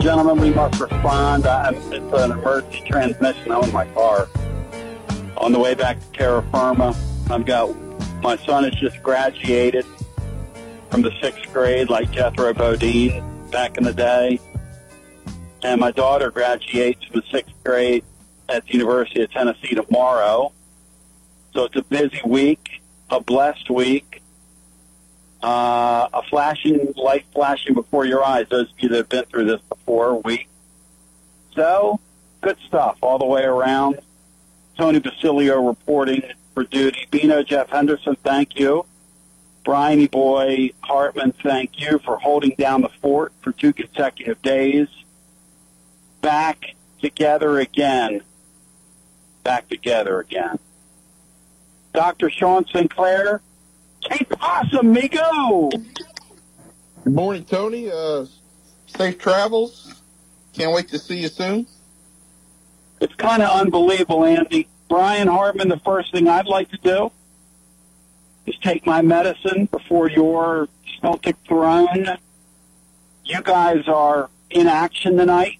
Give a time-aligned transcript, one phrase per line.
[0.00, 1.46] Gentlemen, we must respond.
[1.46, 3.52] I'm, it's an emergency transmission.
[3.52, 4.28] I'm in my car.
[5.36, 6.96] On the way back to terra firma,
[7.28, 7.76] I've got
[8.22, 9.84] my son has just graduated
[10.88, 14.40] from the sixth grade, like Jethro Bodine back in the day.
[15.62, 18.02] And my daughter graduates from the sixth grade
[18.48, 20.50] at the University of Tennessee tomorrow.
[21.52, 22.80] So it's a busy week,
[23.10, 24.22] a blessed week,
[25.42, 28.46] uh, a flashing light flashing before your eyes.
[28.50, 30.46] Those of you that have been through this before, we.
[31.54, 31.98] So,
[32.40, 34.00] good stuff all the way around.
[34.76, 36.22] Tony Basilio reporting
[36.54, 37.06] for duty.
[37.10, 38.86] Bino Jeff Henderson, thank you.
[39.64, 44.88] Bryony Boy Hartman, thank you for holding down the fort for two consecutive days.
[46.22, 48.22] Back together again.
[49.42, 50.58] Back together again.
[51.92, 52.30] Dr.
[52.30, 53.42] Sean Sinclair,
[54.02, 55.70] Cape Possum, Migo.
[57.04, 57.90] Good morning, Tony.
[57.90, 58.26] Uh,
[58.86, 60.02] safe travels.
[60.52, 61.66] Can't wait to see you soon.
[63.00, 64.68] It's kind of unbelievable, Andy.
[64.88, 67.12] Brian Hartman, the first thing I'd like to do
[68.46, 70.68] is take my medicine before your
[71.00, 72.18] Celtic throne.
[73.24, 75.58] You guys are in action tonight,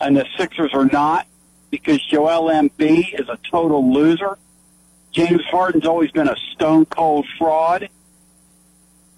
[0.00, 1.26] and the Sixers are not
[1.70, 4.38] because Joel Embiid is a total loser.
[5.12, 7.88] James Harden's always been a stone cold fraud.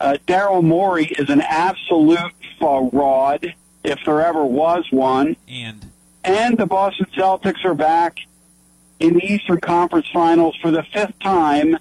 [0.01, 5.37] Uh, Daryl Morey is an absolute fraud, if there ever was one.
[5.49, 5.87] And
[6.25, 8.17] And the Boston Celtics are back
[9.01, 11.77] in the Eastern Conference Finals for the fifth time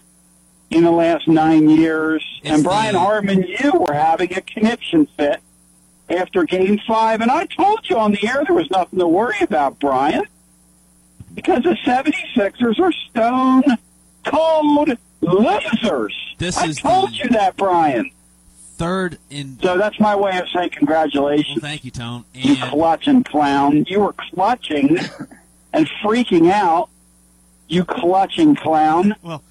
[0.69, 2.23] in the last nine years.
[2.43, 5.39] It's and Brian the- Hartman, you were having a conniption fit
[6.09, 9.39] after Game Five, and I told you on the air there was nothing to worry
[9.41, 10.23] about, Brian,
[11.33, 13.63] because the 76ers are stone
[14.25, 16.15] cold losers.
[16.37, 18.11] This I is told you that, Brian.
[18.77, 19.57] third in.
[19.61, 21.61] So that's my way of saying Well, congratulations.
[21.61, 22.25] thank you, Tone.
[22.33, 23.85] You And clutching clown.
[23.87, 24.97] You were clutching
[25.73, 26.89] and freaking out.
[27.67, 29.15] You clutching clown.
[29.21, 29.43] well,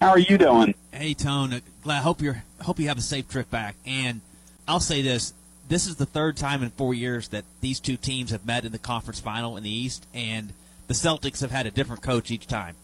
[0.00, 0.74] How are you doing?
[0.92, 1.52] hey, Tone.
[1.52, 2.02] uh, Glad.
[2.02, 2.42] Hope you're.
[2.62, 3.76] Hope you have a safe trip back.
[3.86, 4.20] And
[4.66, 5.34] I'll say this:
[5.68, 8.72] this is the third time in four years that these two teams have met in
[8.72, 10.52] the conference final in the East, and
[10.88, 12.74] the Celtics have had a different coach each time,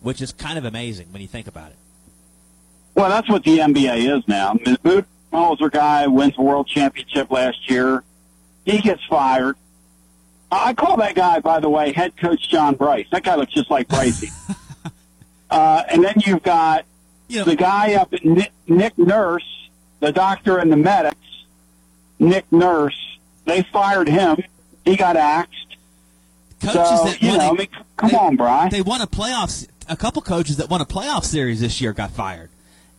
[0.00, 1.76] which is kind of amazing when you think about it.
[2.94, 4.54] Well, that's what the NBA is now.
[4.66, 4.76] Ms.
[4.78, 8.02] Budenholzer guy wins the world championship last year.
[8.64, 9.56] He gets fired.
[10.50, 13.06] I call that guy, by the way, head coach John Bryce.
[13.12, 14.30] That guy looks just like Brycey.
[15.50, 16.84] uh, and then you've got
[17.28, 19.68] You know, the guy up at Nick, Nick Nurse,
[20.00, 21.16] the doctor and the medics,
[22.18, 24.38] Nick Nurse, they fired him.
[24.84, 25.76] He got axed.
[26.62, 28.70] coaches so, that you know, I mean, come they- on, Brian.
[28.70, 29.68] They won a playoffs.
[29.88, 32.50] A couple coaches that won a playoff series this year got fired.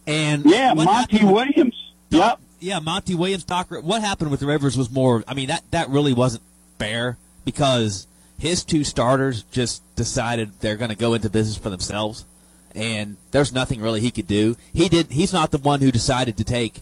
[0.07, 1.75] And yeah, Monty Williams.
[2.09, 2.39] Yep.
[2.59, 3.67] Yeah, Monty Williams, Doc.
[3.69, 5.23] What happened with the Rivers was more.
[5.27, 6.43] I mean, that that really wasn't
[6.77, 8.07] fair because
[8.37, 12.25] his two starters just decided they're going to go into business for themselves,
[12.73, 14.57] and there's nothing really he could do.
[14.73, 15.11] He did.
[15.11, 16.81] He's not the one who decided to take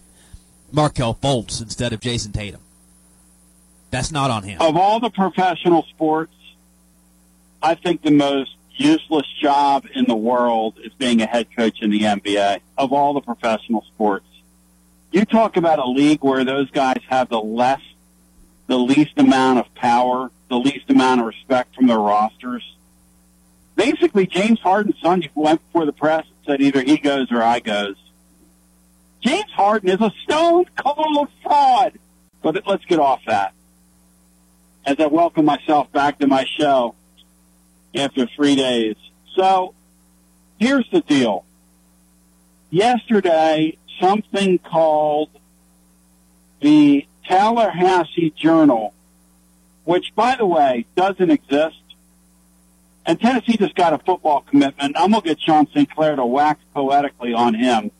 [0.72, 2.60] Markelle Fultz instead of Jayson Tatum.
[3.90, 4.60] That's not on him.
[4.60, 6.34] Of all the professional sports,
[7.62, 11.90] I think the most useless job in the world is being a head coach in
[11.90, 12.60] the NBA.
[12.76, 14.26] Of all the professional sports,
[15.10, 17.80] you talk about a league where those guys have the less,
[18.66, 22.76] the least amount of power, the least amount of respect from their rosters.
[23.74, 27.60] Basically, James Harden's son went before the press and said either he goes or I
[27.60, 27.96] goes.
[29.20, 31.98] James Harden is a stone cold fraud.
[32.40, 33.52] But let's get off that
[34.88, 36.94] as I welcome myself back to my show
[37.94, 38.96] after three days.
[39.34, 39.74] So
[40.58, 41.44] here's the deal.
[42.70, 45.30] Yesterday, something called
[46.60, 48.94] the Tallahassee Journal,
[49.84, 51.76] which, by the way, doesn't exist.
[53.06, 54.96] And Tennessee just got a football commitment.
[54.98, 57.90] I'm going to get Sean Sinclair to wax poetically on him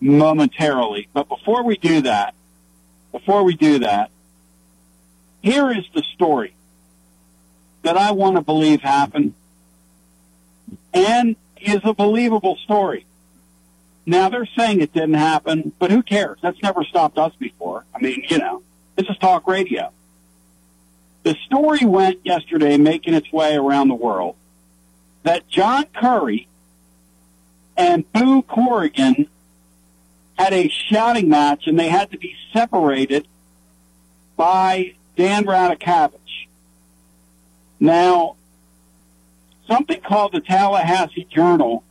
[0.00, 1.08] momentarily.
[1.12, 2.34] But before we do that,
[3.10, 4.10] before we do that,
[5.42, 6.54] here is the story
[7.84, 9.34] that I want to believe happened
[10.92, 13.06] and is a believable story.
[14.06, 16.38] Now they're saying it didn't happen, but who cares?
[16.42, 17.84] That's never stopped us before.
[17.94, 18.62] I mean, you know,
[18.96, 19.92] this is talk radio.
[21.22, 24.36] The story went yesterday making its way around the world
[25.22, 26.48] that John Currie
[27.76, 29.26] and Boo Corrigan
[30.38, 33.26] had a shouting match and they had to be separated
[34.36, 36.48] by Dan Radakovich.
[37.80, 38.36] Now,
[39.66, 41.84] something called the Tallahassee Journal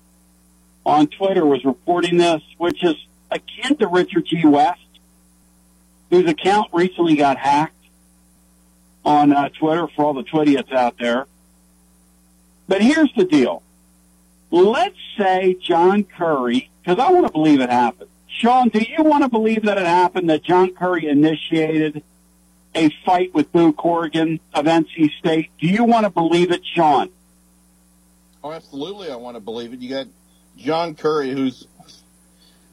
[0.85, 2.95] on Twitter was reporting this, which is
[3.31, 4.45] akin to Richard G.
[4.45, 4.79] West,
[6.09, 7.73] whose account recently got hacked
[9.05, 11.27] on uh, Twitter for all the Twidiots out there.
[12.67, 13.61] But here's the deal.
[14.51, 18.09] Let's say John Currie, because I want to believe it happened.
[18.27, 22.03] Sean, do you want to believe that it happened that John Currie initiated
[22.75, 25.51] a fight with Boo Corrigan of NC State?
[25.59, 27.09] Do you want to believe it, Sean?
[28.43, 29.11] Oh, absolutely.
[29.11, 29.79] I want to believe it.
[29.79, 30.07] You got
[30.57, 31.67] John Currie, who's,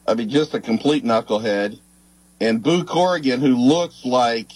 [0.06, 1.78] I mean, just a complete knucklehead,
[2.40, 4.50] and Boo Corrigan, who looks like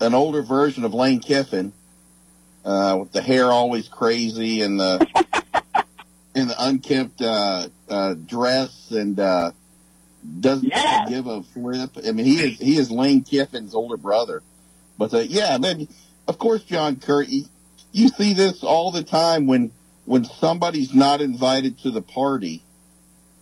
[0.00, 1.72] an older version of Lane Kiffin,
[2.64, 5.06] uh, with the hair always crazy and the
[6.34, 9.52] in the unkempt uh, uh, dress and uh,
[10.40, 10.72] doesn't
[11.08, 11.90] give a flip.
[12.06, 14.42] I mean, he is he is Lane Kiffin's older brother.
[14.98, 15.88] But uh, yeah, then
[16.28, 17.26] of course John Currie.
[17.26, 17.44] You,
[17.92, 19.70] you see this all the time when
[20.04, 22.62] when somebody's not invited to the party,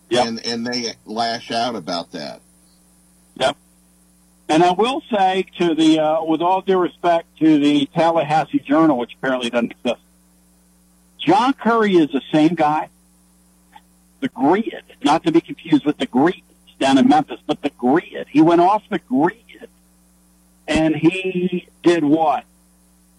[0.09, 0.27] Yep.
[0.27, 2.41] and and they lash out about that.
[3.35, 3.57] Yep.
[4.49, 8.97] And I will say to the, uh, with all due respect to the Tallahassee Journal,
[8.97, 10.01] which apparently doesn't exist,
[11.17, 12.89] John Currie is the same guy.
[14.19, 16.43] The Greek, not to be confused with the Grizz
[16.83, 18.27] down in Memphis, but the grid.
[18.29, 19.69] He went off the grid
[20.67, 22.43] and he did what?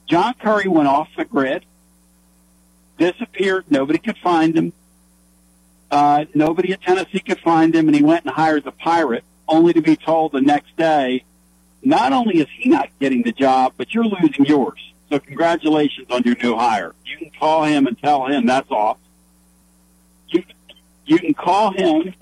[0.06, 1.64] John Currie went off the grid,
[2.98, 3.64] disappeared.
[3.70, 4.74] Nobody could find him.
[5.90, 9.72] Uh, nobody at Tennessee could find him, and he went and hired the pirate, only
[9.72, 11.24] to be told the next day,
[11.82, 14.92] not only is he not getting the job, but you're losing yours.
[15.08, 16.94] So congratulations on your new hire.
[17.06, 18.98] You can call him and tell him that's off.
[20.28, 20.42] You,
[21.06, 22.14] you can call him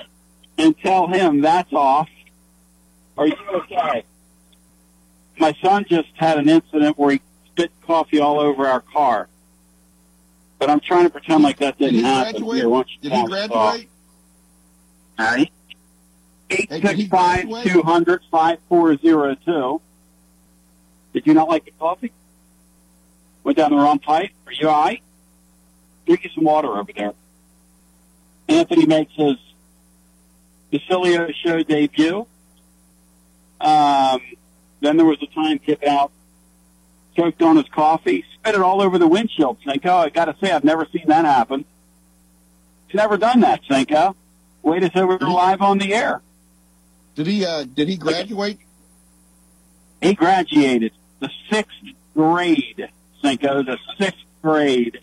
[0.58, 2.08] and tell him that's off.
[3.16, 4.04] Are you okay?
[5.38, 9.28] My son just had an incident where he spit coffee all over our car.
[10.58, 12.44] But I'm trying to pretend like that Did didn't happen.
[12.44, 13.88] Here, why don't you Did he graduate?
[15.18, 15.50] Hey,
[16.48, 17.66] did he six five graduate?
[17.66, 19.80] two hundred five four zero two.
[21.12, 22.12] Did you not like the coffee?
[23.44, 24.30] Went down the wrong pipe.
[24.46, 25.02] Are you all right?
[26.06, 27.12] Drink you some water over there.
[28.48, 29.36] Anthony makes his
[30.72, 32.26] Basilio show debut.
[33.60, 34.20] Um,
[34.80, 36.10] then there was a time kip out,
[37.14, 39.58] choked on his coffee, spit it all over the windshield.
[39.64, 41.64] Cinco, I got to say, I've never seen that happen.
[42.88, 44.16] He's never done that, Cinco.
[44.62, 46.22] Wait until we're live on the air.
[47.14, 48.58] Did he uh, did he graduate?
[50.00, 51.76] He graduated the sixth
[52.14, 52.88] grade,
[53.20, 55.00] Cinco, the sixth grade.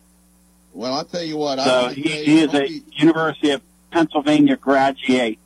[0.73, 1.59] Well, I'll tell you what.
[1.59, 3.61] So would he, he is a University of
[3.91, 5.39] Pennsylvania graduate.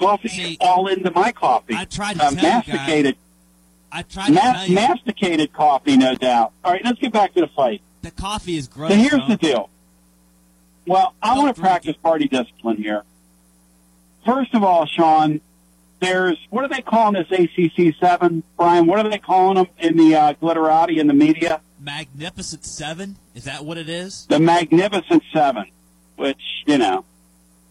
[0.00, 1.74] Coffee See, all into my coffee.
[1.76, 2.66] I tried to Uh, tell you guys.
[2.66, 3.16] masticated,
[3.92, 6.52] I tried to ma- tell you masticated coffee, no doubt.
[6.64, 7.82] All right, let's get back to the fight.
[8.00, 8.90] the coffee is gross.
[8.92, 9.28] So here's bro.
[9.28, 9.68] the deal.
[10.86, 13.02] Well, I want to practice party discipline here.
[14.24, 15.42] First of all, Sean,
[16.00, 18.86] there's what are they calling this ACC seven, Brian?
[18.86, 21.60] What are they calling them in the uh, glitterati in the media?
[21.82, 23.16] Magnificent Seven.
[23.34, 24.26] Is that what it is?
[24.28, 25.66] The Magnificent Seven,
[26.16, 27.04] which you know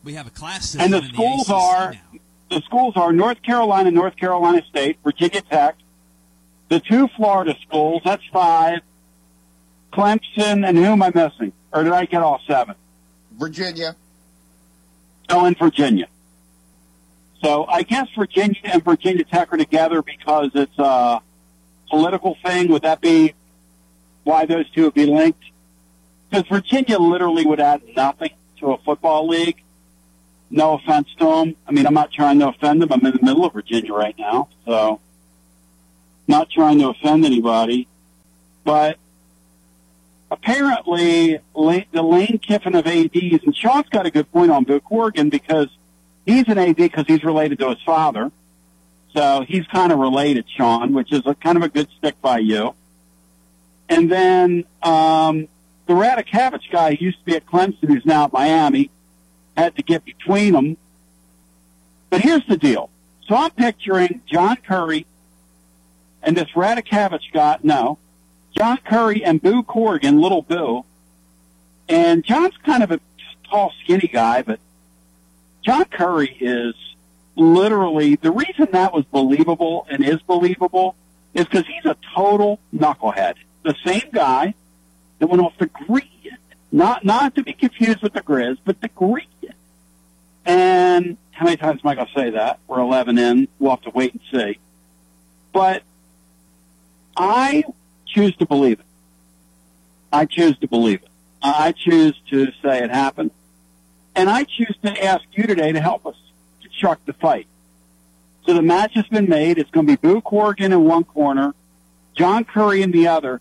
[0.03, 2.19] We have a class system And the in schools ACC are- now.
[2.49, 5.75] the schools are North Carolina, North Carolina State, Virginia Tech,
[6.69, 8.01] the two Florida schools.
[8.03, 8.79] That's five.
[9.93, 11.51] Clemson, and who am I missing?
[11.73, 12.75] Or did I get all seven?
[13.33, 13.95] Virginia.
[15.29, 16.07] Oh, in Virginia.
[17.43, 21.21] So I guess Virginia and Virginia Tech are together because it's a
[21.89, 22.69] political thing.
[22.71, 23.33] Would that be
[24.23, 25.43] why those two would be linked?
[26.29, 29.61] Because Virginia literally would add nothing to a football league.
[30.49, 31.55] No offense to them.
[31.67, 32.91] I mean, I'm not trying to offend them.
[32.91, 34.99] I'm in the middle of Virginia right now, so
[36.27, 37.87] not trying to offend anybody.
[38.63, 38.97] But
[40.29, 45.29] apparently, the Lane Kiffin of ADs, and Sean's got a good point on Bill Corrigan
[45.29, 45.69] because
[46.25, 48.31] he's an AD because he's related to his father.
[49.13, 52.39] So he's kind of related, Sean, which is a kind of a good stick by
[52.39, 52.75] you.
[53.91, 55.49] And then um,
[55.85, 58.89] the Radakovich guy who used to be at Clemson, who's now at Miami,
[59.57, 60.77] had to get between them.
[62.09, 62.89] But here's the deal.
[63.27, 65.05] So I'm picturing John Currie
[66.23, 67.97] and this Radakovich guy, no,
[68.57, 70.85] John Currie and Boo Corrigan, little Boo.
[71.89, 73.01] And John's kind of a
[73.49, 74.61] tall, skinny guy, but
[75.65, 76.75] John Currie is
[77.35, 80.95] literally the reason that was believable and is believable
[81.33, 83.35] is because he's a total knucklehead.
[83.63, 84.53] The same guy
[85.19, 86.05] that went off the grid,
[86.71, 89.25] not not to be confused with the Grizz, but the grid.
[90.45, 92.59] And how many times am I going to say that?
[92.67, 93.47] We're 11 in.
[93.59, 94.59] We'll have to wait and see.
[95.53, 95.83] But
[97.15, 97.63] I
[98.07, 98.85] choose to believe it.
[100.11, 101.09] I choose to believe it.
[101.41, 103.31] I choose to say it happened.
[104.15, 106.15] And I choose to ask you today to help us
[106.61, 107.47] to construct the fight.
[108.45, 109.57] So the match has been made.
[109.57, 111.53] It's going to be Boo Corrigan in one corner,
[112.15, 113.39] John Currie in the other.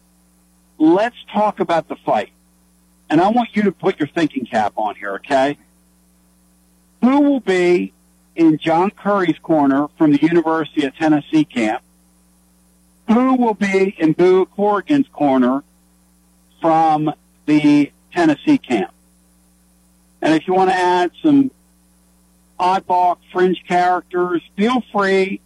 [0.81, 2.31] Let's talk about the fight.
[3.11, 5.59] And I want you to put your thinking cap on here, okay?
[7.03, 7.93] Who will be
[8.35, 11.83] in John Currie's corner from the University of Tennessee camp?
[13.09, 15.65] Who will be in Boo Corrigan's corner
[16.63, 17.13] from
[17.45, 18.93] the Tennessee camp?
[20.23, 21.51] And if you want to add some
[22.59, 25.43] oddball fringe characters, feel free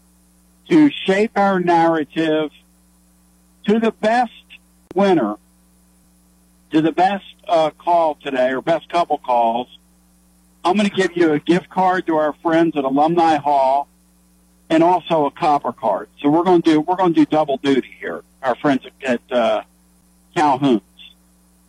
[0.69, 2.53] to shape our narrative
[3.67, 4.33] to the best
[4.95, 5.37] winner,
[6.71, 9.69] to the best uh, call today, or best couple calls.
[10.65, 13.89] I'm going to give you a gift card to our friends at Alumni Hall
[14.71, 16.09] and also a copper card.
[16.21, 18.23] So we're going to do we're going to do double duty here.
[18.43, 19.63] Our friends at, uh,
[20.35, 20.83] Calhoun's,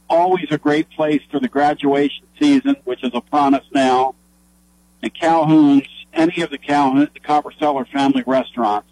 [0.09, 4.15] always a great place for the graduation season, which is upon us now.
[5.01, 8.89] And Calhoun's, any of the Calhoun, the Copper Cellar family restaurants,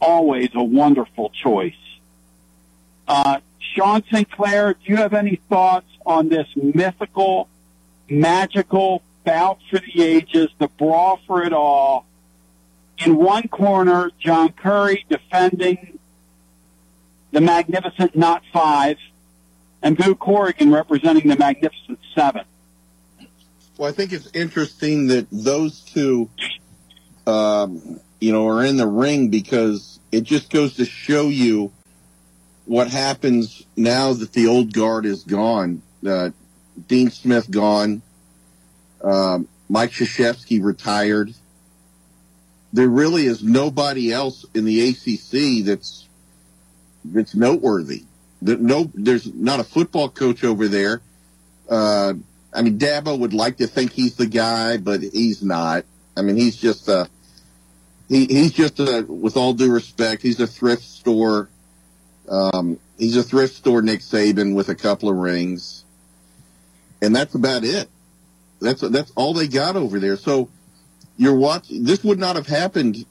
[0.00, 1.74] always a wonderful choice.
[3.10, 7.48] Uh, Sean Sinclair, do you have any thoughts on this mythical,
[8.08, 12.06] magical bout for the ages, the brawl for it all?
[12.98, 15.98] In one corner, John Currie defending
[17.32, 18.98] the magnificent Not Five,
[19.82, 22.44] and Boo Corrigan representing the magnificent Seven.
[23.76, 26.30] Well, I think it's interesting that those two,
[27.26, 31.72] um, you know, are in the ring because it just goes to show you
[32.70, 35.82] what happens now that the old guard is gone.
[36.06, 36.30] Uh,
[36.86, 38.00] Dean Smith gone.
[39.02, 41.34] Um, Mike Krzyzewski retired.
[42.72, 46.08] There really is nobody else in the ACC that's
[47.04, 48.04] that's noteworthy.
[48.42, 51.02] That no, there's not a football coach over there.
[51.68, 52.14] Uh,
[52.54, 55.86] I mean, Dabo would like to think he's the guy, but he's not.
[56.16, 57.08] I mean, he's just a
[58.08, 61.48] he, he's just a, with all due respect, he's a thrift store.
[62.30, 65.84] Um, he's a thrift store Nick Saban with a couple of rings,
[67.02, 67.88] and that's about it.
[68.60, 70.16] That's that's all they got over there.
[70.16, 70.48] So
[71.16, 71.82] you're watching.
[71.84, 73.04] This would not have happened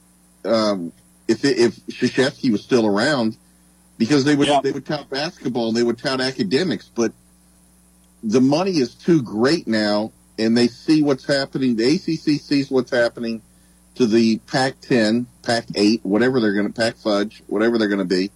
[0.46, 0.94] um,
[1.28, 3.36] if it, if Krzyzewski was still around,
[3.98, 4.62] because they would Yeah.
[4.64, 7.12] they would tout basketball and they would tout academics, but
[8.24, 11.76] the money is too great now, and they see what's happening.
[11.76, 13.42] The ACC sees what's happening
[13.96, 18.32] to the Pac-10, Pac-8, whatever they're going to Pac Fudge, whatever they're going to be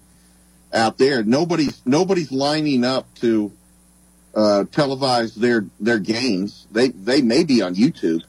[0.74, 1.24] out there.
[1.24, 3.52] Nobody's nobody's lining up to
[4.36, 6.68] uh, televise their their games.
[6.72, 8.24] They they may be on YouTube,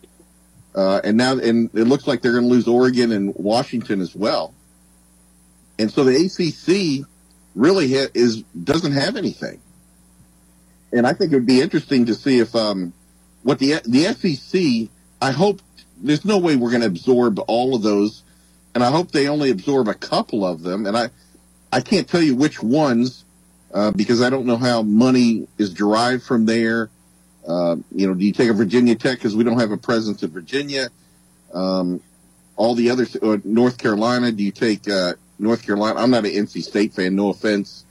[0.74, 4.14] uh, and now and it looks like they're going to lose Oregon and Washington as
[4.14, 4.54] well.
[5.78, 7.06] And so the ACC
[7.54, 9.60] really is doesn't have anything.
[10.92, 12.92] And I think it would be interesting to see if um,
[13.42, 14.90] what the the SEC.
[15.22, 15.62] I hope
[16.02, 18.22] there's no way we're going to absorb all of those,
[18.74, 20.86] and I hope they only absorb a couple of them.
[20.86, 21.08] And I
[21.74, 23.24] I can't tell you which ones
[23.72, 26.88] uh, because I don't know how money is derived from there.
[27.44, 30.22] Uh, you know, do you take a Virginia Tech because we don't have a presence
[30.22, 30.88] in Virginia?
[31.52, 32.00] Um,
[32.54, 34.30] all the other uh, North Carolina.
[34.30, 35.98] Do you take uh, North Carolina?
[35.98, 37.16] I'm not an NC State fan.
[37.16, 37.84] No offense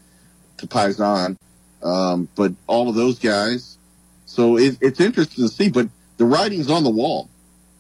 [0.59, 1.35] to Paisan,
[1.83, 3.77] um, but all of those guys.
[4.25, 7.27] So it, it's interesting to see, but the writing's on the wall.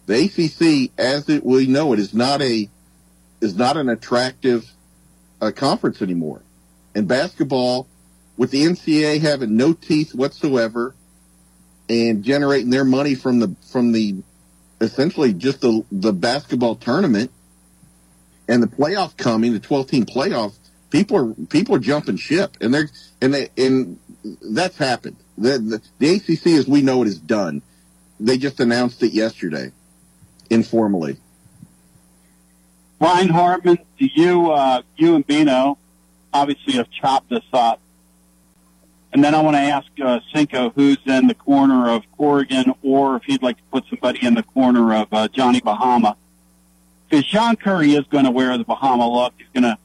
[0.07, 2.67] The ACC, as it we know it, is not a
[3.39, 4.69] is not an attractive
[5.43, 6.41] uh, conference anymore.
[6.95, 7.87] And basketball,
[8.37, 10.95] with the NCAA having no teeth whatsoever,
[11.89, 14.15] and generating their money from the from the
[14.79, 17.31] essentially just the the basketball tournament
[18.47, 20.53] and the playoff coming, the 12 team playoff,
[20.89, 22.89] people are people are jumping ship, and they're
[23.21, 23.99] and they and
[24.41, 25.17] that's happened.
[25.37, 27.61] The, the the ACC, as we know it, is done.
[28.19, 29.71] They just announced it yesterday,
[30.49, 31.17] informally.
[33.03, 35.77] Brian Hartman, do you, uh, you and Bino
[36.33, 37.81] obviously have chopped this up.
[39.11, 43.17] And then I want to ask uh, Cinco who's in the corner of Corrigan or
[43.17, 46.15] if he'd like to put somebody in the corner of uh, Johnny Bahama.
[47.09, 49.33] Because Sean Curry is going to wear the Bahama look.
[49.37, 49.77] He's going to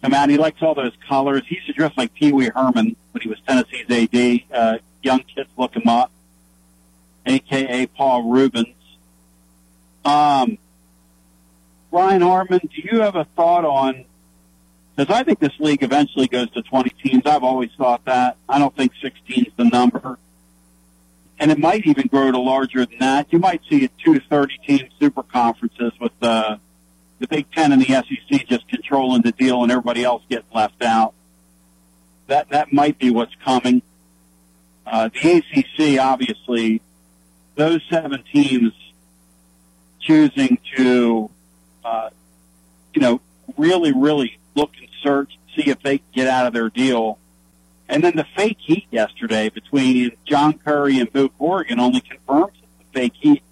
[0.00, 0.30] come out.
[0.30, 1.42] He likes all those colors.
[1.48, 4.56] He used to dress like Pee Wee Herman when he was Tennessee's AD.
[4.56, 6.12] Uh, young kids look him up,
[7.26, 7.88] a.k.a.
[7.88, 8.76] Paul Reubens.
[10.04, 10.58] Um,
[11.94, 14.04] Brian Hartman, do you have a thought on
[14.96, 17.22] because I think this league eventually goes to 20 teams.
[17.24, 18.36] I've always thought that.
[18.48, 20.18] I don't think 16 is the number.
[21.38, 23.32] And it might even grow to larger than that.
[23.32, 26.58] You might see a two to 30 team super conferences with the,
[27.20, 30.82] the Big Ten and the SEC just controlling the deal and everybody else getting left
[30.82, 31.14] out.
[32.26, 33.82] That, that might be what's coming.
[34.84, 36.82] Uh, the ACC, obviously,
[37.54, 38.72] those seven teams
[40.00, 41.30] choosing to,
[41.84, 42.10] uh,
[42.92, 43.20] you know,
[43.56, 47.18] really, really look and search, see if they can get out of their deal.
[47.88, 52.84] And then the fake heat yesterday between John Currie and Boo Corrigan only confirms the
[52.98, 53.42] fake heat.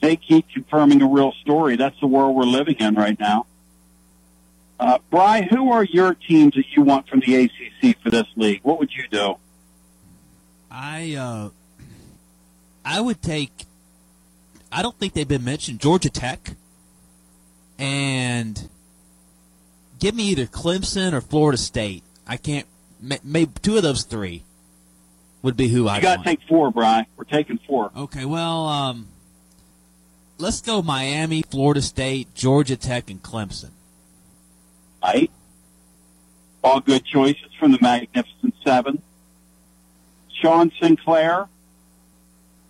[0.00, 1.76] Fake heat confirming a real story.
[1.76, 3.46] That's the world we're living in right now.
[4.78, 8.60] Uh, Bry, who are your teams that you want from the ACC for this league?
[8.64, 9.36] What would you do?
[10.70, 11.50] I uh,
[12.84, 13.52] I would take.
[14.72, 15.80] I don't think they've been mentioned.
[15.80, 16.56] Georgia Tech
[17.82, 18.68] and
[19.98, 22.04] give me either Clemson or Florida State.
[22.26, 22.66] I can't.
[23.00, 24.44] Maybe two of those three
[25.42, 25.96] would be who I.
[25.96, 27.06] You got to take four, Brian.
[27.16, 27.90] We're taking four.
[27.96, 29.08] Okay, well, um,
[30.38, 33.70] let's go Miami, Florida State, Georgia Tech, and Clemson.
[35.02, 35.32] Right.
[36.62, 39.02] All good choices from the Magnificent Seven.
[40.40, 41.48] Sean Sinclair,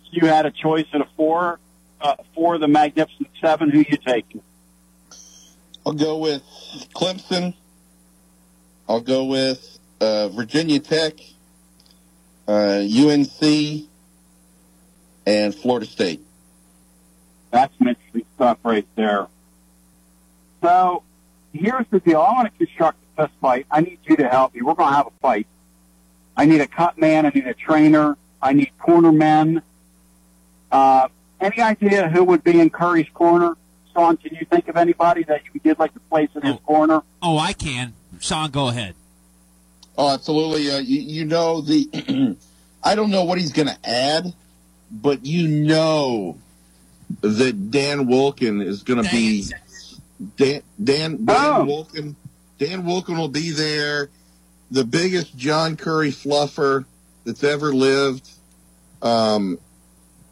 [0.09, 1.59] you had a choice at a four,
[2.01, 3.69] uh, for the Magnificent Seven.
[3.69, 4.41] Who you taking?
[5.85, 6.41] I'll go with
[6.93, 7.53] Clemson.
[8.87, 11.13] I'll go with uh, Virginia Tech,
[12.47, 13.87] uh, UNC,
[15.25, 16.21] and Florida State.
[17.51, 19.27] That's some interesting stuff right there.
[20.61, 21.03] So
[21.53, 22.21] here's the deal.
[22.21, 23.65] I want to construct a fist fight.
[23.69, 24.61] I need you to help me.
[24.61, 25.47] We're going to have a fight.
[26.35, 27.25] I need a cut man.
[27.25, 28.17] I need a trainer.
[28.41, 29.61] I need corner men.
[30.71, 33.55] Uh, any idea who would be in Currie's corner?
[33.93, 36.59] Sean, can you think of anybody that you would like to place in his oh.
[36.65, 37.01] corner?
[37.21, 37.93] Oh, I can.
[38.19, 38.95] Sean, go ahead.
[39.97, 40.71] Oh, absolutely.
[40.71, 42.37] Uh, you, you know the.
[42.83, 44.33] I don't know what he's going to add,
[44.91, 46.37] but you know
[47.21, 49.45] that Dan Wolken is going to be
[50.37, 51.65] Dan Dan, Dan oh.
[51.67, 52.15] Wolken.
[52.57, 54.09] Dan Wolken will be there.
[54.71, 56.85] The biggest John Currie fluffer
[57.25, 58.29] that's ever lived.
[59.01, 59.59] Um,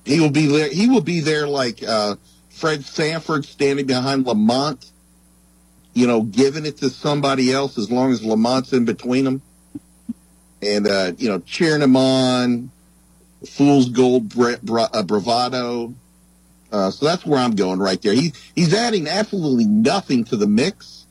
[0.06, 0.69] he will be there.
[0.69, 2.15] He will be there like uh,
[2.62, 4.91] Fred Sanford standing behind Lamont,
[5.95, 9.41] you know, giving it to somebody else as long as Lamont's in between them.
[10.62, 12.69] And, uh, you know, cheering him on,
[13.47, 15.95] fool's gold bra- bra- uh, bravado.
[16.71, 18.13] Uh, so that's where I'm going right there.
[18.13, 21.08] He, he's adding absolutely nothing to the mix.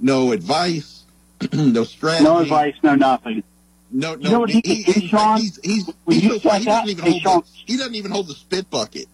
[0.00, 1.04] No advice,
[1.52, 2.24] no strategy.
[2.24, 3.44] No advice, no nothing.
[3.90, 4.20] No, no.
[4.22, 7.04] You know what he, he, he, Sean, he's, he's, he's, he's so he, doesn't even
[7.04, 9.06] hey, hold the, he doesn't even hold the spit bucket.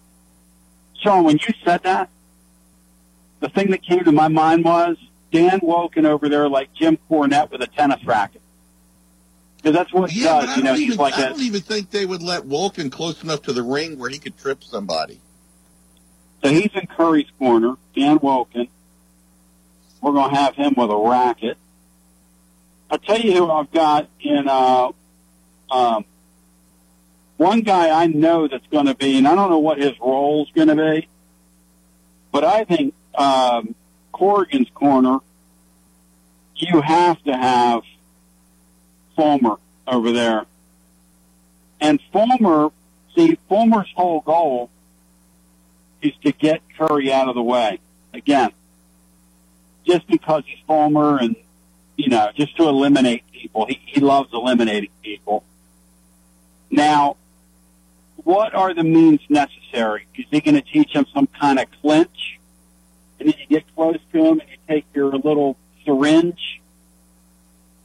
[1.01, 2.09] Sean, when you said that,
[3.39, 4.97] the thing that came to my mind was
[5.31, 8.41] Dan Wolken over there like Jim Cornette with a tennis racket.
[9.57, 10.57] Because that's what he yeah, does.
[10.57, 13.43] You know, even, he's like I don't even think they would let Wolken close enough
[13.43, 15.19] to the ring where he could trip somebody.
[16.43, 18.69] So he's in Currie's corner, Dan Wolken.
[20.01, 21.57] We're going to have him with a racket.
[22.89, 24.91] I'll tell you who I've got in uh,
[25.69, 26.05] um,
[27.41, 30.43] one guy I know that's going to be, and I don't know what his role
[30.43, 31.07] is going to be,
[32.31, 33.73] but I think um,
[34.11, 35.17] Corrigan's corner,
[36.55, 37.81] you have to have
[39.15, 39.55] Fulmer
[39.87, 40.45] over there.
[41.79, 42.69] And Fulmer,
[43.15, 44.69] see, Fulmer's whole goal
[46.03, 47.79] is to get Currie out of the way.
[48.13, 48.51] Again,
[49.87, 51.35] just because he's Fulmer and,
[51.97, 53.65] you know, just to eliminate people.
[53.65, 55.43] He, he loves eliminating people.
[56.69, 57.17] Now,
[58.23, 60.07] what are the means necessary?
[60.15, 62.39] Is he going to teach him some kind of clinch?
[63.19, 66.61] And then you get close to him and you take your little syringe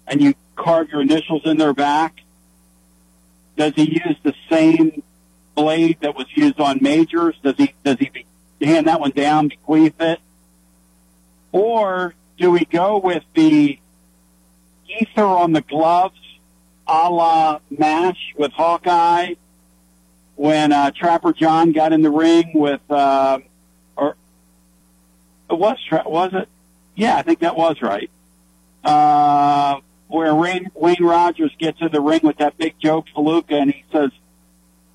[0.07, 2.22] and you carve your initials in their back?
[3.57, 5.03] Does he use the same
[5.55, 7.35] blade that was used on Majors?
[7.42, 8.11] Does he does he
[8.61, 10.20] hand that one down, bequeath it?
[11.53, 13.79] Or do we go with the
[14.88, 16.20] ether on the gloves,
[16.87, 19.35] a la MASH with Hawkeye,
[20.37, 23.40] when uh, Trapper John got in the ring with, uh,
[23.96, 24.16] or
[25.51, 26.49] It was was it?
[26.94, 28.11] Yeah, I think that was right.
[28.85, 33.72] Uh, where Wayne, Wayne Rogers gets in the ring with that big Joe Palooka, and
[33.72, 34.11] he says,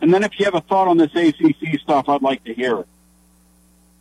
[0.00, 2.78] And then if you have a thought on this ACC stuff, I'd like to hear
[2.78, 2.86] it.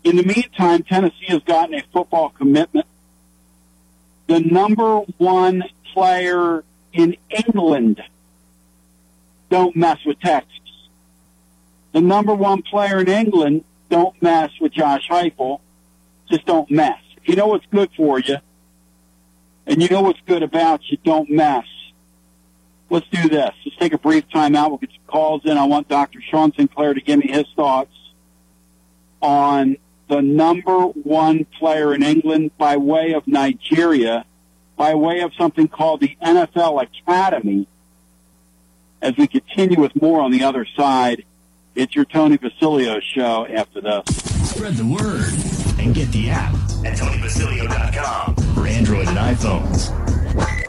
[0.04, 2.86] In the meantime, Tennessee has gotten a football commitment.
[4.28, 5.64] The number one
[6.00, 8.02] player in England,
[9.50, 10.54] don't mess with Texas.
[11.92, 15.60] The number one player in England, don't mess with Josh Heupel.
[16.30, 17.02] Just don't mess.
[17.26, 18.38] You know what's good for you,
[19.68, 21.66] and you know what's good about you, don't mess.
[22.90, 23.52] Let's do this.
[23.66, 24.70] Let's take a brief time out.
[24.70, 25.58] We'll get some calls in.
[25.58, 26.22] I want Dr.
[26.22, 27.94] Sean Sinclair to give me his thoughts
[29.22, 29.76] on
[30.08, 34.26] the number one player in England by way of Nigeria,
[34.80, 37.68] by way of something called the NFL Academy,
[39.02, 41.26] as we continue with more on the other side.
[41.76, 44.06] It's your Tony Basilio show after this.
[44.50, 45.34] Spread the word
[45.80, 46.54] and get the app
[46.86, 50.69] at TonyBasilio.com for Android and iPhones.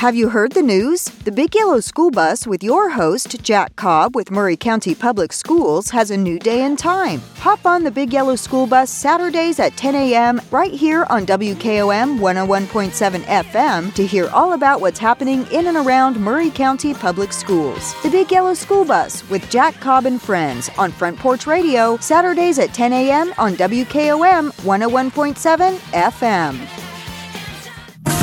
[0.00, 1.04] Have you heard the news?
[1.04, 5.90] The Big Yellow School Bus with your host, Jack Cobb with Maury County Public Schools,
[5.90, 7.20] has a new day and time.
[7.36, 10.40] Hop on the Big Yellow School Bus Saturdays at 10 a.m.
[10.50, 16.18] right here on WKOM 101.7 FM to hear all about what's happening in and around
[16.18, 17.94] Maury County Public Schools.
[18.02, 22.58] The Big Yellow School Bus with Jack Cobb and Friends on Front Porch Radio, Saturdays
[22.58, 23.34] at 10 a.m.
[23.36, 26.54] on WKOM 101.7 FM.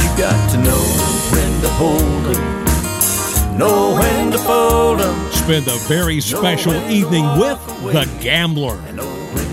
[0.01, 0.86] You got to know
[1.57, 5.15] when to hold 'em, know when to fold 'em.
[5.31, 7.57] Spend a very special evening with
[7.91, 8.77] The Gambler.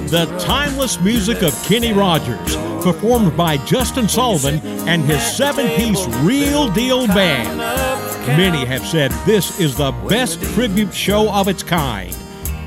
[0.09, 6.69] The timeless music of Kenny Rogers, performed by Justin Sullivan and his seven piece Real
[6.69, 7.59] Deal Band.
[8.27, 12.15] Many have said this is the best tribute show of its kind.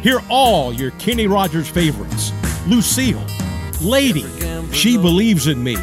[0.01, 2.31] Hear all your Kenny Rogers favorites
[2.67, 3.23] Lucille,
[3.81, 4.25] Lady,
[4.71, 5.77] She Believes in Me,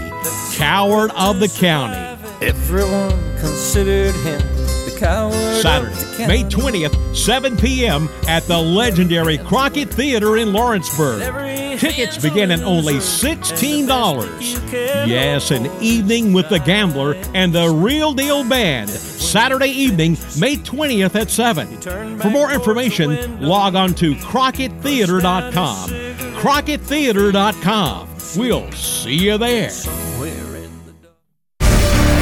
[0.54, 2.00] Coward of the County.
[2.42, 4.40] Everyone considered him
[4.84, 8.08] the coward Saturday, May 20th, 7 p.m.
[8.26, 11.78] at the legendary Crockett Theater in Lawrenceburg.
[11.78, 14.72] Tickets begin at only $16.
[15.06, 18.88] Yes, an evening with the Gambler and the Real Deal Band.
[18.88, 22.18] Saturday evening, May 20th at 7.
[22.20, 25.90] For more information, log on to CrockettTheater.com.
[25.90, 28.08] CrockettTheater.com.
[28.36, 29.70] We'll see you there.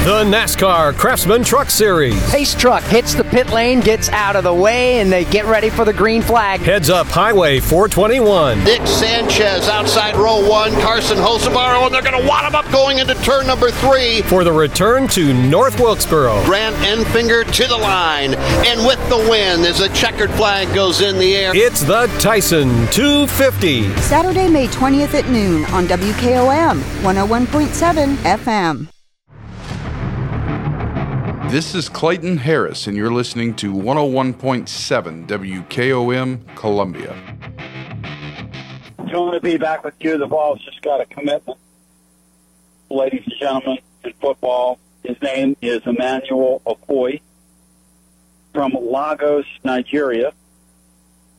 [0.05, 2.29] The NASCAR Craftsman Truck Series.
[2.29, 5.71] Pace truck hits the pit lane, gets out of the way, and they get ready
[5.71, 6.59] for the green flag.
[6.59, 8.65] Heads up Highway 421.
[8.65, 12.99] Nick Sanchez outside row one, Carson Hocevar, and they're going to wad him up going
[12.99, 14.23] into turn number three.
[14.23, 16.45] For the return to North Wilkesboro.
[16.47, 21.17] Grant Enfinger to the line, and with the win as a checkered flag goes in
[21.21, 21.53] the air.
[21.55, 23.95] It's the Tyson 250.
[23.99, 28.92] Saturday, May 20th at noon on WKOM 101.7 FM.
[31.53, 37.15] This is Clayton Harris, and you're listening to 101.7 WKOM Columbia.
[39.13, 40.17] Going to be back with you.
[40.17, 41.59] The ball's just got a commitment.
[42.89, 47.21] Ladies and gentlemen, in football, his name is Emmanuel Okoye
[48.55, 50.33] from Lagos, Nigeria,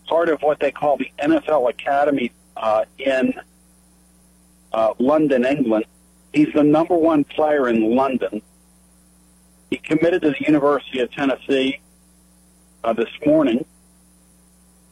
[0.05, 3.33] part of what they call the NFL Academy uh, in
[4.73, 5.85] uh, London, England.
[6.35, 8.43] He's the number one player in London.
[9.73, 11.79] He committed to the University of Tennessee
[12.83, 13.65] uh, this morning.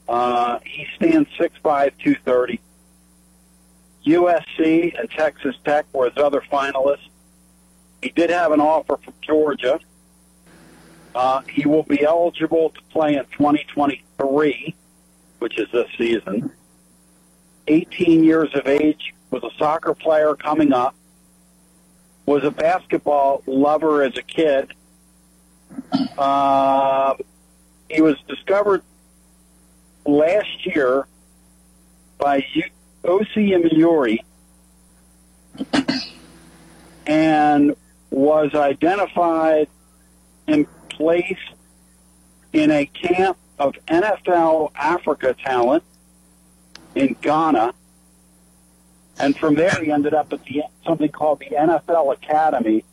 [0.10, 2.60] Uh, he stands 6'5", 230.
[4.08, 7.08] USC and Texas Tech were his other finalists.
[8.02, 9.80] He did have an offer from Georgia.
[11.14, 14.74] Uh, he will be eligible to play in 2023,
[15.38, 16.52] which is this season.
[17.68, 20.96] 18 years of age, was a soccer player coming up,
[22.26, 24.74] was a basketball lover as a kid.
[26.18, 27.16] Uh,
[27.90, 28.84] he was discovered
[30.06, 31.08] last year
[32.18, 32.46] by
[33.04, 33.54] O.C.
[33.54, 34.20] Imuri
[37.08, 37.76] and
[38.10, 39.68] was identified
[40.48, 41.40] and placed
[42.54, 45.84] in a camp of NFL Africa talent
[46.96, 47.74] in Ghana.
[49.22, 52.84] And from there, he ended up at the, something called the NFL Academy.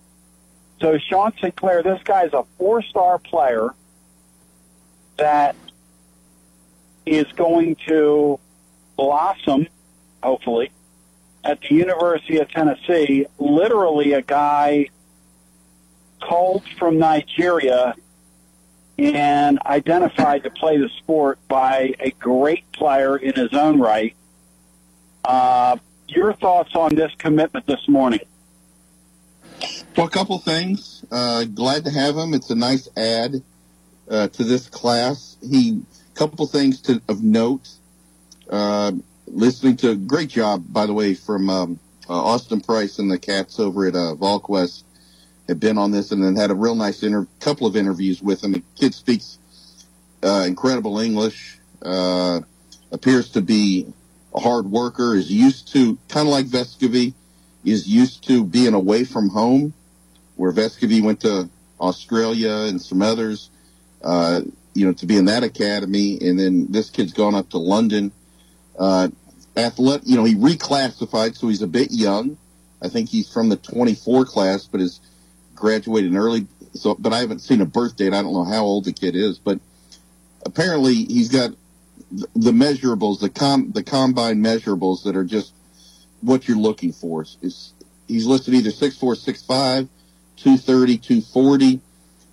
[0.79, 3.71] So Sean Sinclair, this guy's a four-star player
[5.17, 5.57] that
[7.07, 8.39] is going to
[8.97, 9.69] blossom,
[10.23, 10.71] hopefully,
[11.43, 13.27] at the University of Tennessee.
[13.39, 14.91] Literally a guy
[16.21, 17.95] called from Nigeria
[18.99, 24.15] and identified to play the sport by a great player in his own right.
[25.25, 25.79] Uh,
[26.11, 28.21] your thoughts on this commitment this morning?
[29.97, 31.05] Well, a couple things.
[31.11, 32.35] Uh, glad to have him.
[32.35, 33.43] It's a nice add
[34.09, 35.37] uh, to this class.
[35.43, 35.83] He,
[36.15, 37.69] couple things to, of note.
[38.51, 38.93] Uh,
[39.27, 43.61] listening to great job, by the way, from um, uh, Austin Price and the cats
[43.61, 44.83] over at uh, VolQuest
[45.49, 48.43] have been on this and then had a real nice inter- couple of interviews with
[48.43, 48.53] him.
[48.53, 49.39] The kid speaks
[50.23, 51.59] uh, incredible English.
[51.81, 52.41] Uh,
[52.91, 53.87] appears to be
[54.35, 55.15] a hard worker.
[55.15, 57.15] Is used to kind of like Vescovy.
[57.65, 59.75] Is used to being away from home,
[60.37, 61.49] where Vescovy went to
[61.81, 63.51] Australia and some others.
[64.03, 64.43] Uh,
[64.75, 68.13] you know, to be in that academy, and then this kid's gone up to London.
[68.79, 69.09] Uh,
[69.57, 72.39] athlete, you know, he reclassified, so he's a bit young.
[72.81, 75.01] I think he's from the 24 class, but is
[75.55, 76.47] graduated early.
[76.75, 78.15] So, but I haven't seen a birth date.
[78.15, 79.59] I don't know how old the kid is, but
[80.47, 81.51] apparently he's got
[82.11, 85.53] the measurables, the com, the combine measurables that are just
[86.21, 87.23] what you're looking for.
[87.43, 87.73] Is
[88.07, 89.89] he's listed either six four, six five,
[90.37, 91.81] two thirty, two forty,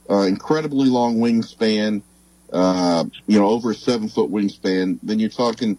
[0.10, 2.02] uh, incredibly long wingspan,
[2.54, 5.00] uh, you know, over a seven foot wingspan.
[5.04, 5.78] Then you're talking,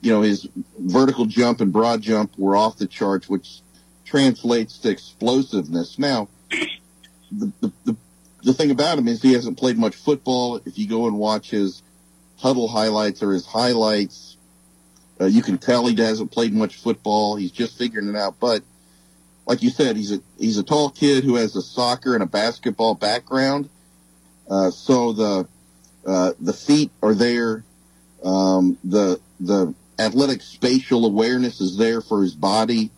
[0.00, 3.60] you know, his vertical jump and broad jump were off the charts, which
[4.04, 5.98] translates to explosiveness.
[5.98, 6.28] Now,
[7.30, 7.96] the, the, the,
[8.42, 10.60] the thing about him is he hasn't played much football.
[10.64, 11.82] If you go and watch his
[12.38, 14.36] huddle highlights or his highlights,
[15.20, 17.36] uh, you can tell he hasn't played much football.
[17.36, 18.40] He's just figuring it out.
[18.40, 18.62] But
[19.46, 22.26] like you said, he's a he's a tall kid who has a soccer and a
[22.26, 23.68] basketball background.
[24.50, 25.48] Uh, so the
[26.06, 27.64] uh, the feet are there.
[28.24, 32.90] Um, the the athletic spatial awareness is there for his body.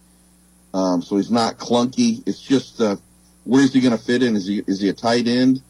[0.73, 2.23] Um, so he's not clunky.
[2.27, 2.97] It's just uh,
[3.45, 4.37] where's he going to fit in?
[4.37, 5.63] Is he is he a tight end?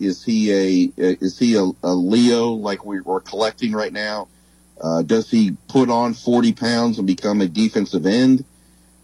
[0.00, 4.28] Is he a is he a, a Leo like we, are collecting right now?
[4.80, 8.44] Uh, does he put on 40 pounds and become a defensive end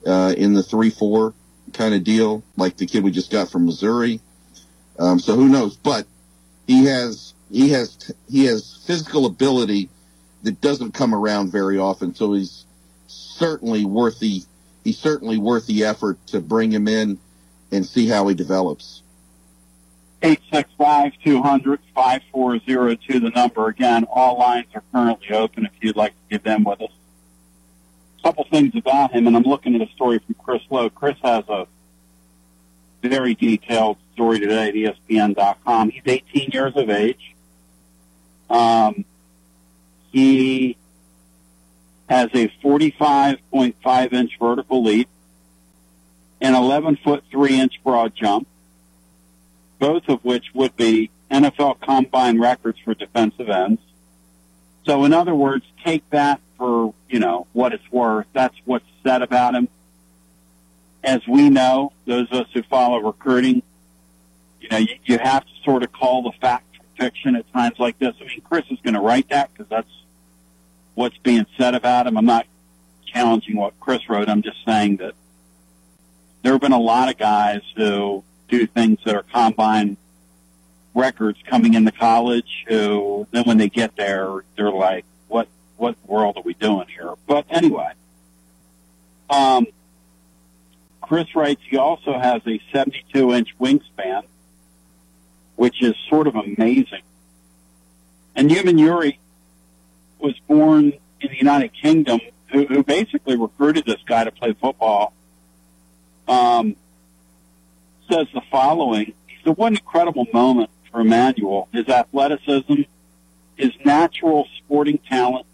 [0.06, 1.34] uh, in the three four
[1.74, 4.20] kind of deal like the kid we just got from Missouri?
[4.98, 5.76] Um, so who knows?
[5.76, 6.06] But
[6.66, 9.90] he has he has he has physical ability
[10.42, 12.14] that doesn't come around very often.
[12.14, 12.64] So he's
[13.06, 14.42] certainly worth the
[14.84, 17.18] he's certainly worth the effort to bring him in
[17.72, 19.02] and see how he develops.
[20.22, 23.68] 865-200-5402, the number.
[23.68, 26.90] Again, all lines are currently open if you'd like to get them with us.
[28.18, 30.88] A couple things about him, and I'm looking at a story from Chris Low.
[30.90, 31.66] Chris has a
[33.02, 35.90] very detailed story today at ESPN.com.
[35.90, 37.34] He's 18 years of age.
[38.48, 39.04] Um,
[40.10, 40.76] he
[42.08, 45.08] has a 45.5 inch vertical leap,
[46.40, 48.48] an 11 foot 3 inch broad jump,
[49.78, 53.80] both of which would be NFL combine records for defensive ends.
[54.84, 58.26] So in other words, take that for, you know, what it's worth.
[58.32, 59.68] That's what's said about him.
[61.02, 63.62] As we know, those of us who follow recruiting,
[64.60, 66.64] you know, you, you have to sort of call the fact
[66.98, 68.14] fiction at times like this.
[68.20, 69.90] I mean, Chris is going to write that because that's
[70.94, 72.16] what's being said about him.
[72.16, 72.46] I'm not
[73.06, 74.28] challenging what Chris wrote.
[74.28, 75.14] I'm just saying that
[76.42, 79.96] there have been a lot of guys who do things that are combine
[80.94, 86.36] records coming into college who then when they get there, they're like, what, what world
[86.36, 87.14] are we doing here?
[87.26, 87.92] But anyway,
[89.28, 89.66] um,
[91.00, 94.22] Chris writes he also has a 72 inch wingspan,
[95.54, 97.02] which is sort of amazing.
[98.34, 99.18] And Yumin Yuri
[100.18, 105.12] was born in the United Kingdom, who, who basically recruited this guy to play football.
[106.26, 106.76] Um,
[108.10, 109.14] says the following:
[109.44, 112.82] "The one incredible moment for Emmanuel: his athleticism,
[113.56, 115.46] his natural sporting talent,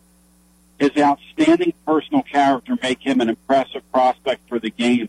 [0.78, 5.08] his outstanding personal character make him an impressive prospect for the game.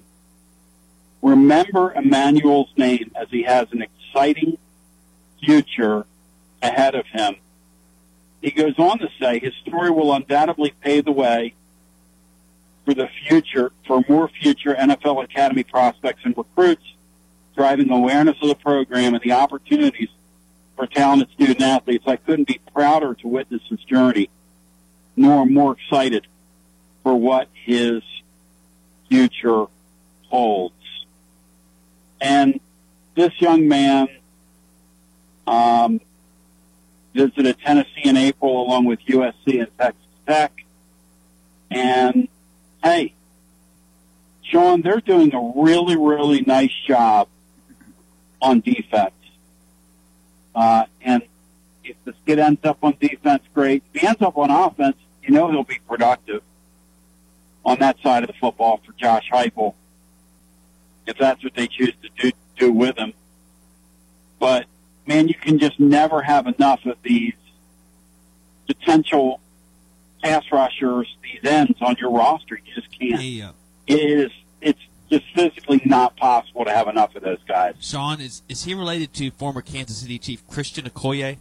[1.21, 4.57] Remember Emmanuel's name as he has an exciting
[5.43, 6.05] future
[6.61, 7.35] ahead of him.
[8.41, 11.55] He goes on to say his story will undoubtedly pave the way
[12.85, 16.83] for the future, for more future NFL Academy prospects and recruits,
[17.55, 20.09] driving awareness of the program and the opportunities
[20.75, 22.03] for talented student athletes.
[22.07, 24.29] I couldn't be prouder to witness his journey,
[25.15, 26.27] nor more excited
[27.03, 28.01] for what his
[29.09, 29.65] future
[30.29, 30.73] holds.
[32.19, 32.59] And
[33.15, 34.07] this young man
[35.45, 35.99] um,
[37.13, 40.53] visited Tennessee in April along with USC and Texas Tech.
[41.69, 42.27] And
[42.83, 43.13] hey,
[44.43, 47.27] Sean, they're doing a really, really nice job
[48.43, 49.13] on defense.
[50.53, 51.23] Uh, and
[51.83, 53.83] If this kid ends up on defense, great.
[53.93, 56.41] If he ends up on offense, you know he'll be productive
[57.65, 59.73] on that side of the football for Josh Heupel,
[61.07, 63.13] if that's what they choose to do, do with him.
[64.39, 64.65] But
[65.07, 67.33] man, you can just never have enough of these
[68.67, 69.39] potential
[70.21, 72.59] pass rushers, these ends on your roster.
[72.65, 73.15] You just can't.
[73.15, 73.19] Uh,
[73.87, 74.31] It is.
[74.61, 74.79] It's
[75.13, 77.75] just physically not possible to have enough of those guys.
[77.79, 81.37] Sean, is is he related to former Kansas City Chief Christian Okoye?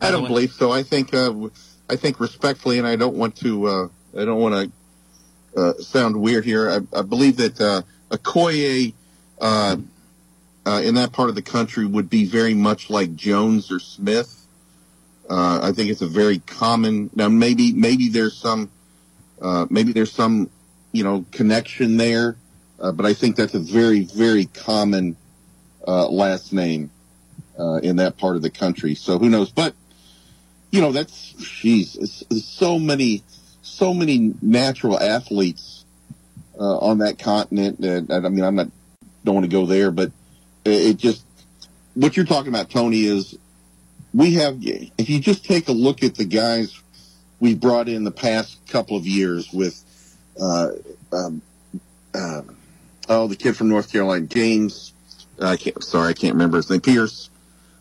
[0.00, 0.70] I don't believe so.
[0.70, 1.32] I think uh,
[1.88, 4.72] I think respectfully, and I don't want to uh, I don't want
[5.54, 6.70] to uh, sound weird here.
[6.70, 8.94] I, I believe that uh, Okoye
[9.40, 9.76] uh,
[10.66, 14.46] uh, in that part of the country would be very much like Jones or Smith.
[15.28, 17.10] Uh, I think it's a very common.
[17.14, 18.70] Now, maybe maybe there's some
[19.40, 20.50] uh, maybe there's some
[20.92, 22.36] you know connection there,
[22.80, 25.16] uh, but I think that's a very very common
[25.86, 26.90] uh, last name
[27.58, 28.94] uh, in that part of the country.
[28.94, 29.50] So who knows?
[29.50, 29.74] But
[30.70, 33.22] you know that's jeez, so many
[33.62, 35.84] so many natural athletes
[36.58, 37.80] uh, on that continent.
[37.80, 38.68] That, I mean, I'm not
[39.24, 40.10] don't want to go there, but
[40.64, 41.24] it, it just
[41.94, 43.38] what you're talking about, Tony, is
[44.12, 44.58] we have.
[44.60, 46.80] If you just take a look at the guys
[47.40, 49.82] we brought in the past couple of years with,
[50.40, 50.70] uh,
[51.12, 51.42] um,
[52.14, 52.42] uh,
[53.08, 54.92] oh, the kid from North Carolina, James.
[55.40, 55.82] I can't.
[55.82, 56.80] Sorry, I can't remember his name.
[56.80, 57.30] Pierce.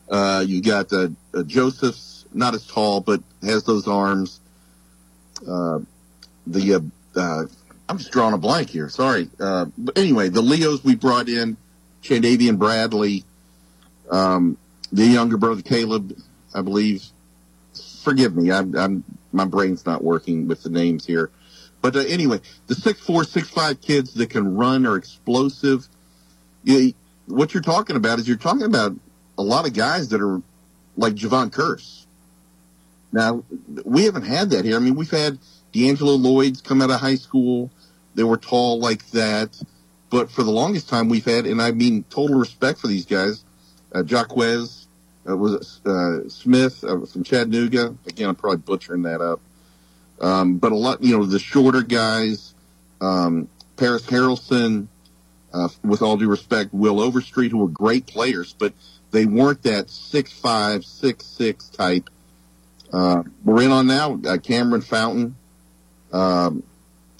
[0.10, 4.40] Uh, you got uh, uh, Joseph's not as tall, but has those arms.
[5.48, 5.80] Uh,
[6.48, 7.44] the uh, uh,
[7.88, 8.90] I'm just drawing a blank here.
[8.90, 9.30] Sorry.
[9.40, 11.58] Uh, but anyway, the Leos we brought in,
[12.02, 13.24] Chandavian Bradley,
[14.10, 14.58] um,
[14.92, 16.18] the younger brother Caleb,
[16.54, 17.04] I believe.
[18.04, 21.32] Forgive me, I'm, I'm my brain's not working with the names here.
[21.84, 25.88] But uh, anyway, the six four, six five kids that can run are explosive.
[26.64, 26.94] You,
[27.28, 28.96] what you're talking about is you're talking about
[29.38, 30.42] a lot of guys that are
[30.96, 32.08] like Javon Curse.
[33.12, 33.44] Now,
[33.84, 34.78] we haven't had that here.
[34.78, 35.38] I mean, we've had
[35.74, 37.70] D'Angelo Lloyd's come out of high school.
[38.16, 39.62] They were tall like that.
[40.10, 43.44] But for the longest time, we've had, and I mean total respect for these guys,
[43.94, 44.88] uh, Jaquez,
[45.28, 47.94] uh, was it, uh, Smith uh, from Chattanooga.
[48.08, 49.42] Again, I'm probably butchering that up.
[50.22, 52.54] Um, but a lot, you know, the shorter guys,
[53.02, 54.88] um, Paris Harrelson,
[55.54, 58.74] uh, with all due respect, Will Overstreet, who were great players, but
[59.12, 62.10] they weren't that six five, six six type.
[62.92, 65.36] Uh, we're in on now uh, Cameron Fountain,
[66.12, 66.64] um,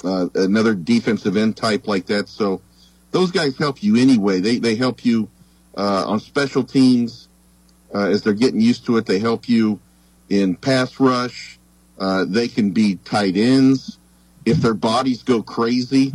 [0.04, 2.30] uh, another defensive end type like that.
[2.30, 2.62] So
[3.12, 4.40] those guys help you anyway.
[4.40, 5.30] They they help you
[5.78, 7.28] uh, on special teams
[7.94, 9.06] uh, as they're getting used to it.
[9.06, 9.80] They help you
[10.30, 11.60] in pass rush.
[11.98, 13.98] Uh, they can be tight ends.
[14.46, 16.14] If their bodies go crazy,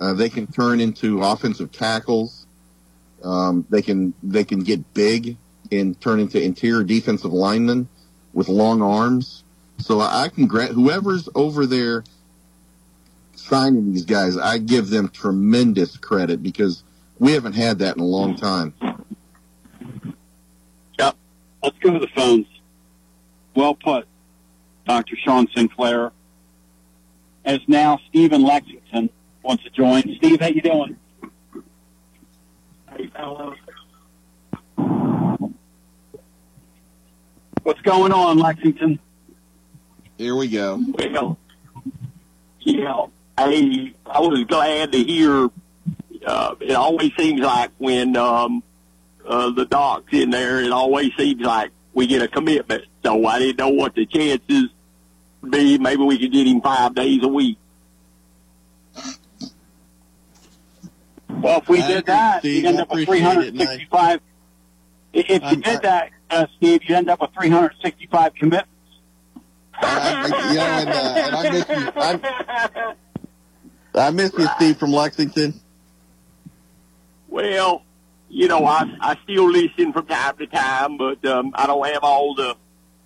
[0.00, 2.46] uh, they can turn into offensive tackles.
[3.24, 5.36] Um, they can they can get big
[5.70, 7.88] and turn into interior defensive linemen
[8.32, 9.44] with long arms.
[9.78, 12.04] So I can grant whoever's over there
[13.42, 16.82] signing these guys, I give them tremendous credit because
[17.18, 18.72] we haven't had that in a long time.
[20.98, 21.16] Yep.
[21.62, 22.46] Let's go to the phones.
[23.54, 24.06] Well put,
[24.86, 25.16] Dr.
[25.16, 26.12] Sean Sinclair.
[27.44, 29.10] As now Stephen Lexington
[29.42, 30.02] wants to join.
[30.16, 30.96] Steve, how you doing?
[32.96, 33.56] Hey, fellows.
[37.62, 38.98] What's going on, Lexington?
[40.18, 40.80] Here we go.
[40.98, 41.38] Well,
[42.60, 43.06] yeah,
[43.36, 45.48] I I was glad to hear.
[46.24, 48.62] Uh, it always seems like when um,
[49.26, 52.84] uh, the doc's in there, it always seems like we get a commitment.
[53.04, 54.68] So I didn't know what the chances
[55.40, 55.78] would be.
[55.78, 57.58] Maybe we could get him five days a week.
[61.28, 62.56] Well, if we I did that, Steve.
[62.62, 64.20] you'd end up with appreciate it, and I- 365.
[65.12, 68.68] If you I'm- did that, uh, Steve, you'd end up with 365 commitments.
[69.74, 71.92] I, I, you know, and, uh, and I miss you.
[73.96, 75.60] I, I miss you, Steve from Lexington.
[77.28, 77.82] Well,
[78.32, 82.02] you know, I I still listen from time to time, but um, I don't have
[82.02, 82.56] all the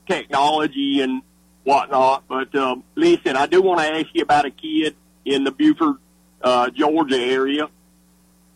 [0.07, 1.20] technology and
[1.64, 2.22] whatnot.
[2.29, 5.97] But um, listen, I do want to ask you about a kid in the Buford,
[6.41, 7.68] uh, Georgia area.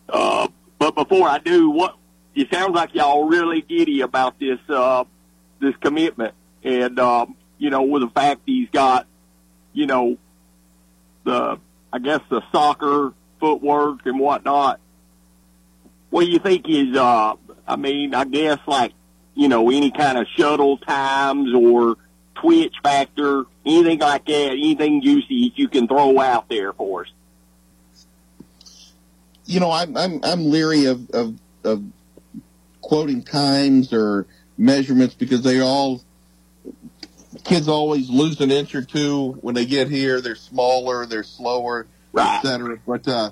[0.09, 0.47] Uh,
[0.79, 1.97] but before I do, what
[2.37, 5.03] it sounds like y'all really giddy about this uh,
[5.61, 9.09] this commitment, and um, you know, with the fact he's got,
[9.73, 10.19] you know,
[11.25, 11.59] the
[11.93, 14.79] I guess the soccer footwork and whatnot.
[16.11, 16.97] What do you think is?
[16.97, 17.35] Uh,
[17.67, 18.93] I mean, I guess like
[19.35, 21.97] you know any kind of shuttle times or
[22.35, 27.09] twitch factor, anything like that, anything juicy you can throw out there for us.
[29.45, 31.85] You know, I'm I'm I'm leery of of, of
[32.81, 36.03] quoting times or measurements because they all
[37.45, 40.21] kids always lose an inch or two when they get here.
[40.21, 42.39] They're smaller, they're slower, Right.
[42.39, 42.79] et cetera.
[42.87, 43.31] But uh,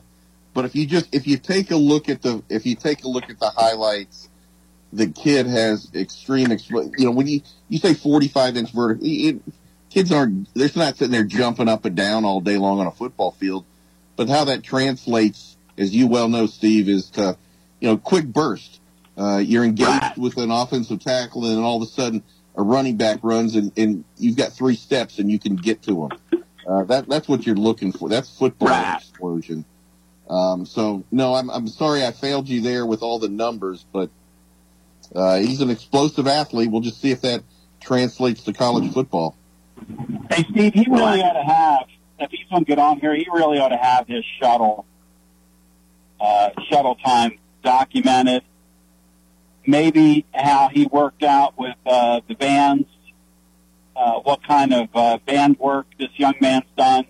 [0.58, 3.08] but if you just if you take a look at the if you take a
[3.08, 4.28] look at the highlights,
[4.92, 6.50] the kid has extreme.
[6.50, 9.40] You know, when you you say forty five inch vertical, it,
[9.88, 12.90] kids aren't they're not sitting there jumping up and down all day long on a
[12.90, 13.66] football field.
[14.16, 17.36] But how that translates, as you well know, Steve, is to
[17.78, 18.80] you know quick burst.
[19.16, 22.20] Uh, you're engaged with an offensive tackle, and all of a sudden
[22.56, 26.06] a running back runs, and, and you've got three steps, and you can get to
[26.06, 26.42] him.
[26.66, 28.08] Uh, that that's what you're looking for.
[28.08, 29.64] That's football explosion.
[30.28, 34.10] Um, so no, I'm I'm sorry I failed you there with all the numbers, but
[35.14, 36.70] uh, he's an explosive athlete.
[36.70, 37.42] We'll just see if that
[37.80, 39.36] translates to college football.
[40.30, 41.86] Hey, Steve, he really ought to have,
[42.18, 44.84] if he's going to get on here, he really ought to have his shuttle,
[46.20, 48.42] uh, shuttle time documented.
[49.66, 52.88] Maybe how he worked out with, uh, the bands,
[53.94, 57.06] uh, what kind of, uh, band work this young man's done.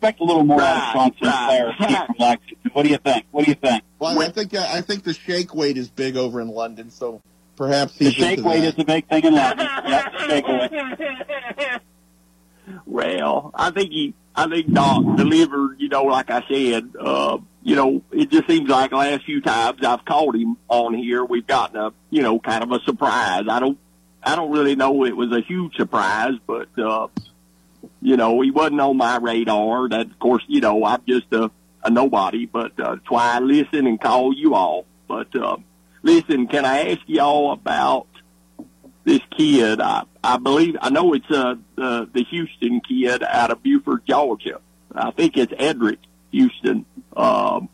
[0.00, 2.70] Expect a little more out of Sean Sinclair, Steve from Lexington.
[2.72, 3.26] What do you think?
[3.32, 3.82] What do you think?
[3.98, 7.20] Well, I think I think the shake weight is big over in London, so
[7.56, 8.74] perhaps The shake weight that.
[8.74, 9.66] is a big thing in London.
[9.86, 11.80] Yep, the shake weight.
[12.86, 15.76] Well, I think he, I think Doc delivered.
[15.80, 19.84] You know, like I said, uh, you know, it just seems like last few times
[19.84, 23.44] I've called him on here, we've gotten a, you know, kind of a surprise.
[23.50, 23.78] I don't,
[24.22, 27.08] I don't really know it was a huge surprise, but uh,
[28.00, 29.88] you know, he wasn't on my radar.
[29.88, 31.50] That, of course, you know, I'm just a,
[31.82, 34.86] a nobody, but uh, that's why I listen and call you all.
[35.06, 35.56] But uh,
[36.02, 38.06] listen, can I ask y'all about
[39.04, 39.80] this kid?
[39.80, 44.60] I, I believe I know it's uh, the the Houston kid out of Buford, Georgia.
[44.94, 45.98] I think it's Eddrick
[46.32, 46.86] Houston.
[47.16, 47.68] Um,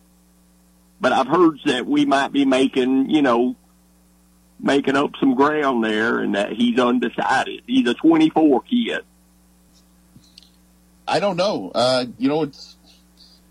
[1.01, 3.55] but I've heard that we might be making, you know,
[4.59, 7.63] making up some ground there, and that he's undecided.
[7.67, 9.05] He's a 24 kid.
[11.09, 11.71] I don't know.
[11.75, 12.77] Uh, you know, it's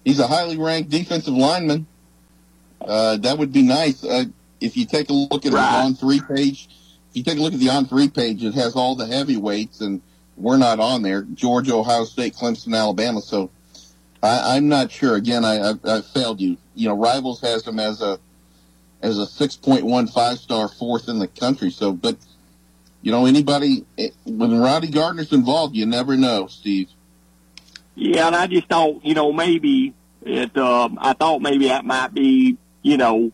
[0.04, 1.88] he's a highly ranked defensive lineman.
[2.82, 4.04] Uh, that would be nice.
[4.04, 4.26] Uh,
[4.62, 6.70] if you take a look at the on three page,
[7.10, 9.82] if you take a look at the on three page, it has all the heavyweights,
[9.82, 10.02] and
[10.38, 11.22] we're not on there.
[11.22, 13.22] Georgia, Ohio State, Clemson, Alabama.
[13.22, 13.50] So
[14.22, 15.16] I, I'm not sure.
[15.16, 16.58] Again, I, I, I failed you.
[16.76, 18.20] You know, Rivals has him as a
[19.02, 21.70] as a six point one five star fourth in the country.
[21.72, 22.18] So, but
[23.02, 26.90] you know, anybody eh, when Rodney Garner's involved, you never know, Steve.
[27.96, 30.58] Yeah, and I just thought, you know, maybe it.
[30.58, 33.32] Um, I thought maybe that might be, you know,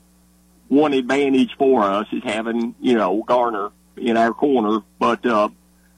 [0.67, 4.79] one advantage for us is having, you know, Garner in our corner.
[4.99, 5.49] But uh,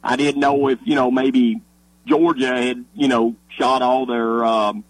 [0.03, 1.61] I didn't know if, you know, maybe
[2.07, 4.83] Georgia had, you know, shot all their, um,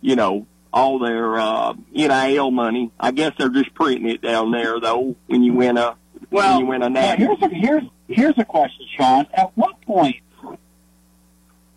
[0.00, 2.90] you know, all their uh, NIL money.
[2.98, 5.16] I guess they're just printing it down there, though.
[5.26, 5.96] When you win a,
[6.30, 7.36] Well, when you win a national.
[7.36, 9.26] here's a, here's here's a question, Sean.
[9.34, 10.16] At what point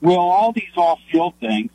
[0.02, 1.72] will all these off-field things,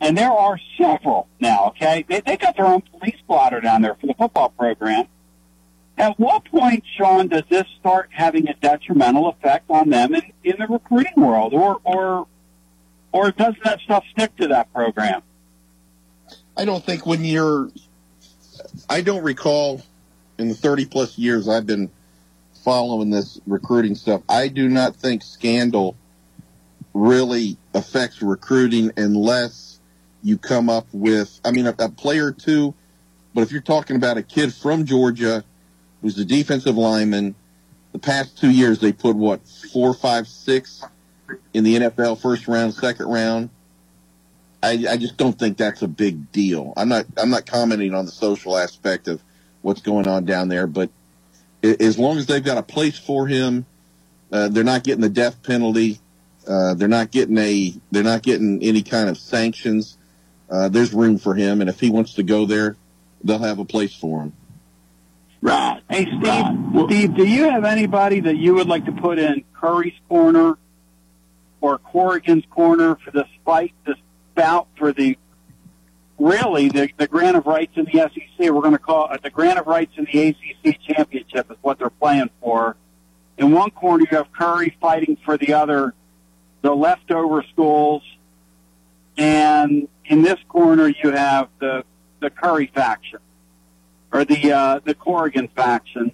[0.00, 2.04] and there are several now, okay?
[2.08, 5.06] They they got their own police blotter down there for the football program.
[5.98, 10.54] At what point, Sean, does this start having a detrimental effect on them in, in
[10.58, 12.26] the recruiting world, or or
[13.12, 15.22] or does that stuff stick to that program?
[16.56, 17.70] I don't think when you're,
[18.88, 19.82] I don't recall
[20.38, 21.90] in the 30 plus years I've been
[22.64, 25.96] following this recruiting stuff, I do not think scandal
[26.94, 29.78] really affects recruiting unless
[30.22, 32.74] you come up with, I mean, a, a player or two,
[33.34, 35.44] but if you're talking about a kid from Georgia
[36.02, 37.34] who's the defensive lineman,
[37.92, 39.40] the past two years they put what,
[39.72, 40.84] four, five, six
[41.54, 43.50] in the NFL first round, second round.
[44.62, 46.74] I, I just don't think that's a big deal.
[46.76, 49.22] I'm not I'm not commenting on the social aspect of
[49.62, 50.90] what's going on down there, but
[51.62, 53.64] as long as they've got a place for him,
[54.32, 55.98] uh, they're not getting the death penalty.
[56.46, 59.96] Uh, they're not getting a they're not getting any kind of sanctions.
[60.48, 62.76] Uh, there's room for him, and if he wants to go there,
[63.22, 64.32] they'll have a place for him.
[65.42, 65.80] Right.
[65.88, 69.98] Hey, Steve, Steve, do you have anybody that you would like to put in Currie's
[70.08, 70.58] corner
[71.60, 73.96] or Corrigan's corner for this fight, this
[74.34, 75.16] bout for the
[76.18, 78.38] really the, the grant of rights in the SEC?
[78.38, 81.78] We're going to call it the grant of rights in the ACC championship is what
[81.78, 82.76] they're playing for.
[83.38, 85.94] In one corner, you have Currie fighting for the other,
[86.62, 88.02] the leftover schools,
[89.16, 91.84] and in this corner, you have the
[92.20, 93.20] the Currie faction
[94.12, 96.12] or the uh, the Corrigan faction.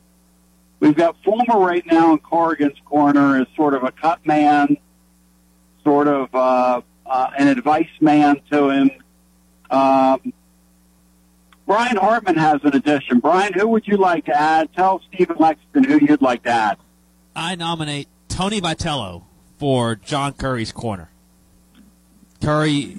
[0.80, 4.76] We've got Fulmer right now in Corrigan's corner as sort of a cut man,
[5.82, 8.90] sort of uh, uh, an advice man to him.
[9.70, 10.32] Um,
[11.66, 13.18] Brian Hartman has an addition.
[13.18, 14.72] Brian, who would you like to add?
[14.74, 16.76] Tell Stephen Lexington who you'd like to add.
[17.34, 19.24] I nominate Tony Vitello
[19.58, 21.10] for John Currie's corner.
[22.42, 22.98] Currie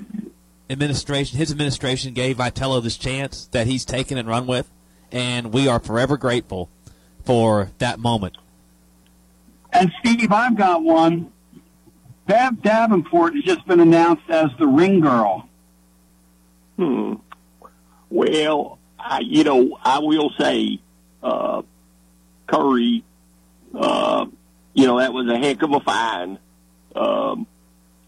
[0.70, 4.70] administration, his administration gave Vitello this chance that he's taken and run with,
[5.12, 6.70] and we are forever grateful
[7.24, 8.38] for that moment.
[9.72, 11.32] And Steve, I've got one.
[12.26, 15.48] Bev Davenport has just been announced as the ring girl.
[16.78, 17.16] Hmm.
[18.10, 20.80] Well, I, you know, I will say,
[21.24, 21.62] uh,
[22.48, 23.04] Currie,
[23.74, 24.26] uh,
[24.74, 26.38] you know, that was a heck of a find.
[26.96, 27.48] Um,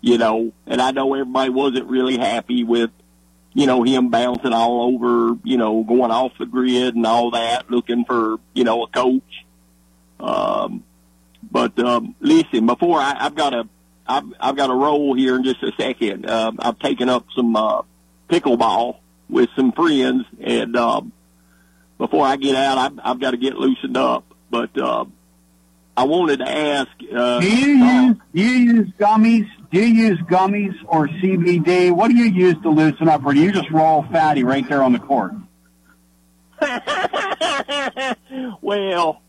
[0.02, 2.92] you know, and I know everybody wasn't really happy with,
[3.54, 7.70] you know, him bouncing all over, you know, going off the grid and all that,
[7.70, 9.46] looking for, you know, a coach.
[10.20, 10.84] Um,
[11.52, 13.68] but um, listen, before I, I've got a,
[14.08, 16.30] I've, I've got a roll here in just a second.
[16.30, 17.82] Um, I've taken up some uh,
[18.30, 18.98] pickleball
[19.30, 21.12] with some friends, and um,
[21.98, 24.26] before I get out, I've, I've got to get loosened up.
[24.50, 25.06] But uh,
[26.00, 26.90] I wanted to ask.
[27.14, 29.50] Uh, Do you use do you use gummies?
[29.70, 31.92] Do you use gummies or CBD?
[31.92, 34.82] What do you use to loosen up, or do you just roll fatty right there
[34.82, 35.34] on the court?
[38.62, 39.22] well,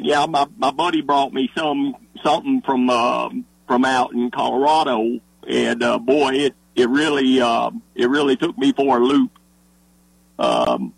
[0.00, 5.82] yeah, my my buddy brought me some something from um, from out in Colorado, and
[5.82, 9.30] uh, boy, it it really um, it really took me for a loop.
[10.38, 10.94] Um,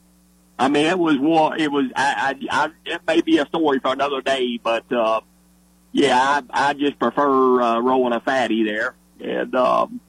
[0.59, 1.61] I mean, it was one.
[1.61, 1.87] It was.
[1.95, 2.71] I, I, I.
[2.87, 5.21] It may be a story for another day, but uh,
[5.93, 6.19] yeah,
[6.51, 10.01] I, I just prefer uh, rolling a fatty there, and um,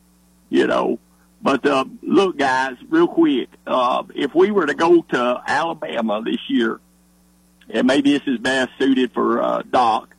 [0.50, 1.00] you know.
[1.41, 6.39] But uh, look, guys, real quick, uh, if we were to go to Alabama this
[6.48, 6.80] year,
[7.70, 10.16] and maybe this is best suited for uh, Doc,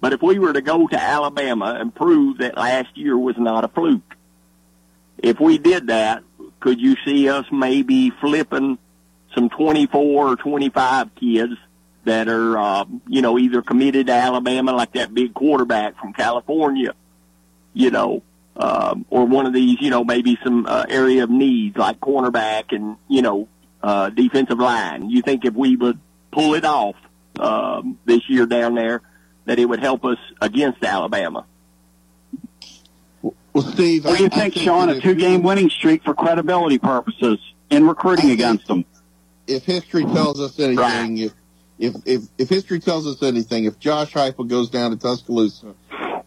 [0.00, 3.64] but if we were to go to Alabama and prove that last year was not
[3.64, 4.16] a fluke,
[5.18, 6.22] if we did that,
[6.60, 8.78] could you see us maybe flipping
[9.34, 11.54] some 24 or 25 kids
[12.04, 16.94] that are, uh, you know, either committed to Alabama, like that big quarterback from California,
[17.74, 18.22] you know,
[18.56, 22.74] um, or one of these, you know, maybe some uh, area of needs like cornerback
[22.74, 23.48] and, you know,
[23.82, 25.10] uh, defensive line.
[25.10, 25.98] You think if we would
[26.32, 26.96] pull it off
[27.38, 29.02] um, this year down there,
[29.46, 31.44] that it would help us against Alabama?
[33.52, 34.88] Well, Steve, What do you I- I think, Sean?
[34.88, 38.84] A two-game winning streak for credibility purposes in recruiting against them.
[39.50, 41.32] If history tells us anything, if,
[41.78, 45.74] if if if history tells us anything, if Josh Heupel goes down to Tuscaloosa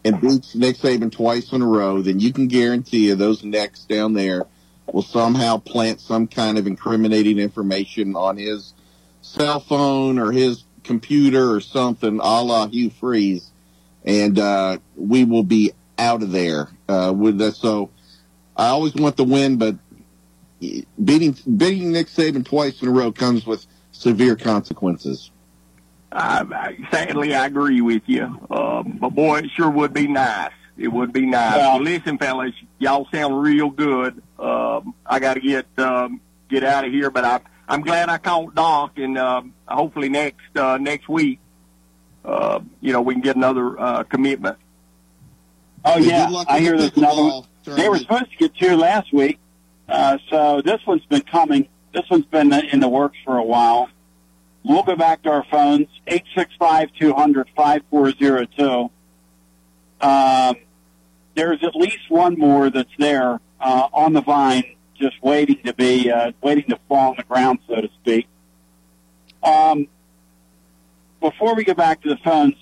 [0.04, 3.84] and beats Nick Saban twice in a row, then you can guarantee you those necks
[3.84, 4.46] down there
[4.92, 8.74] will somehow plant some kind of incriminating information on his
[9.22, 13.50] cell phone or his computer or something, a la Hugh Freeze,
[14.04, 17.54] and uh, we will be out of there uh, with that.
[17.54, 17.90] So
[18.56, 19.76] I always want the win, but
[21.02, 25.30] beating beating Nick Saban twice in a row comes with severe consequences.
[26.12, 28.24] I, I, sadly, I agree with you.
[28.50, 30.52] Um, but boy, it sure would be nice.
[30.76, 31.56] It would be nice.
[31.56, 34.22] Well- Well, listen, fellas, y'all sound real good.
[34.38, 38.18] Um, I got to get um, get out of here, but I, I'm glad I
[38.18, 41.40] called Doc, and um, hopefully next uh, next week,
[42.24, 44.56] uh, you know, we can get another uh, commitment.
[45.84, 47.42] Oh yeah, luck I hear the there's another one.
[47.76, 49.38] They were supposed to get two last week,
[49.88, 51.68] uh, so this one's been coming.
[51.92, 53.88] This one's been in the works for a while.
[54.64, 58.90] We'll go back to our phones eight six five two hundred five four zero two.
[60.00, 60.56] Um,
[61.34, 66.10] there's at least one more that's there uh, on the vine, just waiting to be
[66.10, 68.26] uh, waiting to fall on the ground, so to speak.
[69.42, 69.88] Um,
[71.20, 72.54] before we go back to the phones,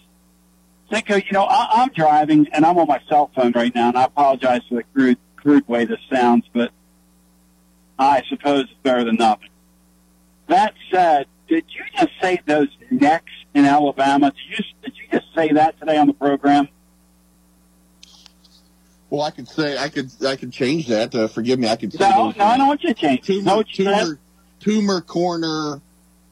[0.93, 3.97] Cinco, you know, I, I'm driving and I'm on my cell phone right now, and
[3.97, 6.71] I apologize for the crude, crude way this sounds, but
[7.99, 9.49] I suppose it's better than nothing.
[10.49, 14.33] That said, did you just say those necks in Alabama?
[14.33, 16.69] Did you, did you just say that today on the program?
[19.13, 21.15] Well, I could say I could I could change that.
[21.15, 21.69] Uh, forgive me.
[21.69, 23.27] I could say No, no, I don't want you to change.
[23.27, 24.19] Toomer, No, Toomer,
[24.61, 25.83] Toomer corner,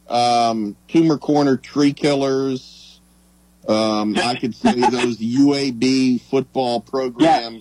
[0.08, 2.98] um, Toomer corner tree killers.
[3.68, 7.60] Um, I could say those UAB football program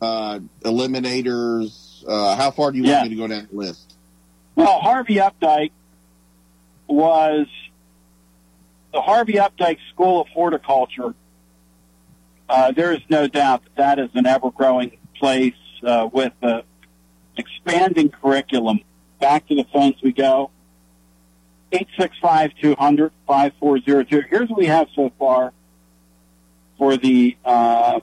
[0.00, 1.87] uh, eliminators.
[2.06, 2.98] Uh, how far do you Yeah.
[2.98, 3.94] want me to go down the list?
[4.54, 5.70] Well, Harvey Updike
[6.86, 7.46] was
[8.92, 11.14] the Harvey Updike School of Horticulture.
[12.48, 16.62] Uh, there is no doubt that that is an ever-growing place uh, with an
[17.36, 18.80] expanding curriculum.
[19.20, 20.50] Back to the phones we go.
[21.72, 24.24] 865-200-5402.
[24.28, 25.52] Here's what we have so far
[26.78, 28.00] for the uh,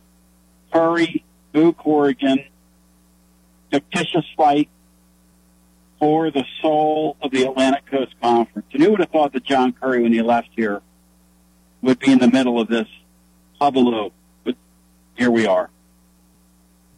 [0.71, 1.23] Currie,
[1.53, 2.43] Boo Corrigan,
[3.71, 4.69] fictitious fight
[5.99, 8.67] for the soul of the Atlantic Coast Conference.
[8.73, 10.81] And who would have thought that John Currie, when he left here,
[11.81, 12.87] would be in the middle of this
[13.59, 14.11] hullabaloo?
[14.43, 14.55] But
[15.15, 15.69] here we are.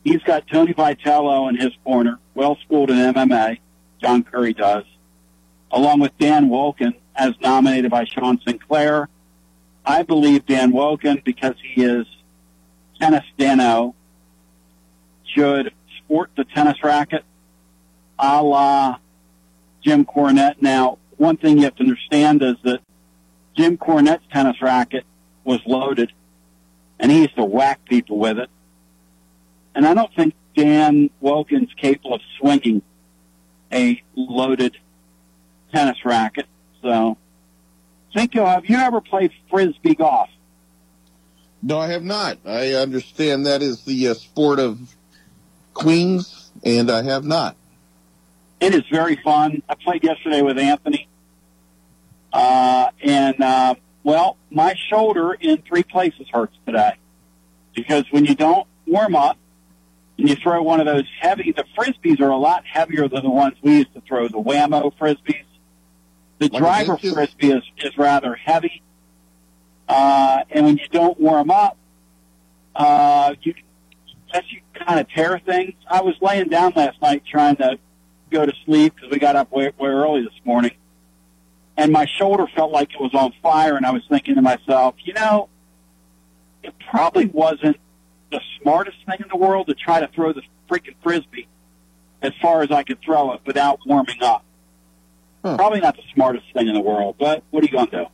[0.04, 3.60] He's got Tony Vitello in his corner, well schooled in MMA.
[4.02, 4.86] John Currie does,
[5.72, 9.10] along with Dan Wolken, as nominated by Sean Sinclair.
[9.86, 12.06] I believe Dan Wolken, because he is
[13.00, 13.96] tennis Dano,
[15.26, 15.74] should
[16.08, 17.24] sport the tennis racket
[18.18, 18.98] a la
[19.84, 20.62] Jim Cornette.
[20.62, 22.80] Now, one thing you have to understand is that
[23.56, 25.06] Jim Cornette's tennis racket
[25.44, 26.12] was loaded,
[27.00, 28.50] and he used to whack people with it.
[29.76, 32.82] And I don't think Dan Wolken's capable of swinging
[33.72, 34.78] a loaded
[35.74, 36.46] tennis racket.
[36.82, 37.18] So,
[38.14, 40.30] think you'll have you ever played frisbee golf?
[41.62, 42.38] No, I have not.
[42.46, 44.97] I understand that is the uh, sport of
[45.78, 47.56] queens, and I have not.
[48.60, 49.62] It is very fun.
[49.70, 51.08] I played yesterday with Anthony,
[52.34, 56.94] uh, and uh, well, my shoulder in three places hurts today
[57.76, 59.38] because when you don't warm up
[60.18, 63.30] and you throw one of those heavy, the frisbees are a lot heavier than the
[63.30, 65.44] ones we used to throw, the Wham-O frisbees.
[66.40, 68.82] The Like driver frisbee is, is rather heavy,
[69.88, 71.78] uh, and when you don't warm up,
[72.76, 73.54] uh, you
[74.38, 75.74] as you kind of tear things.
[75.90, 77.80] I was laying down last night trying to
[78.30, 80.72] go to sleep because we got up way, way early this morning,
[81.76, 83.76] and my shoulder felt like it was on fire.
[83.76, 85.50] And I was thinking to myself, you know,
[86.64, 87.78] it probably wasn't
[88.32, 91.48] the smartest thing in the world to try to throw the freaking frisbee
[92.22, 94.44] as far as I could throw it without warming up.
[95.56, 98.06] Probably not the smartest thing in the world, but what are you going to do?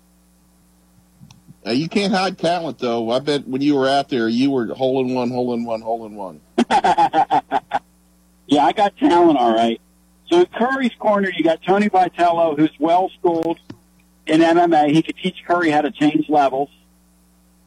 [1.66, 3.09] Uh, you can't hide talent, though.
[3.09, 5.82] I bet when you were out there, you were hole in one, hole in one,
[5.82, 6.41] hole in one.
[8.47, 9.80] Yeah, I got talent, all right.
[10.30, 13.59] So in Currie's corner, you got Tony Vitello, who's well schooled
[14.28, 14.91] in MMA.
[14.91, 16.70] He could teach Currie how to change levels,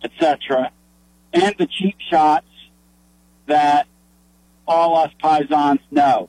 [0.04, 0.70] etc.
[1.32, 2.46] And the cheap shots
[3.46, 3.86] that
[4.68, 6.28] all us Pisons know.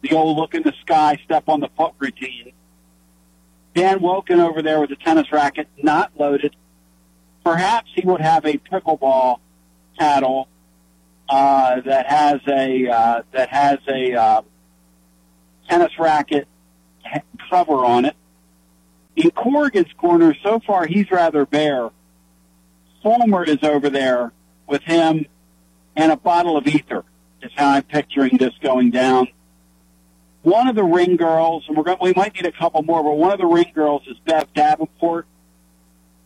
[0.00, 2.53] The old look in the sky, step on the foot routine.
[3.74, 6.54] Dan Wolken over there with a tennis racket, not loaded.
[7.44, 9.38] Perhaps he would have a pickleball
[9.98, 10.48] paddle
[11.28, 14.42] uh, that has a uh, that has a uh,
[15.68, 16.46] tennis racket
[17.50, 18.16] cover on it.
[19.16, 21.90] In Corrigan's corner, so far he's rather bare.
[23.02, 24.32] Fulmer is over there
[24.66, 25.26] with him
[25.94, 27.04] and a bottle of ether.
[27.42, 29.28] Is how I'm picturing this going down.
[30.44, 33.14] One of the ring girls, and we're going, we might need a couple more, but
[33.14, 35.26] one of the ring girls is Bev Davenport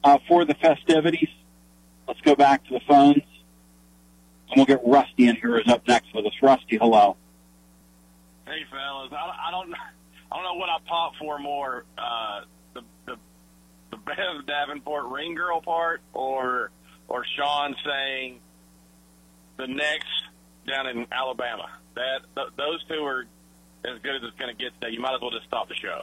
[0.03, 1.29] uh, for the festivities.
[2.09, 3.23] Let's go back to the phones.
[4.51, 6.33] And we'll get Rusty in here who's up next with us.
[6.43, 7.17] Rusty, hello.
[8.45, 9.73] Hey fellas, I, I don't
[10.33, 12.41] I don't know what I pop for more, uh,
[12.75, 13.17] the the
[13.91, 16.71] the Bev Davenport ring girl part, or
[17.07, 18.41] or Sean saying
[19.59, 20.25] the next
[20.67, 21.69] down in Alabama.
[21.95, 23.27] That th- those two are
[23.95, 24.93] as good as it's going to get today.
[24.93, 26.03] You might as well just stop the show.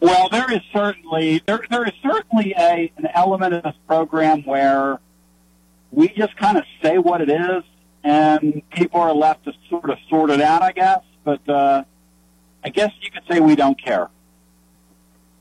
[0.00, 4.98] Well, there is certainly there there is certainly a an element of this program where
[5.90, 7.62] we just kind of say what it is,
[8.02, 11.00] and people are left to sort of sort it out, I guess.
[11.24, 11.84] But uh,
[12.62, 14.08] I guess you could say we don't care.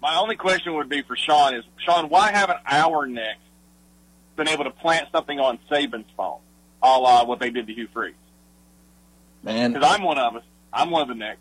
[0.01, 3.39] My only question would be for Sean is Sean, why haven't our next
[4.35, 6.39] been able to plant something on Saban's phone,
[6.81, 8.15] a la what they did to Hugh Freeze?
[9.43, 10.43] Man, Because I'm one of us.
[10.73, 11.39] I'm one of the next.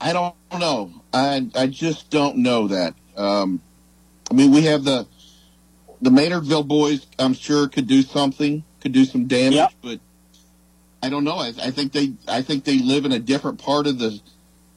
[0.00, 0.92] I don't know.
[1.12, 2.94] I I just don't know that.
[3.16, 3.62] Um,
[4.30, 5.06] I mean, we have the
[6.02, 7.06] the Maynardville boys.
[7.18, 10.00] I'm sure could do something, could do some damage, but
[11.02, 11.36] I don't know.
[11.36, 14.20] I, I think they I think they live in a different part of the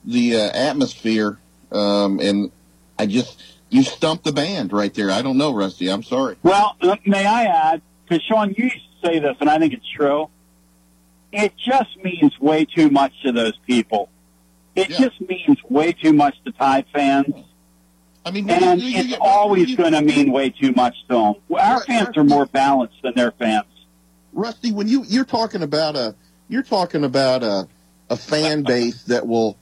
[0.05, 1.37] the uh, atmosphere,
[1.71, 2.51] um, and
[2.97, 5.11] I just you stumped the band right there.
[5.11, 5.89] I don't know, Rusty.
[5.89, 6.37] I'm sorry.
[6.43, 9.89] Well, may I add, because Sean, you used to say this, and I think it's
[9.89, 10.29] true.
[11.31, 14.09] It just means way too much to those people.
[14.75, 17.33] It just means way too much to Tide fans.
[18.25, 21.57] I mean, and it's always going to mean way too much to them.
[21.57, 23.65] Our fans are more balanced than their fans.
[24.33, 26.13] Rusty, when you you're talking about a
[26.49, 27.67] you're talking about a
[28.09, 29.57] a fan base that will,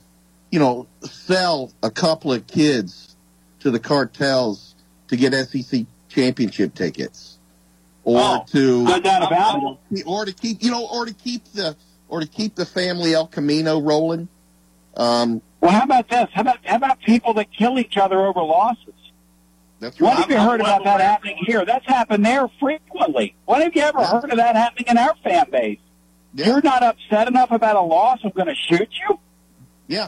[0.51, 3.16] you know, sell a couple of kids
[3.59, 4.76] to the cartels
[5.07, 7.35] to get SEC championship tickets,
[8.06, 11.76] or to no doubt about it, or to keep you know, or to keep the
[12.08, 14.30] or to keep the family El Camino rolling.
[14.95, 16.28] Um, Well, how about this?
[16.34, 18.93] How about how about people that kill each other over losses?
[19.80, 20.20] That's When right.
[20.22, 21.66] have you heard about that happening here?
[21.66, 23.36] That's happened there frequently.
[23.45, 25.80] When have you ever heard of that happening in our fan base?
[26.34, 28.20] You're not upset enough about a loss.
[28.24, 29.20] I'm going to shoot you.
[29.88, 30.08] Yeah.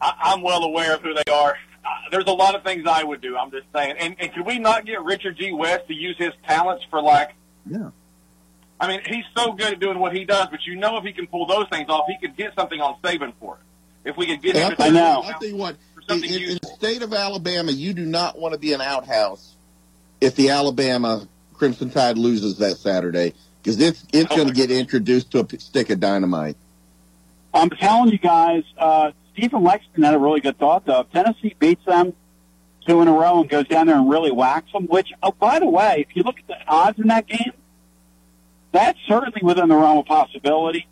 [0.00, 1.56] I, I'm well aware of who they are.
[1.84, 3.36] Uh, there's a lot of things I would do.
[3.36, 3.96] I'm just saying.
[3.98, 5.52] And, and could we not get Richard G.
[5.52, 7.30] West to use his talents for like?
[7.68, 7.90] Yeah.
[8.80, 11.12] I mean, he's so good at doing what he does, but you know, if he
[11.12, 14.08] can pull those things off, he could get something on Saban for it.
[14.10, 15.48] If we could get Hey, him I to tell do you, something I else tell
[15.48, 18.58] you what, for in, in- in the state of Alabama, you do not want to
[18.58, 19.54] be an outhouse
[20.20, 25.30] if the Alabama Crimson Tide loses that Saturday because it's it's going to get introduced
[25.32, 26.56] to a stick of dynamite.
[27.54, 31.00] I'm telling you guys, uh, Stephen Lexington had a really good thought, though.
[31.00, 32.12] If Tennessee beats them
[32.86, 35.58] two in a row and goes down there and really whacks them, which, oh, by
[35.58, 37.52] the way, if you look at the odds in that game,
[38.72, 40.86] that's certainly within the realm of possibility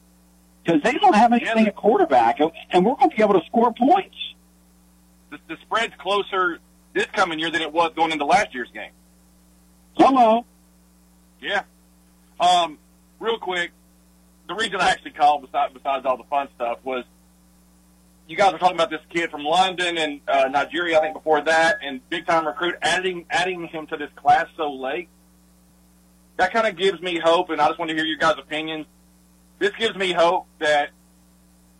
[0.62, 2.38] because they don't have anything at quarterback,
[2.70, 4.16] and we're going to be able to score points.
[5.30, 6.58] The, the spread's closer
[6.92, 8.90] this coming year than it was going into last year's game.
[9.96, 10.44] Hello.
[11.40, 11.62] Yeah.
[12.38, 12.78] Um,
[13.18, 13.70] real quick,
[14.48, 17.04] the reason I actually called, besides, besides all the fun stuff, was
[18.30, 21.40] you guys were talking about this kid from London and uh, Nigeria, I think, before
[21.42, 25.08] that, and big time recruit, adding adding him to this class so late.
[26.36, 28.86] That kind of gives me hope, and I just want to hear your guys' opinions.
[29.58, 30.90] This gives me hope that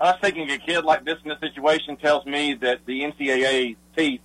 [0.00, 4.20] us taking a kid like this in this situation tells me that the NCAA teeth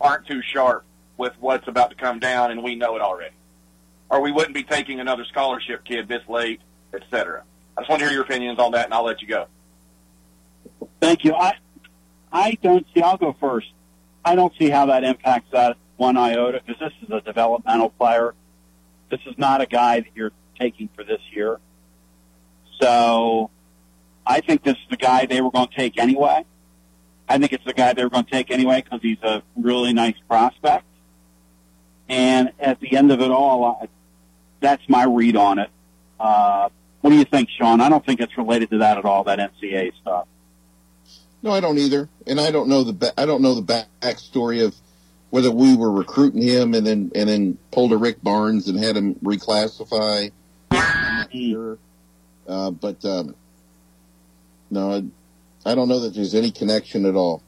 [0.00, 0.84] aren't too sharp
[1.16, 3.34] with what's about to come down, and we know it already.
[4.08, 6.60] Or we wouldn't be taking another scholarship kid this late,
[6.94, 7.42] et cetera.
[7.76, 9.48] I just want to hear your opinions on that, and I'll let you go.
[11.00, 11.34] Thank you.
[11.34, 11.54] I
[12.32, 13.02] I don't see.
[13.02, 13.68] I'll go first.
[14.24, 18.34] I don't see how that impacts that one iota because this is a developmental player.
[19.10, 21.60] This is not a guy that you're taking for this year.
[22.80, 23.50] So
[24.26, 26.44] I think this is the guy they were going to take anyway.
[27.28, 29.92] I think it's the guy they were going to take anyway because he's a really
[29.92, 30.84] nice prospect.
[32.08, 33.88] And at the end of it all, I,
[34.60, 35.70] that's my read on it.
[36.18, 36.68] Uh,
[37.00, 37.80] what do you think, Sean?
[37.80, 39.24] I don't think it's related to that at all.
[39.24, 40.26] That NCAA stuff.
[41.46, 43.86] No, I don't either, and I don't know the ba- I don't know the back
[44.00, 44.74] backstory of
[45.30, 48.96] whether we were recruiting him and then and then pulled a Rick Barnes and had
[48.96, 50.32] him reclassify.
[50.72, 51.78] I'm not sure,
[52.48, 53.36] uh, but um,
[54.72, 57.44] no, I, I don't know that there's any connection at all.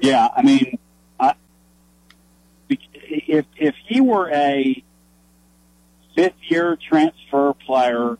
[0.00, 0.80] Yeah, I mean,
[1.20, 1.34] I,
[2.68, 4.82] if if he were a
[6.16, 8.18] fifth year transfer player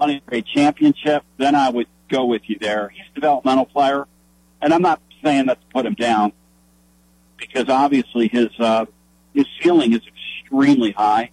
[0.00, 2.90] on a championship, then I would go with you there.
[2.90, 4.06] He's a developmental player,
[4.60, 6.32] and I'm not saying that to put him down
[7.38, 8.84] because obviously his uh,
[9.34, 11.30] his ceiling is extremely high.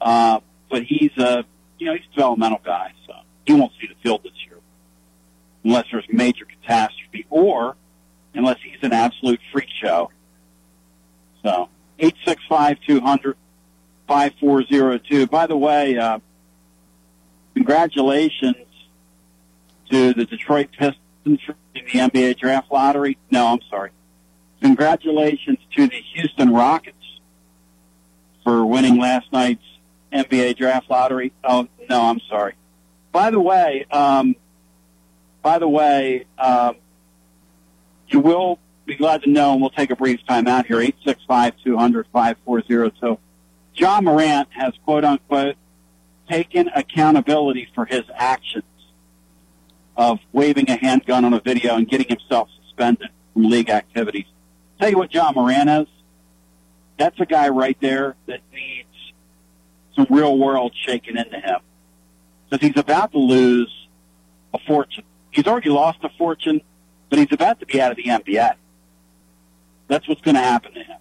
[0.00, 0.40] Uh,
[0.70, 1.44] but he's a
[1.78, 3.12] you know he's a developmental guy, so
[3.46, 4.58] he won't see the field this year
[5.64, 7.76] unless there's major catastrophe or
[8.34, 10.10] unless he's an absolute freak show.
[11.44, 13.36] So eight six five two hundred
[14.06, 15.26] five four zero two.
[15.26, 16.20] By the way, uh,
[17.54, 18.67] congratulations
[19.90, 21.38] to the Detroit Pistons in
[21.74, 23.18] the NBA draft lottery.
[23.30, 23.90] No, I'm sorry.
[24.60, 26.96] Congratulations to the Houston Rockets
[28.44, 29.62] for winning last night's
[30.12, 31.32] NBA draft lottery.
[31.44, 32.54] Oh no, I'm sorry.
[33.12, 34.34] By the way, um,
[35.42, 36.76] by the way, um,
[38.08, 40.80] you will be glad to know, and we'll take a brief time out here.
[40.80, 43.18] Eight six five two hundred five four zero two.
[43.74, 45.56] Ja Morant has quote unquote
[46.28, 48.64] taken accountability for his actions
[49.98, 54.24] of waving a handgun on a video and getting himself suspended from league activities.
[54.80, 55.86] Tell you what Ja Morant is.
[56.98, 58.88] That's a guy right there that needs
[59.96, 61.58] some real world shaking into him.
[62.48, 63.70] Because he's about to lose
[64.54, 65.04] a fortune.
[65.32, 66.60] He's already lost a fortune,
[67.10, 68.54] but he's about to be out of the NBA.
[69.88, 70.98] That's what's going to happen to him.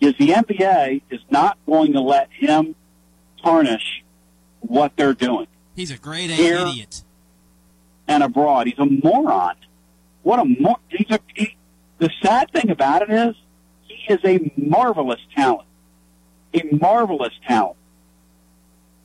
[0.00, 2.74] Is the NBA is not going to let him
[3.42, 4.04] tarnish
[4.60, 7.03] what they're doing He's a great Here- idiot.
[8.08, 8.66] And abroad.
[8.66, 9.56] He's a moron.
[10.22, 11.20] What a mor- he's a.
[11.34, 11.56] He,
[11.98, 13.34] the sad thing about it is,
[13.82, 15.68] he is a marvelous talent.
[16.54, 17.76] A marvelous talent.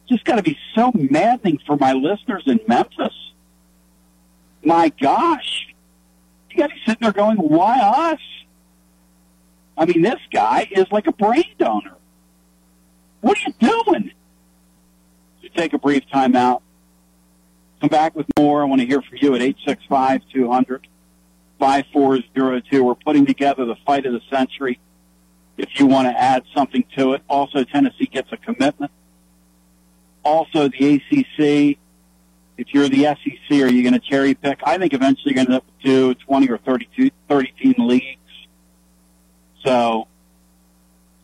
[0.08, 3.14] Just got to be so maddening for my listeners in Memphis.
[4.64, 5.68] My gosh,
[6.50, 8.20] you got to be sitting there going, "Why us?"
[9.78, 11.96] I mean, this guy is like a brain donor.
[13.22, 14.12] What are you doing?
[15.42, 16.62] You take a brief time out.
[17.82, 18.62] Come back with more.
[18.62, 20.88] I want to hear from you at 865 200
[21.60, 22.84] 5402.
[22.84, 24.80] We're putting together the fight of the century.
[25.58, 28.92] If you want to add something to it, also Tennessee gets a commitment.
[30.24, 31.78] Also, the ACC.
[32.58, 34.60] If you're the SEC, are you going to cherry pick?
[34.66, 38.20] I think eventually you're going to with 20 or 32, 30 team leagues.
[39.66, 40.08] So,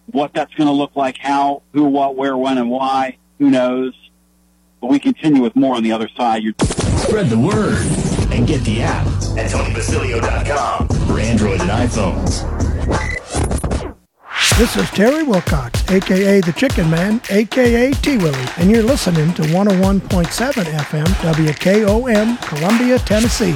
[0.08, 3.94] what that's going to look like, how, who, what, where, when, and why, who knows?
[4.86, 6.44] But we continue with more on the other side.
[6.44, 6.54] You're-
[6.98, 7.82] Spread the word
[8.32, 12.44] and get the app at TonyBasilio.com for Android and iPhones.
[14.60, 19.42] This is Terry Wilcox, aka the Chicken Man, aka T Willie, and you're listening to
[19.42, 23.56] 101.7 FM WKOM, Columbia, Tennessee.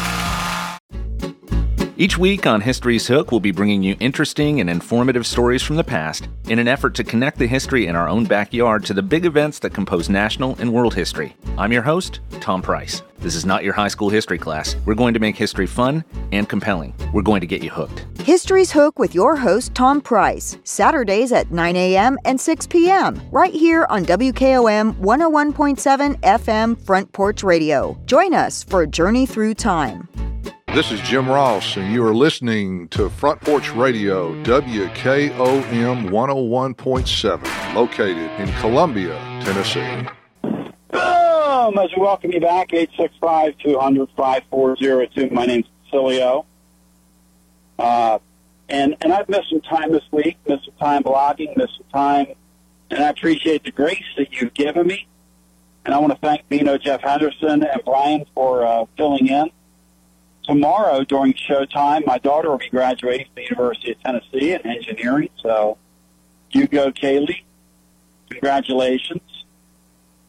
[2.01, 5.83] Each week on History's Hook, we'll be bringing you interesting and informative stories from the
[5.83, 9.23] past in an effort to connect the history in our own backyard to the big
[9.23, 11.35] events that compose national and world history.
[11.59, 13.03] I'm your host, Tom Price.
[13.19, 14.75] This is not your high school history class.
[14.83, 16.95] We're going to make history fun and compelling.
[17.13, 18.07] We're going to get you hooked.
[18.21, 22.17] History's Hook with your host, Tom Price, Saturdays at 9 a.m.
[22.25, 27.95] and 6 p.m., right here on WKOM 101.7 FM Front Porch Radio.
[28.07, 30.09] Join us for a journey through time.
[30.73, 38.31] This is Jim Ross, and you are listening to Front Porch Radio, WKOM 101.7, located
[38.39, 40.07] in Columbia, Tennessee.
[40.41, 41.77] Boom!
[41.77, 45.33] As we welcome you back, 865-200-5402.
[45.33, 46.45] My name's Cilio.
[47.77, 48.19] Uh,
[48.69, 52.27] and, and I've missed some time this week, missed some time blogging, missed some time,
[52.89, 55.05] and I appreciate the grace that you've given me.
[55.83, 59.51] And I want to thank Bino, Jeff Henderson, and Brian for uh, filling in
[60.51, 65.29] tomorrow during showtime, my daughter will be graduating from the University of Tennessee in engineering.
[65.41, 65.77] So,
[66.51, 67.43] you go, Kaylee.
[68.29, 69.21] Congratulations.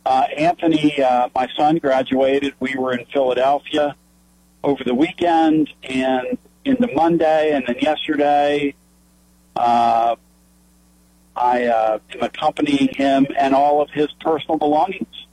[0.06, 2.54] Uh, Anthony, uh, my son, graduated.
[2.60, 3.96] We were in Philadelphia
[4.62, 8.74] over the weekend and into Monday, and then yesterday,
[9.56, 10.14] uh,
[11.34, 15.26] I uh, am accompanying him and all of his personal belongings.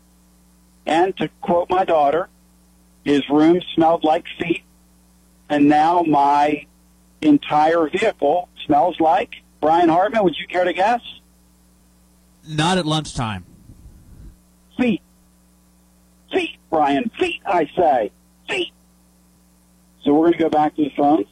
[0.87, 2.27] And to quote my daughter,
[3.03, 4.63] his room smelled like feet,
[5.49, 6.65] and now my
[7.21, 9.35] entire vehicle smells like.
[9.61, 11.01] Brian Hartman, would you care to guess?
[12.47, 13.45] Not at lunchtime.
[14.77, 15.01] Feet.
[16.31, 17.11] Feet, Brian.
[17.19, 18.11] Feet, I say.
[18.47, 18.71] Feet.
[20.03, 21.27] So we're going to go back to the phones.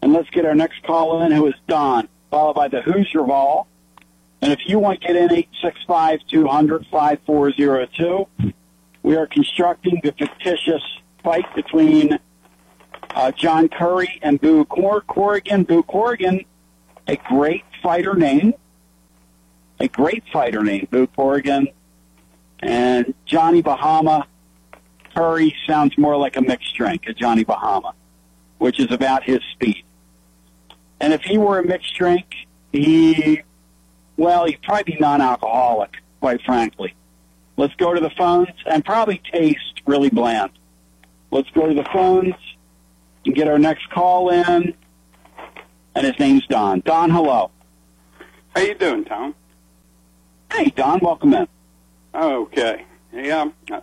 [0.00, 3.66] And let's get our next call in, who is Don, followed by the Hoosier Ball.
[4.40, 5.28] And if you want to get in,
[5.88, 8.28] 865-200-5402.
[9.02, 10.82] We are constructing the fictitious
[11.24, 12.20] fight between
[13.16, 15.64] uh, John Currie and Boo Cor- Corrigan.
[15.64, 16.44] Boo Corrigan,
[17.08, 18.54] a great fighter name.
[19.80, 21.68] A great fighter name, Boo Corrigan.
[22.60, 24.26] And Johnny Bahama
[25.14, 27.94] Currie sounds more like a mixed drink, a Johnny Bahama,
[28.58, 29.82] which is about his speed.
[31.00, 32.26] And if he were a mixed drink,
[32.72, 33.42] he,
[34.16, 36.94] well, he'd probably be non-alcoholic, quite frankly.
[37.56, 40.50] Let's go to the phones and probably taste really bland.
[41.30, 42.34] Let's go to the phones
[43.26, 44.74] and get our next call in.
[45.94, 46.80] And his name's Don.
[46.80, 47.50] Don, hello.
[48.54, 49.34] How you doing, Tom?
[50.52, 51.48] Hey, Don, welcome in.
[52.14, 52.84] Okay.
[53.12, 53.80] Yeah, I'm uh,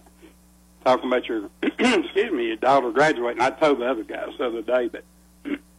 [0.85, 3.41] talking about your, excuse me, your daughter graduating.
[3.41, 5.03] I told the other guys the other day that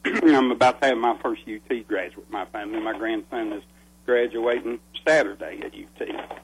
[0.24, 2.30] I'm about to have my first UT graduate.
[2.30, 3.62] My family, my grandson is
[4.06, 6.38] graduating Saturday at UT.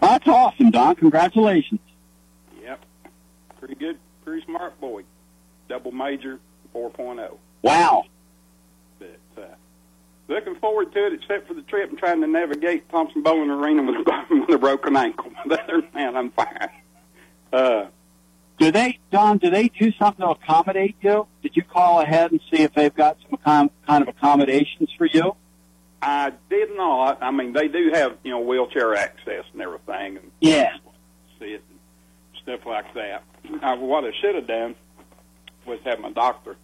[0.00, 0.94] That's awesome, Don.
[0.96, 1.80] Congratulations.
[2.62, 2.84] Yep.
[3.58, 5.04] Pretty good, pretty smart boy.
[5.68, 6.38] Double major,
[6.74, 7.36] 4.0.
[7.62, 8.04] Wow.
[8.98, 9.42] But uh,
[10.28, 13.82] looking forward to it, except for the trip and trying to navigate Thompson Bowling Arena
[13.82, 15.32] with, with a broken ankle.
[15.44, 16.68] Other than that, I'm fine.
[17.52, 17.86] Uh,
[18.58, 19.38] Do they, Don?
[19.38, 21.26] Do they do something to accommodate you?
[21.42, 25.06] Did you call ahead and see if they've got some kind kind of accommodations for
[25.06, 25.34] you?
[26.02, 27.22] I did not.
[27.22, 30.76] I mean, they do have you know wheelchair access and everything, and Yeah.
[31.38, 31.78] sit and
[32.42, 33.22] stuff like that.
[33.62, 34.74] Uh, what I should have done
[35.66, 36.56] was have my doctor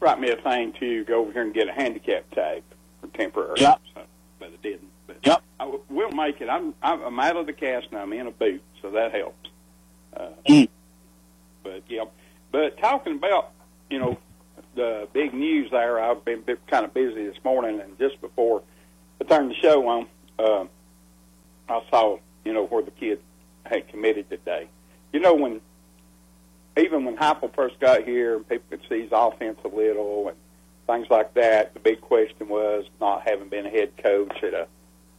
[0.00, 2.62] write me a thing to go over here and get a handicap tag
[3.00, 3.54] for temporary.
[3.56, 3.80] Yep.
[3.94, 4.02] So,
[4.38, 4.90] but I didn't.
[5.06, 5.42] But yep.
[5.58, 6.48] I w- will make it.
[6.48, 8.02] I'm I'm out of the cast now.
[8.02, 9.48] I'm in a boot, so that helps.
[10.16, 10.68] Uh, Mm.
[11.62, 12.04] But yeah,
[12.50, 13.50] but talking about
[13.90, 14.16] you know
[14.74, 18.62] the big news there, I've been, been kind of busy this morning, and just before
[19.20, 20.06] I turned the show on,
[20.38, 20.64] uh,
[21.68, 23.20] I saw you know where the kid
[23.66, 24.68] had committed today.
[25.12, 25.60] You know when
[26.98, 30.36] even when Heupel first got here, and people could see his offense a little and
[30.86, 31.74] things like that.
[31.74, 34.66] The big question was not having been a head coach at a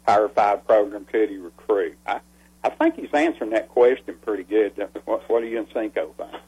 [0.05, 1.95] Power Five program, could he recruit?
[2.05, 2.19] I,
[2.63, 4.73] I think he's answering that question pretty good.
[5.05, 6.41] What, what do you think of that?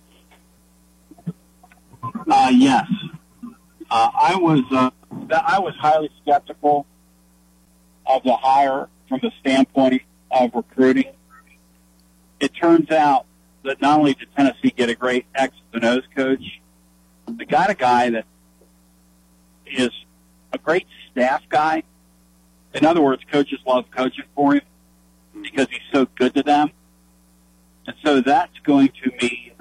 [2.29, 2.87] Uh, yes.
[3.89, 4.89] Uh, I was uh,
[5.31, 6.85] I was highly skeptical
[8.05, 10.01] of the hire from the standpoint
[10.31, 11.11] of recruiting.
[12.39, 13.25] It turns out
[13.63, 16.61] that not only did Tennessee get a great X and O's coach,
[17.27, 18.25] they got a guy that
[19.65, 19.91] is
[20.53, 21.83] a great staff guy.
[22.73, 24.61] In other words, coaches love coaching for him
[25.41, 26.71] because he's so good to them.
[27.87, 29.53] And so that's going to mean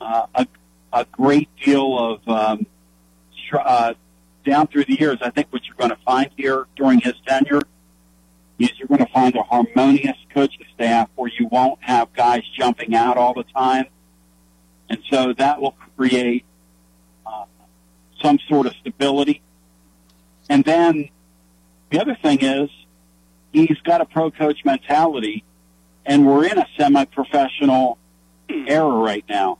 [0.00, 0.46] uh, a,
[0.92, 2.66] a great deal of um,
[3.52, 3.94] uh,
[4.44, 5.18] down through the years.
[5.20, 7.62] I think what you're going to find here during his tenure
[8.64, 12.94] is you're going to find a harmonious coaching staff where you won't have guys jumping
[12.94, 13.86] out all the time,
[14.88, 16.44] and so that will create
[17.26, 17.44] uh,
[18.22, 19.42] some sort of stability.
[20.48, 21.08] And then
[21.90, 22.70] the other thing is
[23.52, 25.44] he's got a pro coach mentality,
[26.04, 27.98] and we're in a semi-professional
[28.48, 29.58] era right now.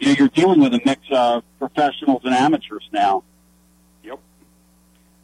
[0.00, 3.22] You know, you're dealing with a mix of professionals and amateurs now.
[4.02, 4.18] Yep.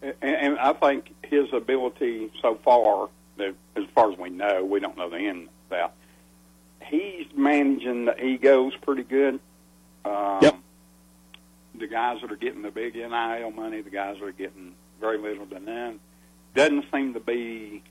[0.02, 4.96] And, and I think his ability so far, as far as we know, we don't
[4.96, 5.94] know the end of that.
[6.86, 9.40] He's managing the egos pretty good.
[10.04, 10.58] Um, Yep.
[11.74, 15.18] The guys that are getting the big NIL money, the guys that are getting very
[15.18, 16.00] little to none,
[16.54, 17.82] doesn't seem to be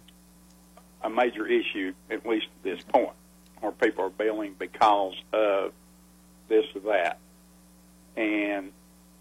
[1.01, 3.13] a major issue, at least at this point,
[3.61, 5.71] where people are bailing because of
[6.49, 7.19] this or that.
[8.17, 8.71] And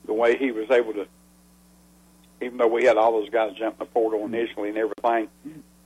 [0.07, 1.07] the way he was able to
[2.41, 5.29] even though we had all those guys jump the portal initially and everything,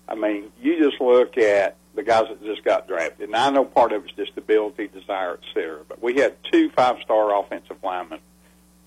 [0.09, 3.29] I mean, you just look at the guys that just got drafted.
[3.29, 5.81] And I know part of it's just ability, desire, et cetera.
[5.89, 8.21] But we had two five-star offensive linemen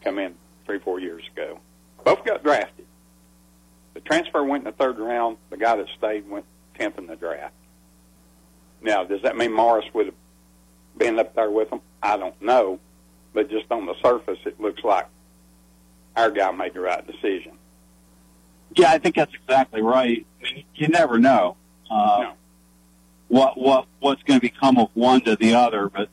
[0.03, 0.35] come in
[0.65, 1.59] three, four years ago.
[2.03, 2.85] Both got drafted.
[3.93, 5.37] The transfer went in the third round.
[5.49, 6.45] The guy that stayed went
[6.75, 7.53] tenth in the draft.
[8.81, 10.15] Now, does that mean Morris would have
[10.97, 11.79] been up there with them?
[12.01, 12.79] I don't know,
[13.33, 15.07] but just on the surface, it looks like
[16.15, 17.53] our guy made the right decision.
[18.75, 20.25] Yeah, I think that's exactly right.
[20.39, 21.57] I mean, you never know
[21.89, 22.33] uh,
[23.27, 25.89] what what what's going to become of one to the other.
[25.89, 26.09] But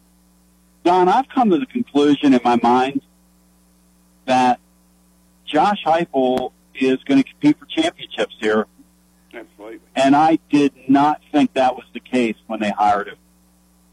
[0.84, 3.02] Don, I've come to the conclusion in my mind
[4.26, 4.60] that
[5.46, 8.66] Josh Heupel is going to compete for championships here,
[9.34, 9.80] Absolutely.
[9.96, 13.16] and I did not think that was the case when they hired him.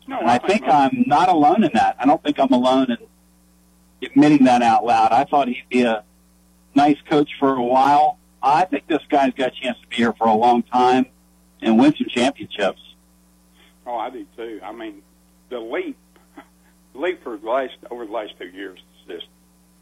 [0.07, 1.97] No, and I think I'm not alone in that.
[1.99, 2.97] I don't think I'm alone in
[4.02, 5.11] admitting that out loud.
[5.11, 6.03] I thought he'd be a
[6.76, 8.18] nice coach for a while.
[8.41, 11.07] I think this guy's got a chance to be here for a long time
[11.61, 12.82] and win some championships.
[13.86, 14.60] Oh, I do too.
[14.64, 15.02] I mean,
[15.49, 15.98] the leap,
[16.94, 19.28] leap for the last over the last two years is just.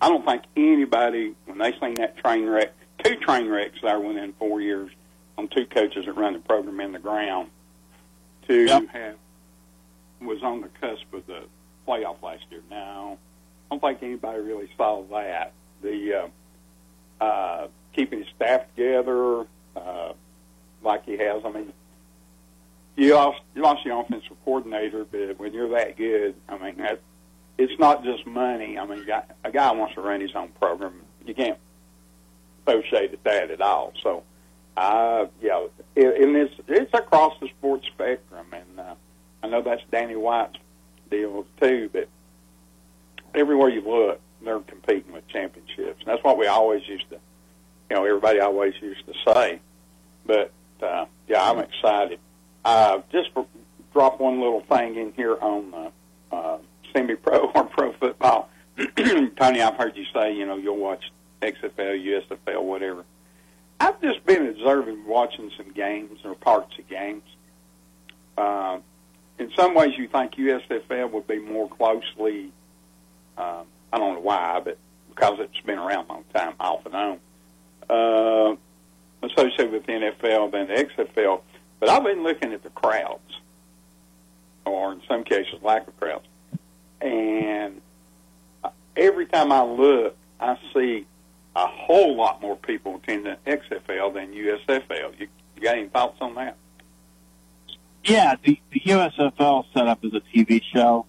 [0.02, 2.74] I don't think anybody when they seen that train wreck,
[3.04, 4.92] two train wrecks there within four years
[5.38, 7.50] on two coaches that run the program in the ground,
[8.48, 9.16] to have
[10.22, 11.44] was on the cusp of the
[11.88, 12.62] playoff last year.
[12.70, 13.18] Now,
[13.80, 15.54] don't think anybody really saw that.
[15.82, 16.30] The
[17.22, 19.46] uh, uh, keeping his staff together
[19.76, 20.14] uh,
[20.82, 21.44] like he has.
[21.46, 21.74] I mean,
[22.96, 27.02] you lost you lost your offensive coordinator, but when you're that good, I mean that
[27.58, 28.78] it's not just money.
[28.78, 29.08] I mean,
[29.44, 31.02] a guy, wants to run his own program.
[31.26, 31.58] You can't
[33.14, 33.94] at that at all.
[34.02, 34.24] So,
[34.78, 38.96] uh, yeah, it, and it's it's across the sports spectrum, and uh,
[39.44, 40.58] I know that's Danny White's
[41.10, 41.90] deal too.
[41.92, 42.10] But
[43.38, 46.00] everywhere you look, they're competing with championships.
[46.00, 47.20] And that's what we always used to,
[47.90, 49.60] you know, everybody always used to say.
[50.26, 50.52] But
[50.82, 52.20] uh, yeah, I'm excited.
[52.64, 53.30] Uh, just
[53.94, 56.58] drop one little thing in here on uh, uh,
[56.94, 58.50] semi-pro or pro football.
[59.38, 63.06] Tony, I've heard you say, you know, you'll watch XFL, USFL, whatever.
[63.80, 67.24] I've just been observing, watching some games or parts of games.
[68.38, 68.80] Uh,
[69.38, 72.52] in some ways, you think USFL would be more closely,
[73.38, 74.78] um, I don't know why, but
[75.10, 77.20] because it's been around a long time, off and on,
[77.90, 78.56] uh,
[79.26, 81.42] associated with the NFL than the XFL.
[81.80, 83.40] But I've been looking at the crowds,
[84.66, 86.26] or in some cases, lack of crowds.
[87.02, 87.82] And
[88.96, 91.06] every time I look, I see
[91.56, 95.20] a whole lot more people attending XFL than USFL.
[95.20, 96.58] You, you got any thoughts on that?
[98.04, 101.06] Yeah, the, the USFL set up as a TV show.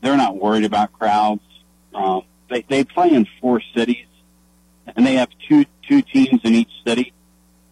[0.00, 1.42] They're not worried about crowds.
[1.94, 4.06] Um, they they play in four cities,
[4.86, 7.12] and they have two two teams in each city.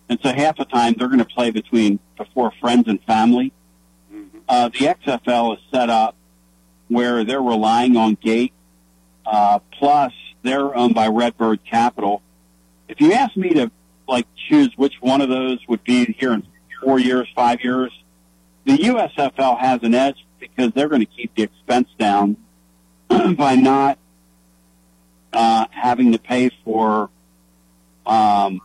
[0.09, 3.53] And so half the time they're going to play between before friends and family.
[4.49, 6.17] Uh, the XFL is set up
[6.89, 8.55] where they're relying on gate.
[9.27, 12.23] Uh, plus, they're owned by Redbird Capital.
[12.89, 13.71] If you ask me to
[14.07, 16.47] like choose which one of those would be here in
[16.83, 17.93] four years, five years,
[18.65, 22.37] the USFL has an edge because they're going to keep the expense down
[23.09, 23.99] by not
[25.33, 27.11] uh, having to pay for
[28.07, 28.61] um,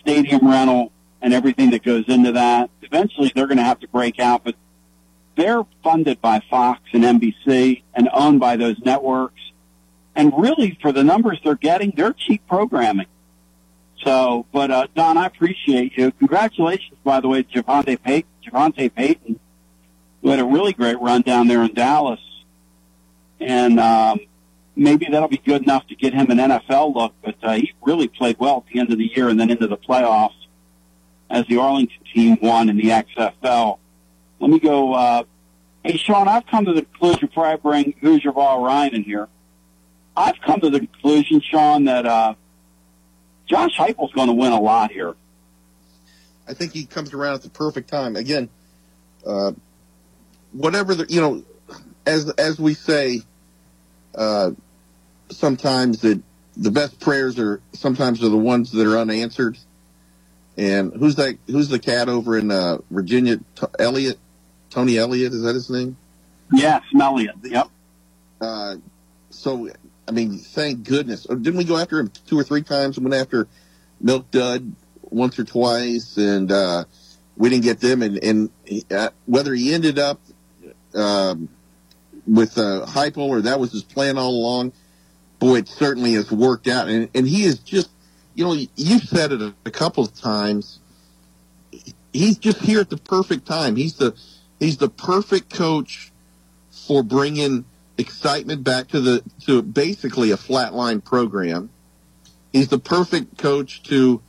[0.00, 2.70] stadium rental and everything that goes into that.
[2.82, 4.54] Eventually, they're going to have to break out, but
[5.36, 9.40] they're funded by Fox and NBC and owned by those networks.
[10.14, 13.06] And really, for the numbers they're getting, they're cheap programming.
[14.04, 16.10] So, but uh, Don, I appreciate you.
[16.12, 18.30] Congratulations, by the way, Javante Payton.
[18.44, 19.38] Javante Payton,
[20.22, 22.20] who had a really great run down there in Dallas,
[23.40, 24.20] and um,
[24.76, 27.14] maybe that'll be good enough to get him an NFL look.
[27.22, 29.66] But uh, he really played well at the end of the year and then into
[29.66, 30.34] the playoffs
[31.28, 33.78] as the Arlington team won in the XFL.
[34.38, 34.92] Let me go.
[34.92, 35.24] Uh,
[35.82, 39.28] hey, Sean, I've come to the conclusion before I bring Hoosier Ball Ryan in here.
[40.16, 42.34] I've come to the conclusion, Sean, that uh,
[43.46, 45.14] Josh Heupel's going to win a lot here.
[46.46, 48.16] I think he comes around at the perfect time.
[48.16, 48.50] Again,
[49.26, 49.52] uh,
[50.52, 51.44] whatever the you know,
[52.06, 53.22] as as we say,
[54.14, 54.52] uh,
[55.30, 56.22] sometimes that
[56.56, 59.58] the best prayers are sometimes are the ones that are unanswered.
[60.56, 61.38] And who's that?
[61.46, 63.38] Who's the cat over in uh, Virginia?
[63.38, 64.18] T- Elliott,
[64.70, 65.96] Tony Elliot, is that his name?
[66.52, 67.36] Yes, Elliott.
[67.42, 67.68] Yep.
[68.40, 68.76] Uh,
[69.30, 69.70] so,
[70.06, 71.26] I mean, thank goodness.
[71.30, 72.98] Oh, Didn't we go after him two or three times?
[72.98, 73.48] We went after
[74.00, 76.84] Milk Dud once or twice, and uh,
[77.36, 78.02] we didn't get them.
[78.02, 80.20] And, and he, uh, whether he ended up
[80.94, 81.48] um,
[82.26, 84.72] with uh, Heupel or that was his plan all along,
[85.38, 86.88] boy, it certainly has worked out.
[86.88, 87.90] And, and he is just,
[88.34, 90.78] you know, you said it a, a couple of times.
[92.12, 93.76] He's just here at the perfect time.
[93.76, 94.14] He's the
[94.60, 96.12] he's the perfect coach
[96.70, 97.64] for bringing
[97.96, 101.70] excitement back to the to basically a flatline program.
[102.52, 104.20] He's the perfect coach to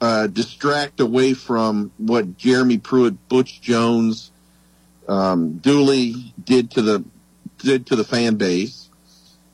[0.00, 4.31] uh, distract away from what Jeremy Pruitt, Butch Jones,
[5.12, 7.04] um, Dooley did to the
[7.58, 8.88] did to the fan base.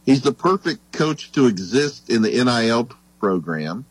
[0.06, 3.84] He's the perfect coach to exist in the NIL program.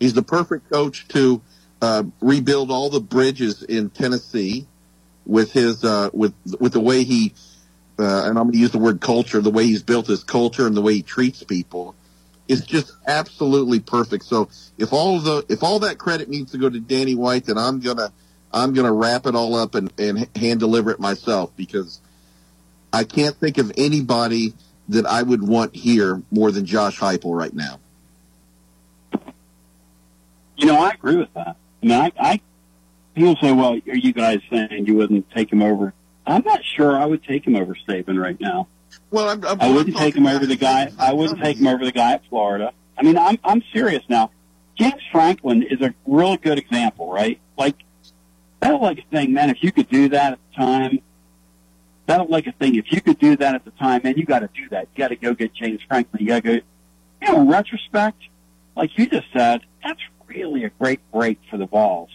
[0.00, 1.42] He's the perfect coach to
[1.82, 4.66] uh, rebuild all the bridges in Tennessee
[5.26, 7.34] with his uh, with with the way he
[7.98, 10.66] uh, and I'm going to use the word culture, the way he's built his culture
[10.66, 11.94] and the way he treats people
[12.48, 14.24] is just absolutely perfect.
[14.24, 17.58] So if all the if all that credit needs to go to Danny White, then
[17.58, 18.12] I'm gonna
[18.54, 22.00] I'm gonna wrap it all up and, and hand deliver it myself because
[22.92, 24.54] I can't think of anybody
[24.88, 27.80] that I would want here more than Josh Heupel right now.
[30.56, 31.56] You know, I agree with that.
[31.82, 32.40] I mean, I, I
[33.14, 35.92] people say, "Well, are you guys saying you wouldn't take him over?"
[36.26, 38.68] I'm not sure I would take him over Saban right now.
[39.10, 40.90] Well, I'm, I'm, I wouldn't take him over the guy.
[40.98, 42.72] I wouldn't take him over the guy at Florida.
[42.96, 44.30] I mean, I'm I'm serious now.
[44.78, 47.40] James Franklin is a real good example, right?
[47.58, 47.76] Like
[48.64, 49.50] that like a thing, man.
[49.50, 51.00] If you could do that at the time,
[52.06, 52.76] that like a thing.
[52.76, 54.88] If you could do that at the time, man, you got to do that.
[54.94, 56.22] You got to go get James Franklin.
[56.22, 56.66] You got to go.
[57.22, 58.22] You know, in retrospect,
[58.76, 62.10] like you just said, that's really a great break for the Vols.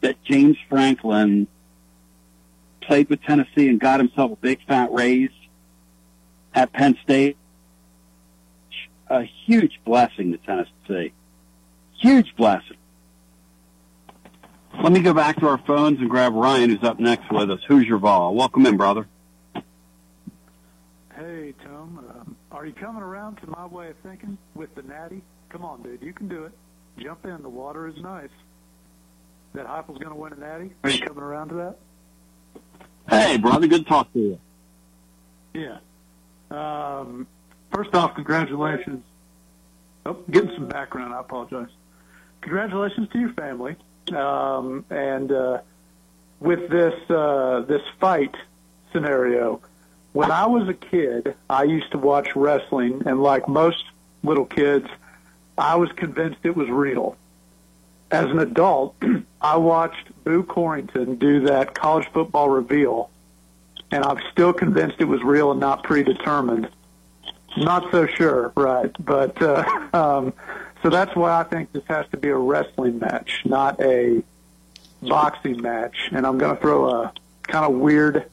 [0.00, 1.46] That James Franklin
[2.80, 5.30] played with Tennessee and got himself a big fat raise
[6.54, 7.36] at Penn State.
[9.08, 11.12] A huge blessing to Tennessee.
[11.98, 12.78] Huge blessing.
[14.80, 17.60] Let me go back to our phones and grab Ryan, who's up next with us.
[17.68, 18.34] Who's your Vol?
[18.34, 19.06] Welcome in, brother.
[21.14, 22.04] Hey, Tom.
[22.10, 25.22] Um, are you coming around to my way of thinking with the natty?
[25.50, 26.02] Come on, dude.
[26.02, 26.52] You can do it.
[26.98, 27.42] Jump in.
[27.42, 28.30] The water is nice.
[29.54, 30.72] That Heupel's going to win a natty?
[30.82, 31.76] Are you coming around to that?
[33.08, 33.66] Hey, brother.
[33.66, 34.40] Good to talk to you.
[35.54, 35.78] Yeah.
[36.50, 37.26] Um,
[37.72, 39.04] first off, congratulations.
[40.06, 41.14] Oh, getting some background.
[41.14, 41.68] I apologize.
[42.40, 43.76] Congratulations to your family.
[44.10, 45.60] Um, and uh,
[46.40, 48.34] with this uh, this fight
[48.92, 49.60] scenario,
[50.12, 53.84] when I was a kid, I used to watch wrestling, and like most
[54.22, 54.86] little kids,
[55.56, 57.16] I was convinced it was real.
[58.10, 58.94] As an adult,
[59.40, 63.10] I watched Boo Corrington do that college football reveal,
[63.90, 66.68] and I'm still convinced it was real and not predetermined.
[67.56, 68.90] Not so sure, right?
[68.98, 70.32] But uh, um,
[70.82, 74.22] so that's why I think this has to be a wrestling match, not a
[75.00, 76.10] boxing match.
[76.12, 78.28] And I'm going to throw a kind of weird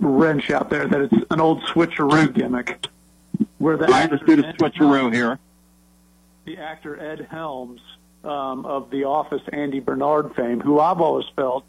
[0.00, 2.86] wrench out there that it's an old switcheroo gimmick.
[3.58, 5.38] Where the let's do the switcheroo here.
[6.44, 7.80] The actor Ed Helms
[8.24, 11.64] um, of The Office, Andy Bernard fame, who I've always felt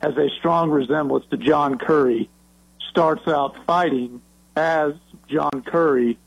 [0.00, 2.28] has a strong resemblance to John Currie,
[2.90, 4.20] starts out fighting
[4.54, 4.94] as
[5.28, 6.18] John Currie,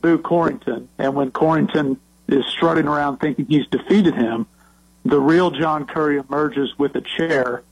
[0.00, 1.98] Boo Corrington, and when Corrington
[2.28, 4.46] is strutting around thinking he's defeated him,
[5.04, 7.62] the real John Currie emerges with a chair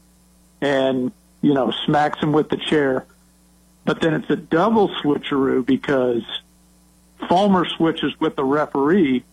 [0.60, 1.12] and,
[1.42, 3.06] you know, smacks him with the chair.
[3.84, 6.22] But then it's a double switcheroo because
[7.28, 9.24] Fulmer switches with the referee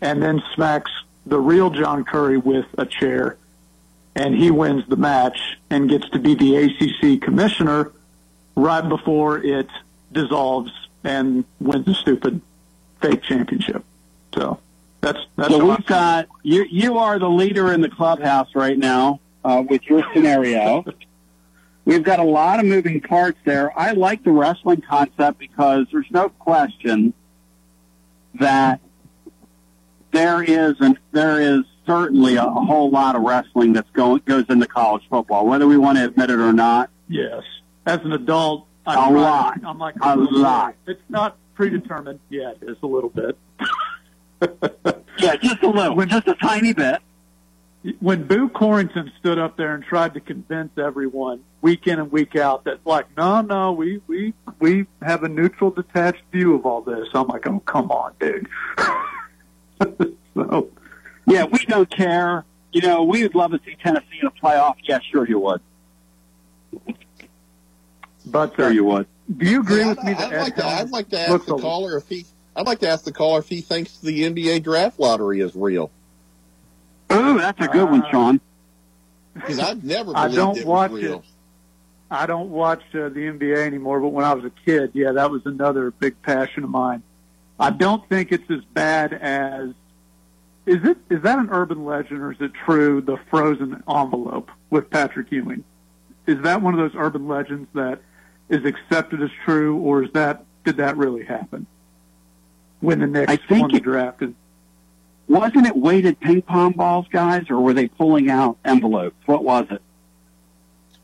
[0.00, 0.90] and then smacks
[1.26, 3.36] the real John Currie with a chair,
[4.16, 5.38] and he wins the match
[5.70, 7.92] and gets to be the ACC commissioner
[8.56, 9.68] right before it
[10.10, 10.70] dissolves
[11.04, 12.40] and wins a stupid
[13.00, 13.84] fake championship.
[14.34, 14.60] So
[15.00, 16.64] that's that's so we've got you.
[16.70, 20.84] You are the leader in the clubhouse right now uh, with your scenario.
[21.84, 23.76] we've got a lot of moving parts there.
[23.78, 27.12] I like the wrestling concept because there's no question
[28.34, 28.80] that
[30.12, 34.44] there is and there is certainly a, a whole lot of wrestling that's going goes
[34.48, 36.90] into college football, whether we want to admit it or not.
[37.08, 37.42] Yes.
[37.84, 39.60] As an adult, I A try- lot.
[39.64, 40.74] I'm like A oh, lot.
[40.86, 42.58] It's not predetermined yet.
[42.62, 43.36] It's a little bit.
[45.18, 47.00] yeah, just a little, just a tiny bit.
[48.00, 52.36] When Boo Corrington stood up there and tried to convince everyone week in and week
[52.36, 56.82] out that like, no, no, we we we have a neutral, detached view of all
[56.82, 57.08] this.
[57.14, 58.48] I'm like, oh, come on, dude.
[60.34, 60.70] so,
[61.26, 62.44] Yeah, we don't care.
[62.72, 64.76] You know, we would love to see Tennessee in a playoff.
[64.84, 65.60] Yeah, sure you would.
[68.26, 69.06] But Sure you would.
[69.36, 70.66] do you agree Hey, with I'd, me that I'd like to.
[70.66, 72.24] I'd like to ask the caller if he.
[72.54, 75.90] I'd like to ask the caller if he thinks the NBA draft lottery is real.
[77.10, 78.40] Oh, that's a good one, Sean.
[79.34, 81.18] Because I've never I don't it watch was real.
[81.20, 81.24] it.
[82.10, 85.30] I don't watch uh, the NBA anymore, but when I was a kid, yeah, that
[85.30, 87.02] was another big passion of mine.
[87.58, 89.70] I don't think it's as bad as
[90.66, 94.90] is it is that an urban legend or is it true the frozen envelope with
[94.90, 95.64] Patrick Ewing?
[96.26, 98.00] Is that one of those urban legends that
[98.48, 101.66] is accepted as true or is that did that really happen?
[102.80, 104.34] When the Knicks I think won the it- draft and
[105.28, 109.16] Wasn't it weighted ping pong balls, guys, or were they pulling out envelopes?
[109.26, 109.80] What was it?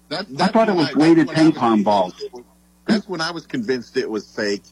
[0.08, 2.14] That, I thought it was I- weighted I ping pong balls.
[2.86, 4.62] That's when I was convinced it was fake,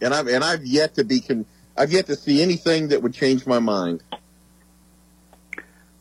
[0.00, 1.44] and I've and I've yet to be con-
[1.76, 4.02] I've yet to see anything that would change my mind.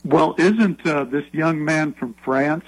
[0.05, 2.65] Well, isn't uh, this young man from France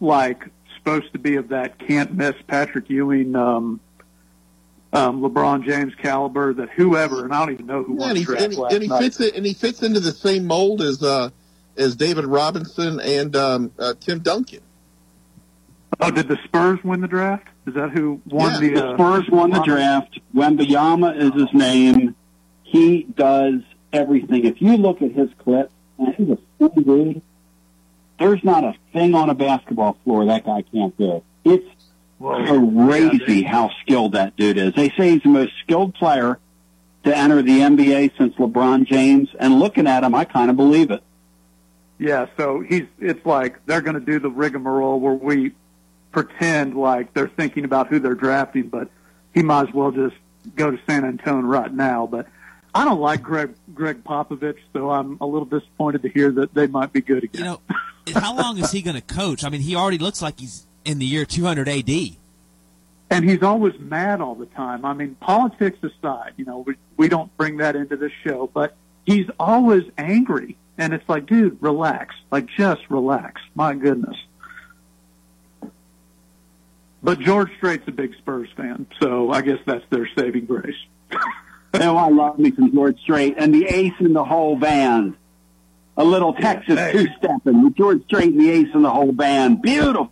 [0.00, 0.44] like
[0.84, 3.80] supposed to be of that can't miss Patrick Ewing, um,
[4.92, 6.52] um, LeBron James caliber?
[6.52, 8.52] That whoever, and I don't even know who Yeah, won and the he, draft and
[8.52, 8.98] he, last and he night.
[9.02, 11.30] fits it, and he fits into the same mold as uh,
[11.76, 14.60] as David Robinson and um, uh, Tim Duncan.
[16.00, 17.46] Oh, did the Spurs win the draft?
[17.66, 18.70] Is that who won the?
[18.74, 20.18] the Uh, Spurs won the draft.
[20.34, 22.16] Wembanyama is his name.
[22.64, 23.60] He does
[23.92, 24.44] everything.
[24.46, 27.22] If you look at his clip, man, he's a funny dude.
[28.22, 31.24] There's not a thing on a basketball floor that guy can't do.
[31.44, 31.66] It's
[32.20, 34.74] crazy how skilled that dude is.
[34.74, 36.38] They say he's the most skilled player
[37.02, 39.28] to enter the NBA since LeBron James.
[39.40, 41.02] And looking at him, I kind of believe it.
[41.98, 45.50] Yeah, so he's it's like they're going to do the rigmarole where we
[46.12, 48.88] pretend like they're thinking about who they're drafting, but
[49.34, 50.14] he might as well just
[50.54, 52.06] go to San Antonio right now.
[52.06, 52.28] But
[52.72, 56.68] I don't like Gregg Gregg Popovich, so I'm a little disappointed to hear that they
[56.68, 57.40] might be good again.
[57.40, 57.60] You know,
[58.14, 59.44] how long is he going to coach?
[59.44, 61.90] I mean, he already looks like he's in the year 200 AD.
[63.10, 64.84] and he's always mad all the time.
[64.84, 68.74] I mean, politics aside, you know, we we don't bring that into this show, but
[69.06, 73.40] he's always angry, and it's like, dude, relax, like just relax.
[73.54, 74.16] My goodness.
[77.02, 80.76] But George Strait's a big Spurs fan, so I guess that's their saving grace.
[81.74, 85.16] Oh, I love me some George Strait and the Ace in the Hole Band.
[85.96, 86.92] A little Texas Hey.
[86.92, 89.62] two-stepping with George Strait and the ace and the Hole band.
[89.62, 90.10] Beautiful.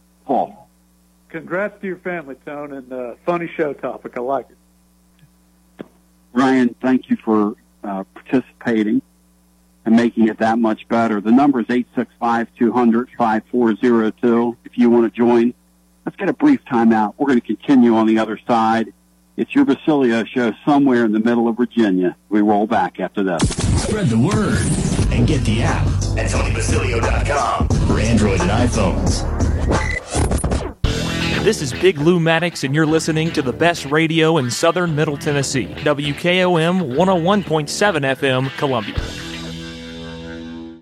[1.30, 4.12] Congrats to your family, Tone, and uh, funny show topic.
[4.16, 4.56] I like it.
[6.32, 9.00] Ryan, thank you for uh, participating
[9.86, 11.20] and making it that much better.
[11.20, 15.54] The number is 865-200-5402 if you want to join.
[16.04, 17.14] Let's get a brief timeout.
[17.16, 18.92] We're going to continue on the other side.
[19.36, 22.16] It's your Basilio show somewhere in the middle of Virginia.
[22.28, 23.42] We roll back after this.
[23.82, 24.58] Spread the word
[25.12, 29.26] and get the app at TonyBasilio.com for Android and iPhones.
[31.44, 35.16] This is Big Lou Maddox, and you're listening to the best radio in southern Middle
[35.16, 35.68] Tennessee.
[35.78, 39.29] WKOM 101.7 FM, Columbia.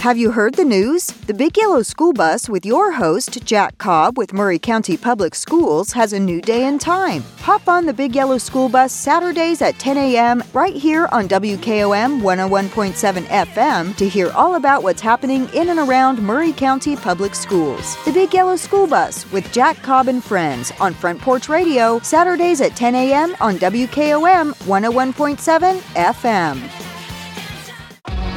[0.00, 1.08] Have you heard the news?
[1.08, 5.92] The Big Yellow School Bus with your host, Jack Cobb with Maury County Public Schools,
[5.92, 7.22] has a new day and time.
[7.40, 10.42] Hop on the Big Yellow School Bus Saturdays at 10 a.m.
[10.54, 16.22] right here on WKOM 101.7 FM to hear all about what's happening in and around
[16.22, 18.02] Maury County Public Schools.
[18.06, 22.62] The Big Yellow School Bus with Jack Cobb and Friends on Front Porch Radio, Saturdays
[22.62, 23.36] at 10 a.m.
[23.38, 26.89] on WKOM 101.7 FM.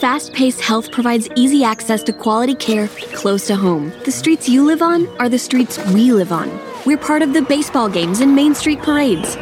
[0.00, 3.92] Fast Pace Health provides easy access to quality care close to home.
[4.06, 6.48] The streets you live on are the streets we live on.
[6.86, 9.36] We're part of the baseball games and Main Street parades.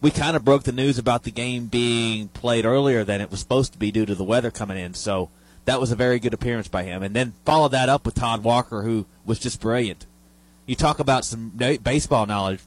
[0.00, 3.40] we kind of broke the news about the game being played earlier than it was
[3.40, 4.94] supposed to be due to the weather coming in.
[4.94, 5.28] So
[5.64, 7.02] that was a very good appearance by him.
[7.02, 10.06] And then follow that up with Todd Walker, who was just brilliant.
[10.66, 11.50] You talk about some
[11.82, 12.60] baseball knowledge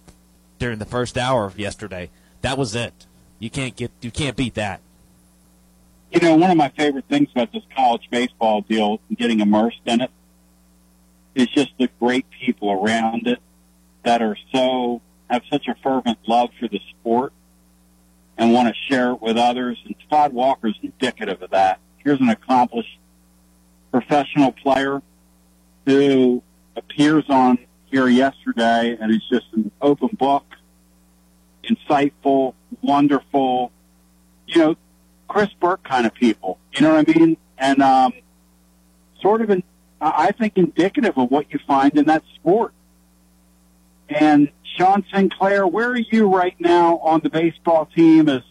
[0.63, 2.09] during the first hour of yesterday.
[2.39, 3.05] That was it.
[3.37, 4.79] You can't get you can't beat that.
[6.09, 9.99] You know, one of my favorite things about this college baseball deal getting immersed in
[9.99, 10.09] it
[11.35, 13.39] is just the great people around it
[14.05, 17.33] that are so have such a fervent love for the sport
[18.37, 19.77] and want to share it with others.
[19.83, 21.81] And Todd Walker's indicative of that.
[21.97, 22.97] Here's an accomplished
[23.91, 25.01] professional player
[25.85, 26.41] who
[26.77, 27.57] appears on
[27.93, 30.45] here yesterday, and it's just an open book,
[31.63, 33.71] insightful, wonderful,
[34.47, 34.75] you know,
[35.27, 36.59] Chris Burke kind of people.
[36.73, 37.37] You know what I mean?
[37.57, 38.13] And um,
[39.21, 39.63] sort of, an,
[40.01, 42.73] I think, indicative of what you find in that sport.
[44.09, 48.41] And Sean Sinclair, where are you right now on the baseball team as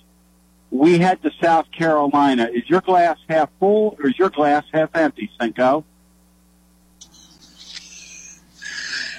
[0.71, 2.49] we head to South Carolina?
[2.53, 5.85] Is your glass half full or is your glass half empty, Cinco?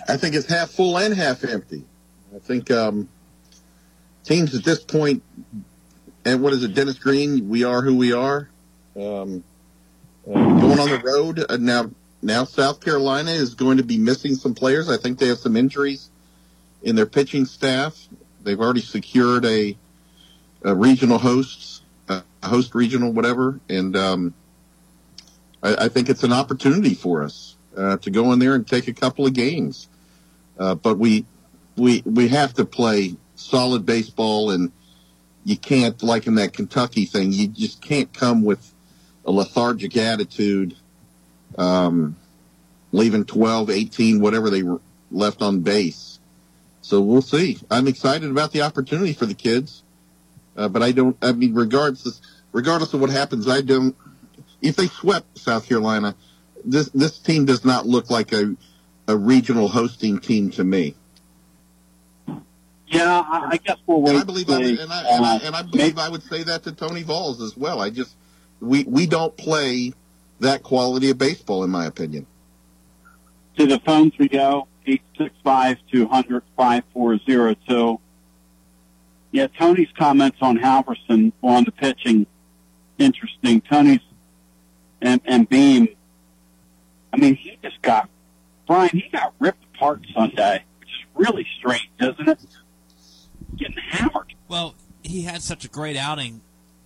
[0.07, 1.85] I think it's half full and half empty.
[2.35, 3.07] I think um,
[4.23, 5.23] teams at this point
[6.25, 7.49] and what is it, Dennis Green?
[7.49, 8.49] We are who we are.
[8.95, 9.43] Um,
[10.27, 11.89] uh, going on the road uh, now.
[12.21, 14.89] Now South Carolina is going to be missing some players.
[14.89, 16.09] I think they have some injuries
[16.81, 18.07] in their pitching staff.
[18.43, 19.75] They've already secured a,
[20.63, 24.33] a regional hosts, a host regional, whatever, and um,
[25.61, 28.87] I, I, think it's an opportunity for us uh, to go in there and take
[28.87, 29.89] a couple of games.
[30.57, 31.25] Uh, but we
[31.75, 34.71] we we have to play solid baseball, and
[35.45, 37.31] you can't like in that Kentucky thing.
[37.31, 38.73] You just can't come with
[39.25, 40.75] a lethargic attitude,
[41.57, 42.15] um,
[42.91, 44.63] leaving 12, 18, whatever they
[45.11, 46.19] left on base.
[46.81, 47.59] So we'll see.
[47.71, 49.83] I'm excited about the opportunity for the kids,
[50.57, 51.17] uh, but I don't.
[51.21, 53.95] I mean, regardless, regardless of what happens, I don't.
[54.61, 56.15] If they swept South Carolina,
[56.65, 58.55] this this team does not look like a
[59.07, 60.95] a regional hosting team to me.
[62.93, 64.11] Yeah, I, I guess we'll wait.
[64.11, 66.63] And I believe, I, and I, and I, and I believe I would say that
[66.63, 67.81] to Tony Vols as well.
[67.81, 68.15] I just
[68.59, 69.93] we we don't play
[70.39, 72.27] that quality of baseball, in my opinion.
[73.57, 77.99] To the phones we go oh, eight six five two hundred five four zero two.
[79.31, 82.27] Yeah, Tony's comments on Halvorsen on the pitching
[82.97, 83.61] interesting.
[83.61, 83.99] Tony's
[85.01, 85.87] and and Beam.
[87.11, 88.09] I mean, he just got
[88.67, 88.89] Brian.
[88.89, 92.39] He got ripped apart Sunday, which is really strange, isn't it?
[93.57, 94.33] Getting hammered.
[94.47, 96.41] Well, he had such a great outing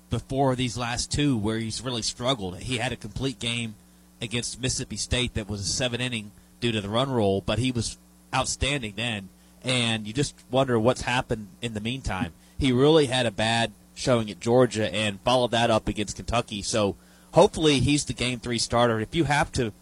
[0.09, 2.59] before these last two where he's really struggled.
[2.59, 3.75] He had a complete game
[4.21, 7.71] against Mississippi State that was a seven inning due to the run roll, but he
[7.71, 7.97] was
[8.33, 9.29] outstanding then.
[9.63, 12.33] And you just wonder what's happened in the meantime.
[12.57, 16.61] He really had a bad showing at Georgia and followed that up against Kentucky.
[16.61, 16.95] So
[17.33, 18.99] hopefully he's the game three starter.
[18.99, 19.73] If you have to,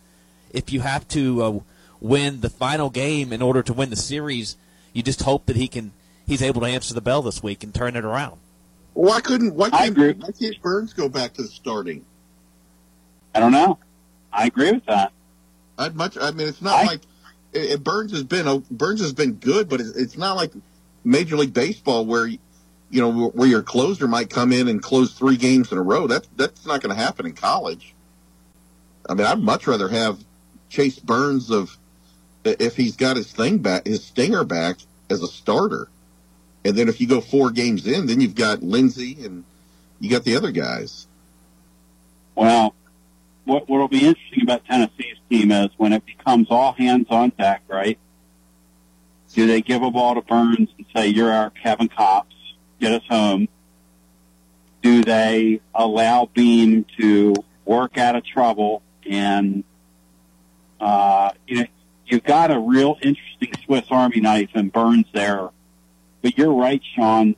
[0.51, 1.59] if you have to uh,
[1.99, 4.57] win the final game in order to win the series,
[4.93, 5.91] you just hope that he can.
[6.25, 8.39] He's able to answer the bell this week and turn it around.
[8.93, 12.05] Why couldn't why can't, why can't Burns go back to the starting?
[13.33, 13.77] I don't know.
[14.31, 15.11] I agree with that.
[15.77, 16.17] I'd much.
[16.17, 17.01] I mean, it's not I, like
[17.53, 20.51] it, Burns has been Burns has been good, but it's, it's not like
[21.03, 22.39] Major League Baseball where you
[22.91, 26.07] know where your closer might come in and close three games in a row.
[26.07, 27.93] That's that's not going to happen in college.
[29.07, 30.23] I mean, I'd much rather have
[30.69, 31.77] Chase Burns of
[32.45, 34.77] if he's got his thing back, his stinger back
[35.09, 35.89] as a starter.
[36.65, 39.43] And then if you go four games in, then you've got Lindsey and
[39.99, 41.07] you got the other guys.
[42.33, 42.73] Well,
[43.45, 47.61] what what'll be interesting about Tennessee's team is when it becomes all hands on deck,
[47.67, 47.99] right?
[49.33, 52.33] Do they give a ball to Burns and say, "You're our Kevin Kopps,
[52.79, 53.47] get us home"?
[54.81, 59.63] Do they allow Beam to work out of trouble and
[60.79, 61.65] uh, you know
[62.07, 65.49] you've got a real interesting Swiss Army knife and Burns there
[66.25, 67.35] but you're right, Sean.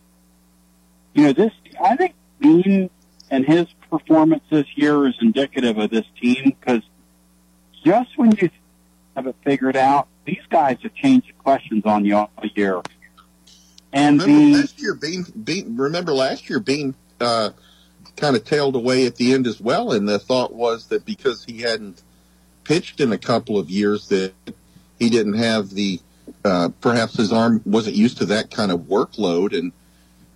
[1.14, 1.52] You know, this,
[1.84, 2.90] I think Beam
[3.30, 6.84] and his performance this year is indicative of this team because
[7.84, 8.50] just when you
[9.14, 12.82] have it figured out, these guys have changed the questions on you all year.
[13.92, 17.50] And remember the, last year, Beam, Beam, remember last year, Beam uh,
[18.16, 19.92] kind of tailed away at the end as well.
[19.92, 22.02] And the thought was that because he hadn't
[22.64, 24.32] pitched in a couple of years that
[24.98, 26.00] he didn't have the
[26.48, 29.74] uh, perhaps his arm wasn't used to that kind of workload, and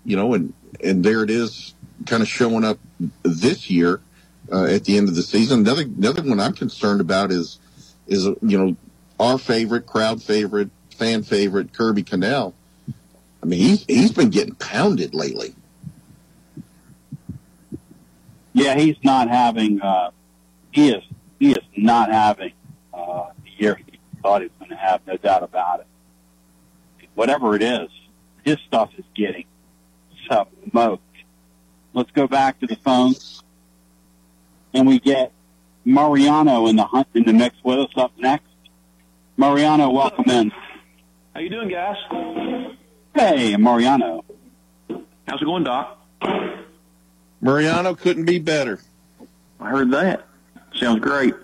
[0.04, 1.74] you know, and and there it is,
[2.06, 2.78] kind of showing up
[3.24, 4.02] this year
[4.52, 5.62] uh, at the end of the season.
[5.62, 7.60] Another another one I'm concerned about is
[8.08, 8.76] is you know
[9.22, 12.54] our favorite, crowd favorite, fan favorite, Kirby Connell.
[13.42, 15.56] I mean, he's he's been getting pounded lately.
[18.54, 19.82] Yeah, he's not having.
[19.82, 20.12] Uh,
[20.72, 21.04] he is
[21.40, 22.52] he is not having
[22.94, 25.88] uh, the year he thought he was going to have, no doubt about it
[27.22, 27.88] whatever it is,
[28.44, 29.46] his stuff is getting
[30.72, 31.04] smoked.
[31.94, 33.44] Let's go back to the phones,
[34.74, 35.32] and we get
[35.86, 38.48] Mariano in the hunt in the mix with us up next.
[39.38, 40.52] Mariano, welcome in.
[41.36, 41.96] How you doing, guys?
[43.14, 44.26] Hey, Mariano.
[45.28, 46.00] How's it going, Doc?
[47.40, 48.80] Mariano couldn't be better.
[49.60, 50.28] I heard that.
[50.74, 51.36] Sounds great.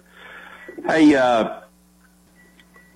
[0.87, 1.61] Hey, uh,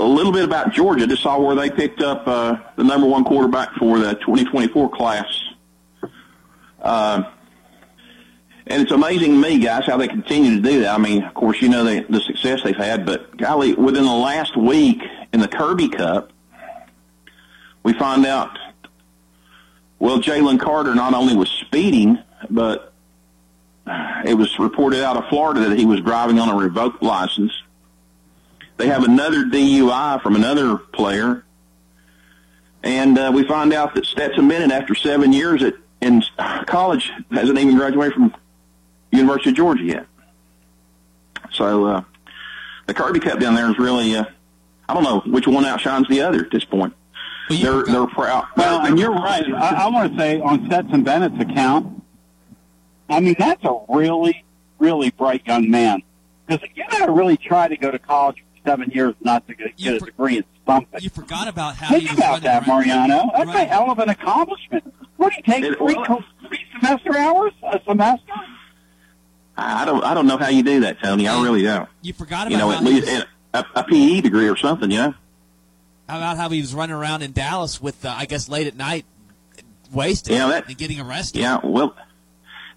[0.01, 1.07] a little bit about Georgia.
[1.07, 5.25] Just saw where they picked up uh, the number one quarterback for the 2024 class.
[6.81, 7.23] Uh,
[8.67, 10.93] and it's amazing to me, guys, how they continue to do that.
[10.93, 14.13] I mean, of course, you know the, the success they've had, but golly, within the
[14.13, 15.01] last week
[15.33, 16.31] in the Kirby Cup,
[17.83, 18.57] we find out,
[19.99, 22.17] well, Jalen Carter not only was speeding,
[22.49, 22.93] but
[24.25, 27.51] it was reported out of Florida that he was driving on a revoked license
[28.81, 31.45] they have another DUI from another player.
[32.81, 36.23] And uh, we find out that Stetson Bennett, after seven years at in
[36.65, 38.35] college hasn't even graduated from
[39.11, 40.07] University of Georgia yet.
[41.51, 42.03] So uh,
[42.87, 44.23] the Kirby Cup down there is really, uh,
[44.89, 46.95] I don't know which one outshines the other at this point.
[47.49, 48.47] They're they're proud.
[48.55, 49.43] Well, and you're right.
[49.53, 52.01] I, I want to say on Stetson Bennett's account,
[53.09, 54.43] I mean that's a really,
[54.79, 56.01] really bright young man.
[56.47, 59.55] Because you got to really try to go to college for seven years not to
[59.55, 61.01] get, get a degree in something.
[61.01, 63.31] You forgot about how Think he was about that, around- Mariano.
[63.35, 64.93] That's a hell of an accomplishment.
[65.17, 68.31] What do you take three, co- three semester hours a semester?
[69.57, 71.27] I don't I don't know how you do that, Tony.
[71.27, 71.87] I really don't.
[72.01, 74.55] You forgot about You know, how at he least was- a, a PE degree or
[74.55, 74.89] something.
[74.89, 75.13] You know.
[76.07, 78.75] How about how he was running around in Dallas with, uh, I guess, late at
[78.75, 79.05] night,
[79.93, 81.39] wasted Yeah, that- and getting arrested?
[81.41, 81.95] Yeah, well,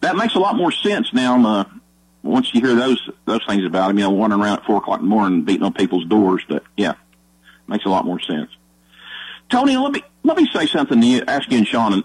[0.01, 1.45] that makes a lot more sense now.
[1.47, 1.65] Uh,
[2.25, 5.01] once you hear those those things about him, you know, wandering around at four o'clock
[5.01, 6.43] in the morning, beating on people's doors.
[6.49, 6.95] But yeah,
[7.69, 8.51] makes a lot more sense.
[9.51, 11.23] Tony, let me let me say something to you.
[11.29, 12.03] Ask you and Sean,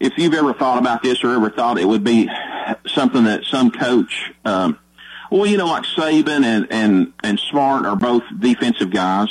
[0.00, 2.30] if you've ever thought about this or ever thought it would be
[2.86, 4.78] something that some coach, um,
[5.30, 9.28] well, you know, like Saban and and and Smart are both defensive guys,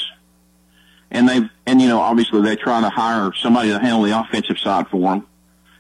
[1.10, 4.18] and they have and you know obviously they try to hire somebody to handle the
[4.18, 5.28] offensive side for them,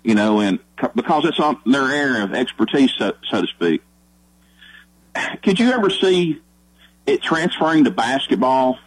[0.03, 0.57] you know, and
[0.95, 3.83] because it's on their area of expertise, so, so to speak.
[5.43, 6.41] Could you ever see
[7.05, 8.77] it transferring to basketball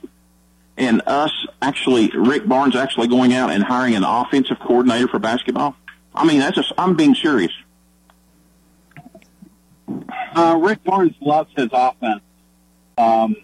[0.77, 5.77] and us actually, Rick Barnes actually going out and hiring an offensive coordinator for basketball?
[6.15, 7.53] I mean, that's just, I'm being serious.
[10.35, 12.23] Uh, Rick Barnes loves his offense.
[12.97, 13.37] Um,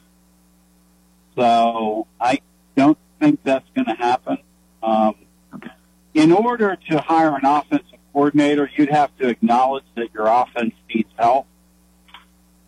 [1.36, 2.40] so I
[2.77, 4.39] don't think that's going to happen.
[4.82, 5.15] Um,
[6.15, 11.10] in order to hire an offensive coordinator, you'd have to acknowledge that your offense needs
[11.19, 11.47] help.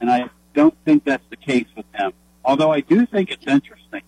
[0.00, 2.12] And I don't think that's the case with him.
[2.44, 4.02] Although I do think it's interesting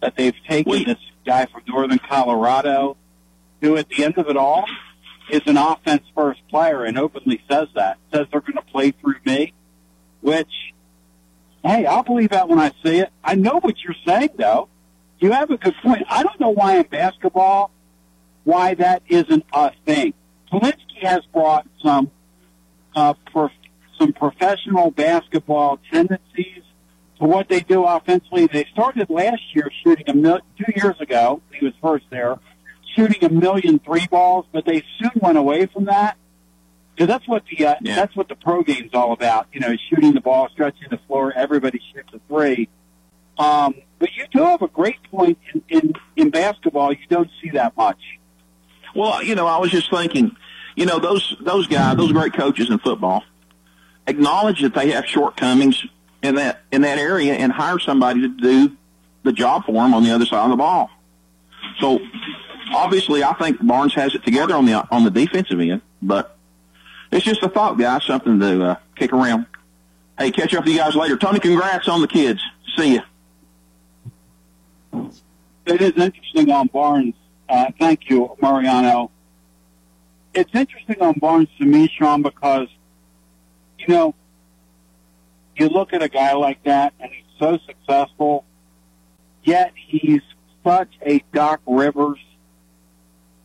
[0.00, 2.96] that they've taken this guy from Northern Colorado,
[3.60, 4.66] who at the end of it all
[5.30, 7.98] is an offense first player and openly says that.
[8.12, 9.52] Says they're going to play through me,
[10.20, 10.52] which,
[11.64, 13.10] hey, I'll believe that when I see it.
[13.24, 14.68] I know what you're saying, though.
[15.20, 16.02] You have a good point.
[16.10, 17.70] I don't know why in basketball,
[18.44, 20.14] why that isn't a thing.
[20.52, 22.10] Polinsky has brought some,
[22.96, 23.52] uh, prof-
[24.02, 26.62] some professional basketball tendencies
[27.20, 28.46] to what they do offensively.
[28.46, 31.40] They started last year shooting a mil- two years ago.
[31.52, 32.38] He was first there,
[32.96, 36.16] shooting a million three balls, but they soon went away from that
[36.94, 39.46] because that's what the uh, that's what the pro game's all about.
[39.52, 41.32] You know, shooting the ball, stretching the floor.
[41.34, 42.68] Everybody shoots a three.
[43.38, 46.92] Um, but you do have a great point in, in in basketball.
[46.92, 48.00] You don't see that much.
[48.96, 50.36] Well, you know, I was just thinking,
[50.74, 53.22] you know, those those guys, those great coaches in football,
[54.06, 55.84] acknowledge that they have shortcomings
[56.22, 58.76] in that in that area and hire somebody to do
[59.22, 60.90] the job for them on the other side of the ball.
[61.80, 62.00] So
[62.72, 66.36] obviously, I think Barnes has it together on the on the defensive end, but
[67.10, 69.46] it's just a thought, guys, something to uh, kick around.
[70.18, 71.16] Hey, catch up with you guys later.
[71.16, 72.40] Tony, congrats on the kids.
[72.76, 73.02] See ya.
[75.66, 77.14] It is interesting on Barnes.
[77.48, 79.10] Uh, thank you, Mariano.
[80.34, 82.68] It's interesting on Barnes to me, Sean, because,
[83.86, 84.14] you know,
[85.56, 88.44] you look at a guy like that and he's so successful,
[89.44, 90.22] yet he's
[90.64, 92.18] such a Doc Rivers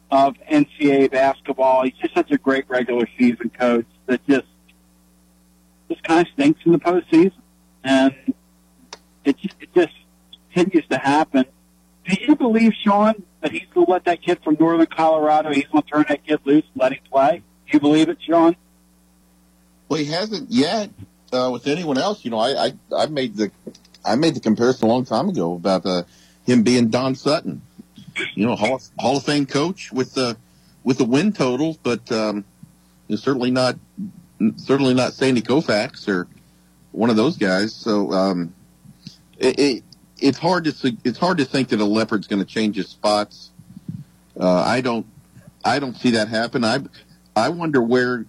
[0.09, 1.83] of NCAA basketball.
[1.83, 4.47] He's just such a great regular season coach that just
[5.89, 7.31] just kind of stinks in the postseason,
[7.83, 8.13] and
[9.23, 9.93] it just, it just
[10.53, 11.45] continues to happen.
[12.05, 15.53] Do you believe, Sean, that he's going to let that kid from Northern Colorado?
[15.53, 17.43] He's going to turn that kid loose and let him play.
[17.65, 18.55] Do you believe it, Sean?
[19.89, 20.89] Well, he hasn't yet
[21.31, 22.25] uh, with anyone else.
[22.25, 23.51] You know, I, I I made the
[24.05, 26.03] I made the comparison a long time ago about uh,
[26.45, 27.61] him being Don Sutton.
[28.33, 30.37] You know, Hall of, Hall of Fame coach with the
[30.83, 32.45] with the win total, but um,
[33.15, 33.75] certainly not
[34.57, 36.27] certainly not Sandy Koufax or
[36.91, 37.73] one of those guys.
[37.73, 38.53] So um,
[39.37, 39.83] it, it
[40.19, 43.51] it's hard to it's hard to think that a leopard's going to change his spots.
[44.39, 45.05] Uh, I don't
[45.63, 46.63] I don't see that happen.
[46.63, 46.79] I
[47.35, 48.25] I wonder where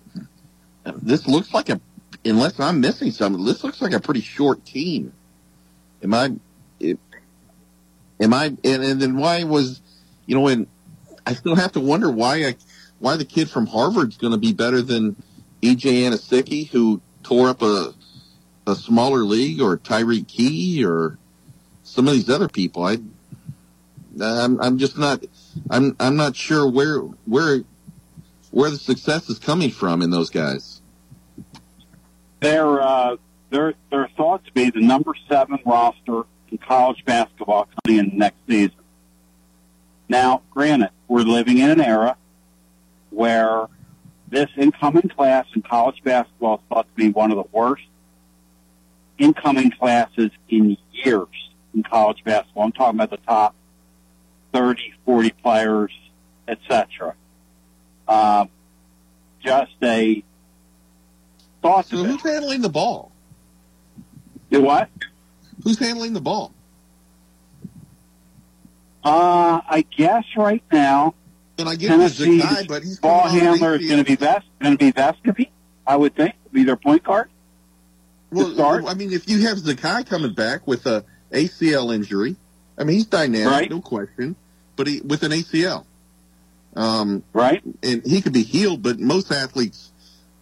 [0.96, 1.80] this looks like a
[2.24, 3.44] unless I'm missing something.
[3.44, 5.12] This looks like a pretty short team.
[6.02, 6.32] Am I?
[8.20, 8.46] Am I?
[8.46, 9.80] And, and then why was
[10.26, 10.48] you know?
[10.48, 10.66] And
[11.26, 12.56] I still have to wonder why I,
[12.98, 15.16] why the kid from Harvard's going to be better than
[15.62, 17.94] EJ Anosike, who tore up a
[18.66, 21.18] a smaller league, or Tyreke Key, or
[21.82, 22.84] some of these other people.
[22.84, 22.98] I
[24.20, 25.24] I'm I'm just not
[25.70, 27.62] I'm I'm not sure where where
[28.50, 30.77] where the success is coming from in those guys.
[32.40, 33.16] They're uh,
[33.50, 38.38] they're they're thought to be the number seven roster in college basketball coming in next
[38.48, 38.76] season.
[40.08, 42.16] Now, granted, we're living in an era
[43.10, 43.66] where
[44.30, 47.84] this incoming class in college basketball is thought to be one of the worst
[49.18, 51.26] incoming classes in years
[51.74, 52.64] in college basketball.
[52.64, 53.54] I'm talking about the top
[54.52, 55.92] 30, 40 players,
[56.46, 57.14] etc.
[58.06, 58.46] Uh,
[59.44, 60.22] just a
[61.62, 61.86] thought.
[61.86, 63.12] So who's handling the ball?
[64.50, 64.88] Do what?
[65.64, 66.52] Who's handling the ball?
[69.04, 71.14] Uh, I guess right now,
[71.58, 74.84] and I Tennessee's Zakai, but he's ball handler is going to be Ves- going to
[74.84, 75.48] be Vescovi.
[75.86, 77.28] I would think be their point guard.
[78.30, 82.36] Well, I mean, if you have Zakai coming back with a ACL injury,
[82.76, 83.70] I mean, he's dynamic, Right.
[83.70, 84.36] no question,
[84.76, 85.86] but he with an ACL,
[86.76, 87.62] um, right?
[87.82, 89.87] And he could be healed, but most athletes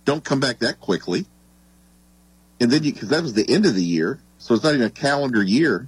[0.07, 1.27] don't come back that quickly.
[2.59, 4.91] And then, because that was the end of the year, so it's not even a
[4.91, 5.87] calendar year.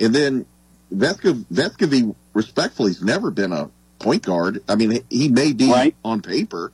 [0.00, 0.46] And then
[0.92, 4.62] Vesco, Vescovi, respectfully, has never been a point guard.
[4.68, 5.72] I mean, he may be
[6.04, 6.72] on paper,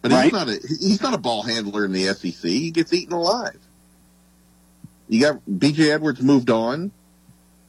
[0.00, 0.24] but Right.
[0.24, 2.42] he's not a he's not a ball handler in the SEC.
[2.50, 3.58] He gets eaten alive.
[5.08, 6.90] You got BJ Edwards moved on.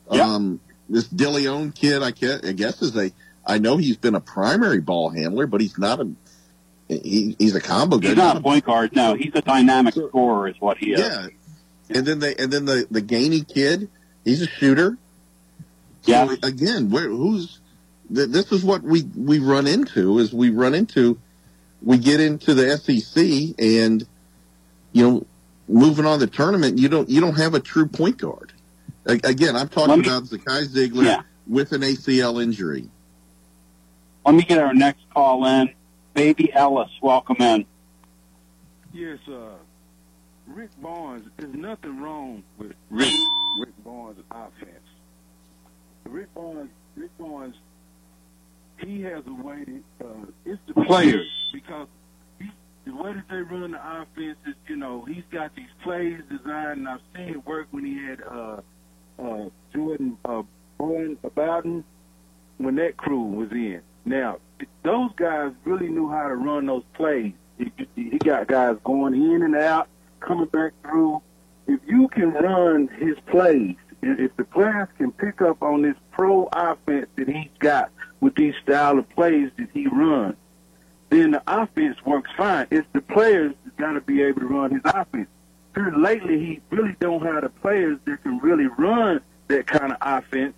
[0.09, 0.59] Um,
[0.89, 3.11] this Dilione kid, I guess is a.
[3.45, 6.09] I know he's been a primary ball handler, but he's not a.
[6.87, 8.09] He, he's a combo guy.
[8.09, 8.95] He's not a point guard.
[8.95, 10.99] No, he's a dynamic scorer, is what he is.
[10.99, 11.27] Yeah,
[11.89, 13.89] and then they and then the the Gainey kid,
[14.23, 14.97] he's a shooter.
[16.03, 16.35] Yeah.
[16.43, 17.59] Again, where who's
[18.13, 21.19] th- this is what we we run into is we run into
[21.81, 24.05] we get into the SEC and
[24.93, 25.25] you know
[25.67, 28.53] moving on the tournament you don't you don't have a true point guard.
[29.07, 31.21] A- Again, I'm talking me- about Zakai Zeigler Yeah.
[31.47, 32.87] with an ACL injury.
[34.23, 35.73] Let me get our next call in.
[36.15, 37.65] Baby Ellis, welcome in.
[38.93, 39.49] Yes, uh,
[40.47, 41.27] Rick Barnes.
[41.35, 43.11] There's nothing wrong with Rick
[43.59, 44.71] Rick Barnes' offense.
[46.05, 47.55] Rick Barnes, Rick Barnes,
[48.77, 49.65] he has a way.
[50.01, 50.07] Uh,
[50.45, 51.89] it's the players because
[52.39, 52.49] he,
[52.85, 56.79] the way that they run the offense is, you know, he's got these plays designed.
[56.79, 58.61] And I've seen it work when he had uh,
[59.19, 60.43] uh, Jordan uh,
[60.77, 61.83] Bowen Bowden
[62.57, 63.81] when that crew was in.
[64.05, 64.37] Now,
[64.83, 67.33] those guys really knew how to run those plays.
[67.57, 69.87] He, got guys going in and out,
[70.19, 71.21] coming back through.
[71.67, 75.95] If you can run his plays, if if the players can pick up on this
[76.11, 80.35] pro offense that he's got with these style of plays that he runs,
[81.09, 82.67] then the offense works fine.
[82.71, 85.27] It's the players that got to be able to run his offense.
[85.73, 89.97] Here lately, he really don't have the players that can really run that kind of
[90.01, 90.53] offense.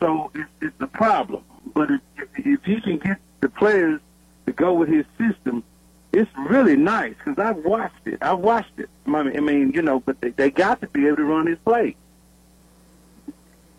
[0.00, 1.44] So it's, it's a problem.
[1.74, 2.00] But if,
[2.36, 4.00] if, can get the players
[4.46, 5.64] to go with his system,
[6.12, 8.18] it's really nice because I've watched it.
[8.20, 8.90] I've watched it.
[9.06, 11.46] I mean, I mean, you know, but they, they got to be able to run
[11.46, 11.96] his play.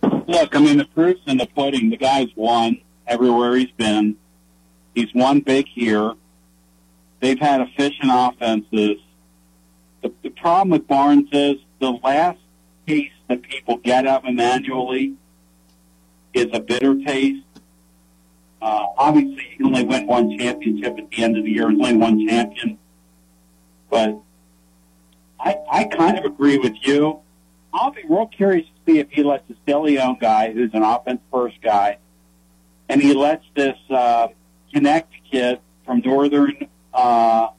[0.02, 1.90] Look, I mean, the proof's in the pudding.
[1.90, 4.16] The guy's won everywhere he's been.
[4.96, 6.14] He's won big here.
[7.20, 8.98] They've had efficient offenses.
[10.02, 12.40] The, the problem with Barnes is the last
[12.88, 15.16] taste that people get of him annually
[16.34, 17.43] is a bitter taste.
[18.64, 21.70] Uh, obviously, he only win one championship at the end of the year.
[21.70, 22.78] He's only one champion.
[23.90, 24.18] But
[25.38, 27.20] I, I kind of agree with you.
[27.74, 31.20] I'll be real curious to see if he lets this Dilione guy, who's an offense
[31.30, 31.98] first guy,
[32.88, 34.30] and he lets this uh,
[34.74, 37.50] Knecht kid from Northern uh,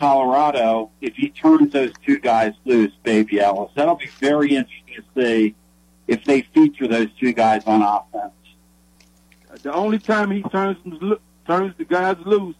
[0.00, 3.70] Colorado, if he turns those two guys loose, Baby Ellis.
[3.76, 5.54] That'll be very interesting to see
[6.08, 8.32] if they feature those two guys on offense.
[9.62, 10.76] The only time he turns
[11.46, 12.56] turns the guys loose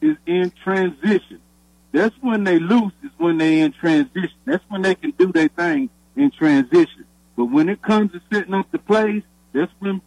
[0.00, 1.40] is in transition.
[1.92, 4.36] That's when they loose is when they in transition.
[4.44, 7.04] That's when they can do their thing in transition.
[7.36, 10.00] But when it comes to setting up the plays, that's when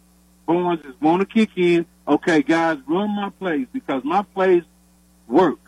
[0.46, 1.86] Barnes is want to kick in.
[2.06, 4.62] Okay, guys, run my plays because my plays
[5.26, 5.58] work.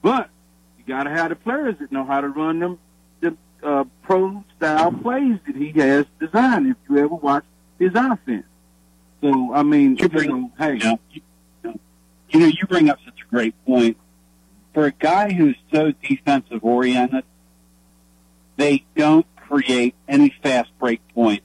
[0.00, 0.30] But
[0.78, 2.78] you got to have the players that know how to run them
[3.20, 6.68] the uh, pro style plays that he has designed.
[6.68, 7.44] If you ever watch
[7.78, 8.46] his offense,
[9.22, 10.96] so I mean, you know, hey, Yeah.
[12.30, 13.96] You know, you bring up such a great point.
[14.74, 17.24] For a guy who's so defensive oriented,
[18.56, 21.44] they don't create any fast break points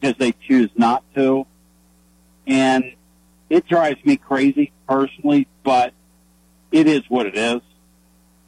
[0.00, 1.46] because they choose not to.
[2.46, 2.94] And
[3.50, 5.94] it drives me crazy personally, but
[6.70, 7.60] it is what it is.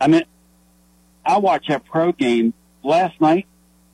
[0.00, 0.24] I mean,
[1.24, 2.54] I watched that pro game
[2.84, 3.46] last night.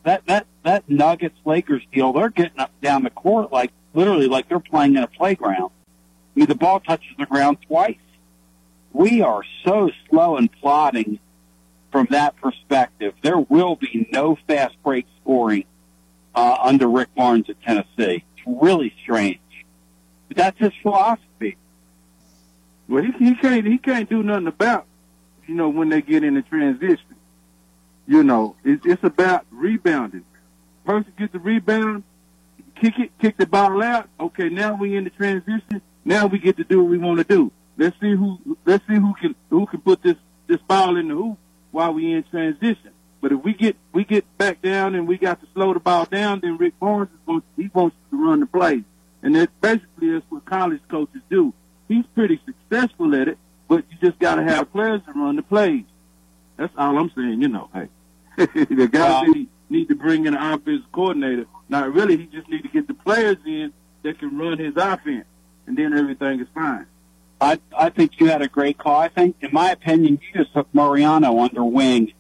[0.05, 4.49] That that that Nuggets Lakers deal, they're getting up down the court like literally like
[4.49, 5.71] they're playing in a playground.
[6.35, 7.97] I mean, the ball touches the ground twice.
[8.93, 11.19] We are so slow and plodding
[11.91, 13.15] from that perspective.
[13.23, 15.65] There will be no fast break scoring
[16.35, 18.25] uh, under Rick Barnes at Tennessee.
[18.37, 19.39] It's really strange,
[20.29, 21.57] but that's his philosophy.
[22.89, 24.87] Well, he, he can't he can't do nothing about
[25.47, 27.17] you know when they get in the transition.
[28.07, 30.25] You know, it's it's about rebounding.
[30.85, 32.03] Person gets the rebound,
[32.83, 34.09] kick it, kick the ball out.
[34.19, 35.81] Okay, now we in the transition.
[36.05, 37.53] Now we get to do what we want to do.
[37.79, 40.17] Let's see who let's see who can who can put this
[40.49, 41.39] this ball in the hoop
[41.71, 42.91] while we in transition.
[43.21, 46.07] But if we get we get back down and we got to slow the ball
[46.07, 48.83] down, then Rick Barnes is going he wants to run the plays,
[49.23, 51.55] and that's basically that's what college coaches do.
[51.89, 53.39] He's pretty successful at it,
[53.69, 55.85] but you just got to have players to run the plays.
[56.57, 57.41] That's all I'm saying.
[57.41, 57.89] You know, hey,
[58.37, 61.47] the guys need, need to bring in an offensive coordinator.
[61.69, 63.73] Not really, he just need to get the players in
[64.03, 65.25] that can run his offense,
[65.67, 66.87] and then everything is fine.
[67.41, 69.01] I I think you had a great call.
[69.01, 72.13] I think, in my opinion, you just took Mariano under wing,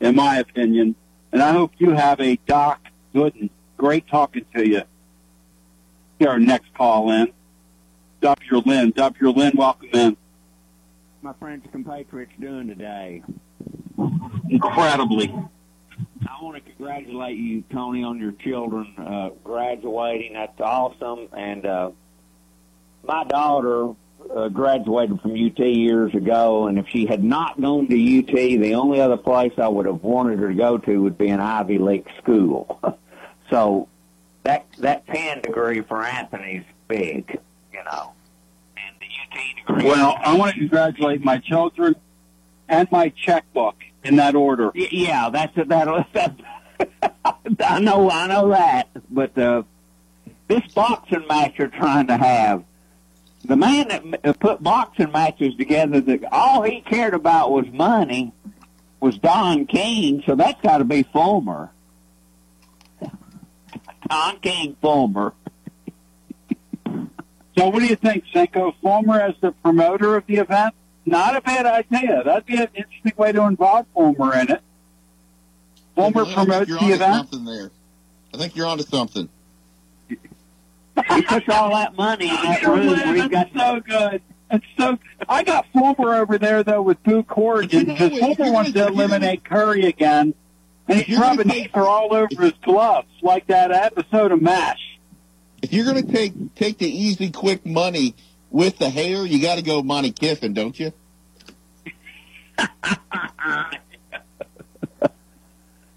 [0.00, 0.96] in my opinion.
[1.32, 2.80] And I hope you have a Doc
[3.14, 3.50] Gooden.
[3.76, 4.82] Great talking to you.
[6.18, 7.32] Here, our next call in.
[8.20, 8.62] W.
[8.64, 8.90] Lynn.
[8.92, 9.30] W.
[9.30, 10.16] Lynn, welcome in.
[11.22, 13.22] my French compatriots doing today?
[14.48, 15.34] Incredibly.
[16.28, 20.34] I want to congratulate you, Tony, on your children uh, graduating.
[20.34, 21.28] That's awesome.
[21.32, 21.90] And uh,
[23.04, 23.94] my daughter
[24.34, 28.74] uh, graduated from UT years ago, and if she had not gone to UT, the
[28.74, 31.78] only other place I would have wanted her to go to would be an Ivy
[31.78, 32.80] League school.
[33.50, 33.88] so
[34.44, 37.38] that that 10 degree for Anthony's big,
[37.72, 38.12] you know.
[38.76, 39.90] And the UT degree.
[39.90, 41.96] Well, I want to congratulate my children
[42.68, 44.70] and my checkbook in that order.
[44.74, 45.68] Y- Yeah, that's that.
[46.12, 46.36] that
[47.60, 48.88] I know, I know that.
[49.10, 49.62] But uh,
[50.48, 52.64] this boxing match you're trying to have,
[53.44, 58.32] the man that uh, put boxing matches together, that all he cared about was money,
[59.00, 60.22] was Don King.
[60.26, 61.70] So that's got to be Fulmer.
[64.10, 65.34] Don King Fulmer.
[67.56, 68.74] So what do you think, Senko?
[68.82, 70.74] Fulmer as the promoter of the event?
[71.06, 72.22] Not a bad idea.
[72.24, 74.62] That'd be an interesting way to involve Fulmer in it.
[75.94, 77.14] Fulmer I think promotes you're the onto event.
[77.30, 77.70] Something there.
[78.32, 79.28] I think you're onto something.
[80.08, 84.22] He puts all that money in that room where he got That's so good.
[84.50, 84.98] It's so.
[85.28, 89.86] I got Fulmer over there though with Boo Corrigan because Fulmer wants to eliminate Currie
[89.86, 90.34] again,
[90.86, 94.98] and he's rubbing ether all over his gloves like that episode of Mash.
[95.62, 98.14] If you're going to take take the easy, quick money
[98.54, 100.92] with the hair, you got to go Monte Kiffin, don't you?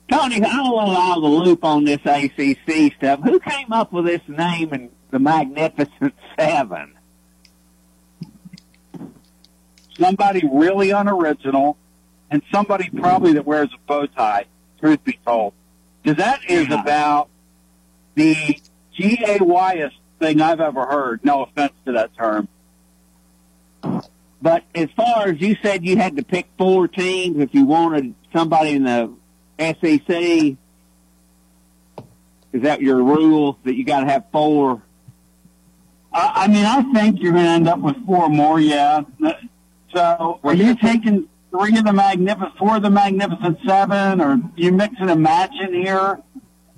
[0.09, 3.19] Tony, I don't want to allow the loop on this ACC stuff.
[3.23, 6.95] Who came up with this name and the Magnificent Seven?
[9.99, 11.77] Somebody really unoriginal,
[12.31, 14.45] and somebody probably that wears a bow tie.
[14.79, 15.53] Truth be told,
[16.01, 17.29] because that is about
[18.15, 18.59] the
[18.97, 21.23] gayest thing I've ever heard.
[21.23, 22.47] No offense to that term.
[24.41, 28.13] But as far as you said, you had to pick four teams if you wanted
[28.33, 29.11] somebody in the
[29.59, 30.57] SEC.
[32.53, 34.81] Is that your rule that you got to have four?
[36.13, 38.59] I, I mean, I think you're going to end up with four more.
[38.59, 39.01] Yeah.
[39.93, 44.71] So, are you taking three of the magnificent, four of the magnificent seven, or you
[44.71, 46.19] mixing a match in here?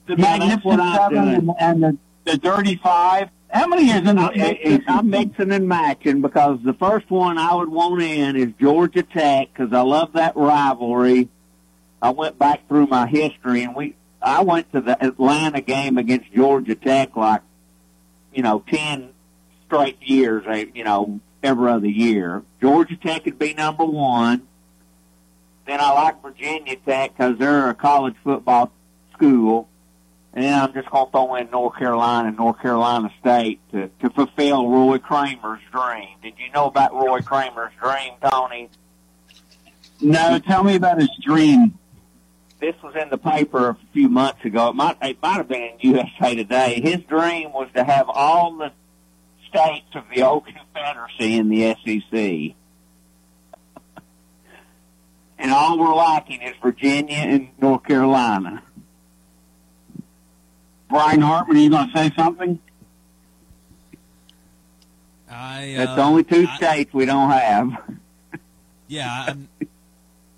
[0.07, 1.97] The Yeah, magnificent seven and, and the,
[2.31, 3.29] the dirty five.
[3.51, 4.19] How many is in?
[4.19, 8.49] I'm mixing, I'm mixing and matching because the first one I would want in is
[8.59, 11.29] Georgia Tech because I love that rivalry.
[12.01, 16.31] I went back through my history and we I went to the Atlanta game against
[16.33, 17.41] Georgia Tech like
[18.33, 19.09] you know ten
[19.65, 20.43] straight years.
[20.47, 22.43] eh, You know every other year.
[22.61, 24.43] Georgia Tech would be number one.
[25.65, 28.71] Then I like Virginia Tech because they're a college football
[29.13, 29.67] school.
[30.33, 33.89] And then I'm just going to throw in North Carolina and North Carolina State to,
[34.01, 36.09] to fulfill Roy Kramer's dream.
[36.21, 38.69] Did you know about Roy Kramer's dream, Tony?
[40.01, 41.77] No, tell me about his dream.
[42.59, 44.69] This was in the paper a few months ago.
[44.69, 46.79] It might, it might have been in USA Today.
[46.81, 48.71] His dream was to have all the
[49.47, 52.55] states of the old Confederacy in the SEC.
[55.39, 58.61] and all we're lacking is Virginia and North Carolina.
[60.89, 62.59] Brian Hartman, are you going to say something?
[65.29, 67.71] I, That's uh, the only two I- states we don't have.
[68.91, 69.47] Yeah, I'm.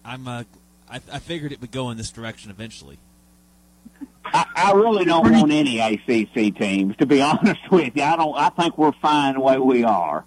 [0.03, 0.27] I'm.
[0.27, 0.43] Uh,
[0.89, 2.97] I, I figured it would go in this direction eventually.
[4.25, 8.03] I, I really don't want any ACC teams, to be honest with you.
[8.03, 8.35] I don't.
[8.35, 10.25] I think we're fine the way we are.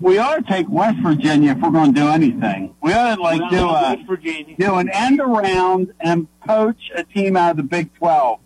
[0.00, 2.74] We ought to take West Virginia if we're going to do anything.
[2.82, 4.56] We ought to like do a West Virginia.
[4.58, 8.40] do an end around and poach a team out of the Big Twelve.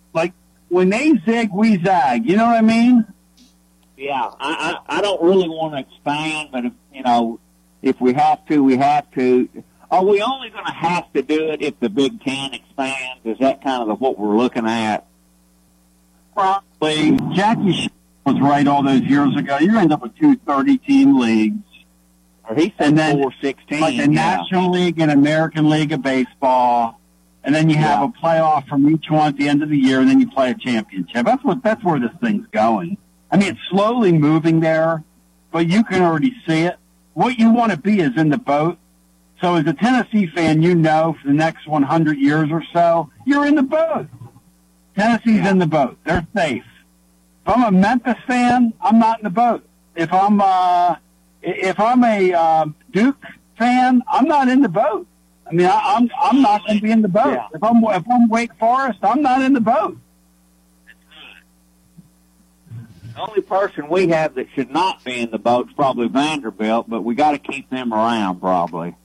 [0.71, 2.25] When they zig, we zag.
[2.25, 3.05] You know what I mean?
[3.97, 7.41] Yeah, I, I, I don't really want to expand, but if, you know,
[7.81, 9.49] if we have to, we have to.
[9.91, 13.19] Are we only going to have to do it if the Big Ten expands?
[13.25, 15.05] Is that kind of the, what we're looking at?
[16.33, 17.17] Probably.
[17.35, 17.89] Jackie
[18.25, 19.57] was right all those years ago.
[19.57, 21.57] You end up with two 30-team leagues.
[22.49, 23.81] Or he said And then, four sixteen.
[23.81, 24.05] like a yeah.
[24.07, 27.00] National League and American League of Baseball,
[27.43, 29.99] and then you have a playoff from each one at the end of the year,
[29.99, 31.25] and then you play a championship.
[31.25, 32.97] That's what that's where this thing's going.
[33.31, 35.03] I mean, it's slowly moving there,
[35.51, 36.77] but you can already see it.
[37.13, 38.77] What you want to be is in the boat.
[39.41, 43.45] So as a Tennessee fan, you know for the next 100 years or so, you're
[43.45, 44.07] in the boat.
[44.95, 45.97] Tennessee's in the boat.
[46.05, 46.63] They're safe.
[47.45, 49.65] If I'm a Memphis fan, I'm not in the boat.
[49.95, 50.95] If I'm uh,
[51.41, 53.23] if I'm a um, Duke
[53.57, 55.07] fan, I'm not in the boat.
[55.51, 57.33] I mean, I, I'm I'm not going to be in the boat.
[57.33, 57.47] Yeah.
[57.53, 59.97] If I'm if I'm Wake Forest, I'm not in the boat.
[63.13, 66.89] The only person we have that should not be in the boat is probably Vanderbilt,
[66.89, 68.95] but we got to keep them around probably.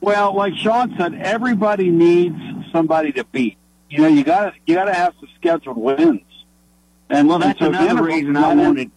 [0.00, 2.36] Well, like Sean said, everybody needs
[2.70, 3.56] somebody to beat.
[3.90, 6.20] You know, you got to you got to have some scheduled wins.
[7.10, 8.92] And Well, that's and so another reason I wanted.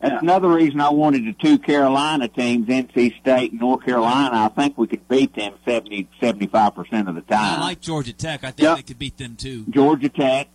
[0.00, 4.30] That's another reason I wanted the two Carolina teams, NC State and North Carolina.
[4.34, 7.38] I think we could beat them 70, 75 percent of the time.
[7.38, 7.60] I time.
[7.60, 8.42] like Georgia Tech.
[8.42, 9.64] I think they could beat them too.
[9.68, 10.48] Georgia Tech.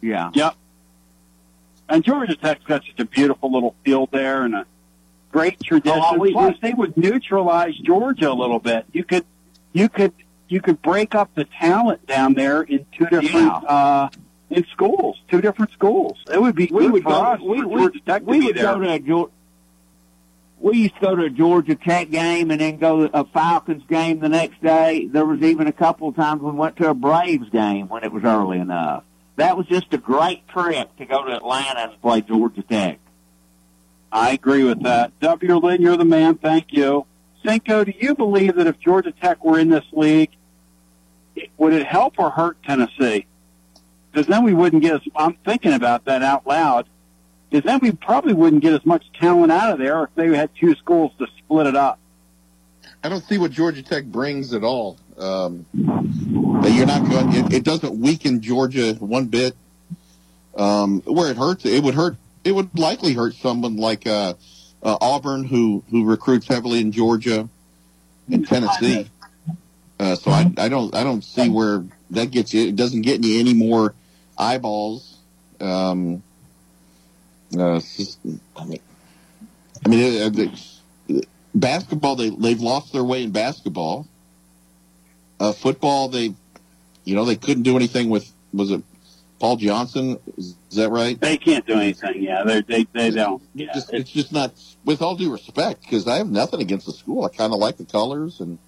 [0.00, 0.30] Yeah.
[0.34, 0.54] Yep.
[1.88, 4.66] And Georgia Tech's got such a beautiful little field there and a
[5.32, 6.00] great tradition.
[6.02, 8.86] Oh, we- Plus, they would neutralize Georgia a little bit.
[8.92, 9.24] You could,
[9.72, 10.12] you could,
[10.48, 13.50] you could break up the talent down there in two different, Yeah.
[13.56, 14.08] uh,
[14.52, 16.18] in schools, two different schools.
[16.32, 17.36] It would be we would go.
[17.42, 18.64] we we, Georgia Tech to we would there.
[18.64, 19.32] go to a Georgia.
[20.60, 23.82] We used to go to a Georgia Tech game and then go to a Falcons
[23.88, 25.06] game the next day.
[25.06, 28.12] There was even a couple of times we went to a Braves game when it
[28.12, 29.02] was early enough.
[29.36, 33.00] That was just a great trip to go to Atlanta and play Georgia Tech.
[34.12, 35.18] I agree with that.
[35.20, 35.56] W.
[35.56, 36.36] Lynn, you're the man.
[36.36, 37.06] Thank you.
[37.44, 40.30] Cinco, do you believe that if Georgia Tech were in this league,
[41.56, 43.26] would it help or hurt Tennessee?
[44.12, 46.86] Because then we wouldn't get as, I'm thinking about that out loud,
[47.48, 50.50] because then we probably wouldn't get as much talent out of there if they had
[50.54, 51.98] two schools to split it up.
[53.02, 54.98] I don't see what Georgia Tech brings at all.
[55.18, 57.32] Um, that you're not going.
[57.34, 59.54] It, it doesn't weaken Georgia one bit.
[60.56, 62.16] Um, where it hurts, it would hurt.
[62.44, 64.34] It would likely hurt someone like uh,
[64.82, 67.48] uh, Auburn, who who recruits heavily in Georgia
[68.30, 69.08] and Tennessee.
[69.98, 72.68] Uh, so I, I don't I don't see where that gets you.
[72.68, 73.94] It doesn't get you any more
[74.38, 75.18] eyeballs.
[75.60, 76.22] Um,
[77.56, 77.80] uh,
[78.56, 78.80] I mean,
[79.84, 84.06] I mean, uh, the, basketball they they've lost their way in basketball.
[85.38, 86.34] Uh, football they,
[87.04, 88.82] you know, they couldn't do anything with was it
[89.38, 90.18] Paul Johnson?
[90.36, 91.20] Is, is that right?
[91.20, 92.22] They can't do anything.
[92.22, 93.42] Yeah, they they they don't.
[93.54, 94.54] Yeah, Just, it's just not.
[94.84, 97.24] With all due respect, because I have nothing against the school.
[97.24, 98.58] I kind of like the colors and.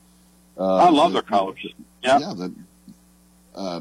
[0.57, 1.59] Uh, I love their colors.
[2.03, 2.19] Yeah.
[2.20, 2.35] Yeah.
[2.36, 2.55] The,
[3.57, 3.81] uh,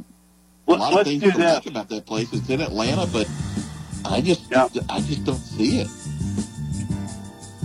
[0.65, 2.31] Let- a lot of let's things do to like about that place.
[2.33, 3.29] It's in Atlanta, but
[4.05, 5.87] I just I just don't see it.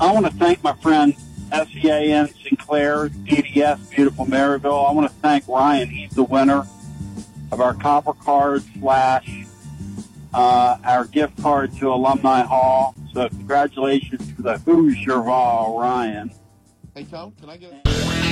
[0.00, 1.14] I want to thank my friend
[1.50, 4.88] SEAN Sinclair, DDS, beautiful Maryville.
[4.88, 5.88] I want to thank Ryan.
[5.88, 6.66] He's the winner
[7.50, 9.44] of our copper card slash
[10.34, 12.94] uh, our gift card to Alumni Hall.
[13.12, 16.30] So congratulations to the Hoosier Vol, Ryan.
[16.94, 17.97] Hey Tom, can I get?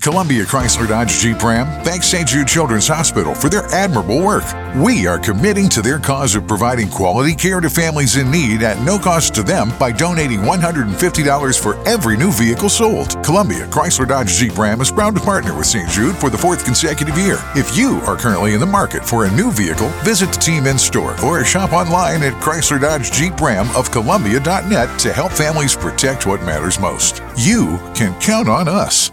[0.00, 2.26] Columbia Chrysler Dodge Jeep Ram thanks St.
[2.26, 4.44] Jude Children's Hospital for their admirable work.
[4.76, 8.82] We are committing to their cause of providing quality care to families in need at
[8.82, 13.22] no cost to them by donating $150 for every new vehicle sold.
[13.22, 15.88] Columbia Chrysler Dodge Jeep Ram is proud to partner with St.
[15.90, 17.36] Jude for the fourth consecutive year.
[17.54, 20.78] If you are currently in the market for a new vehicle, visit the team in
[20.78, 26.26] store or shop online at Chrysler Dodge Jeep Ram of Columbia.net to help families protect
[26.26, 27.22] what matters most.
[27.36, 29.12] You can count on us.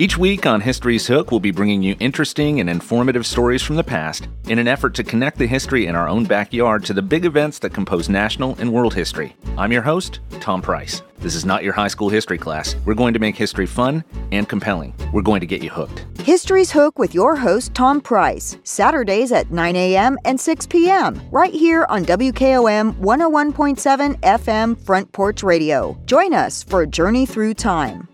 [0.00, 3.84] Each week on History's Hook, we'll be bringing you interesting and informative stories from the
[3.84, 7.26] past in an effort to connect the history in our own backyard to the big
[7.26, 9.36] events that compose national and world history.
[9.58, 11.02] I'm your host, Tom Price.
[11.18, 12.76] This is not your high school history class.
[12.86, 14.02] We're going to make history fun
[14.32, 14.94] and compelling.
[15.12, 16.06] We're going to get you hooked.
[16.22, 20.16] History's Hook with your host, Tom Price, Saturdays at 9 a.m.
[20.24, 26.00] and 6 p.m., right here on WKOM 101.7 FM Front Porch Radio.
[26.06, 28.08] Join us for a journey through time.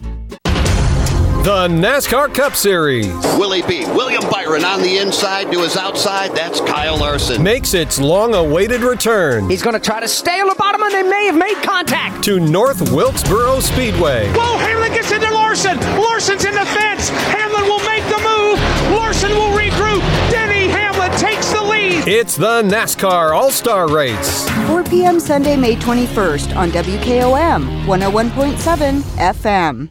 [1.46, 3.06] The NASCAR Cup Series.
[3.38, 6.32] Will he beat William Byron on the inside to his outside?
[6.34, 7.40] That's Kyle Larson.
[7.40, 9.48] Makes its long awaited return.
[9.48, 12.24] He's going to try to stay on the bottom and they may have made contact.
[12.24, 14.28] To North Wilkesboro Speedway.
[14.32, 15.78] Whoa, Hamlin gets into Larson.
[15.96, 17.10] Larson's in the fence.
[17.10, 18.98] Hamlin will make the move.
[18.98, 20.00] Larson will regroup.
[20.32, 22.08] Denny Hamlin takes the lead.
[22.08, 24.50] It's the NASCAR All Star Race.
[24.66, 25.20] 4 p.m.
[25.20, 29.90] Sunday, May 21st on WKOM 101.7 FM.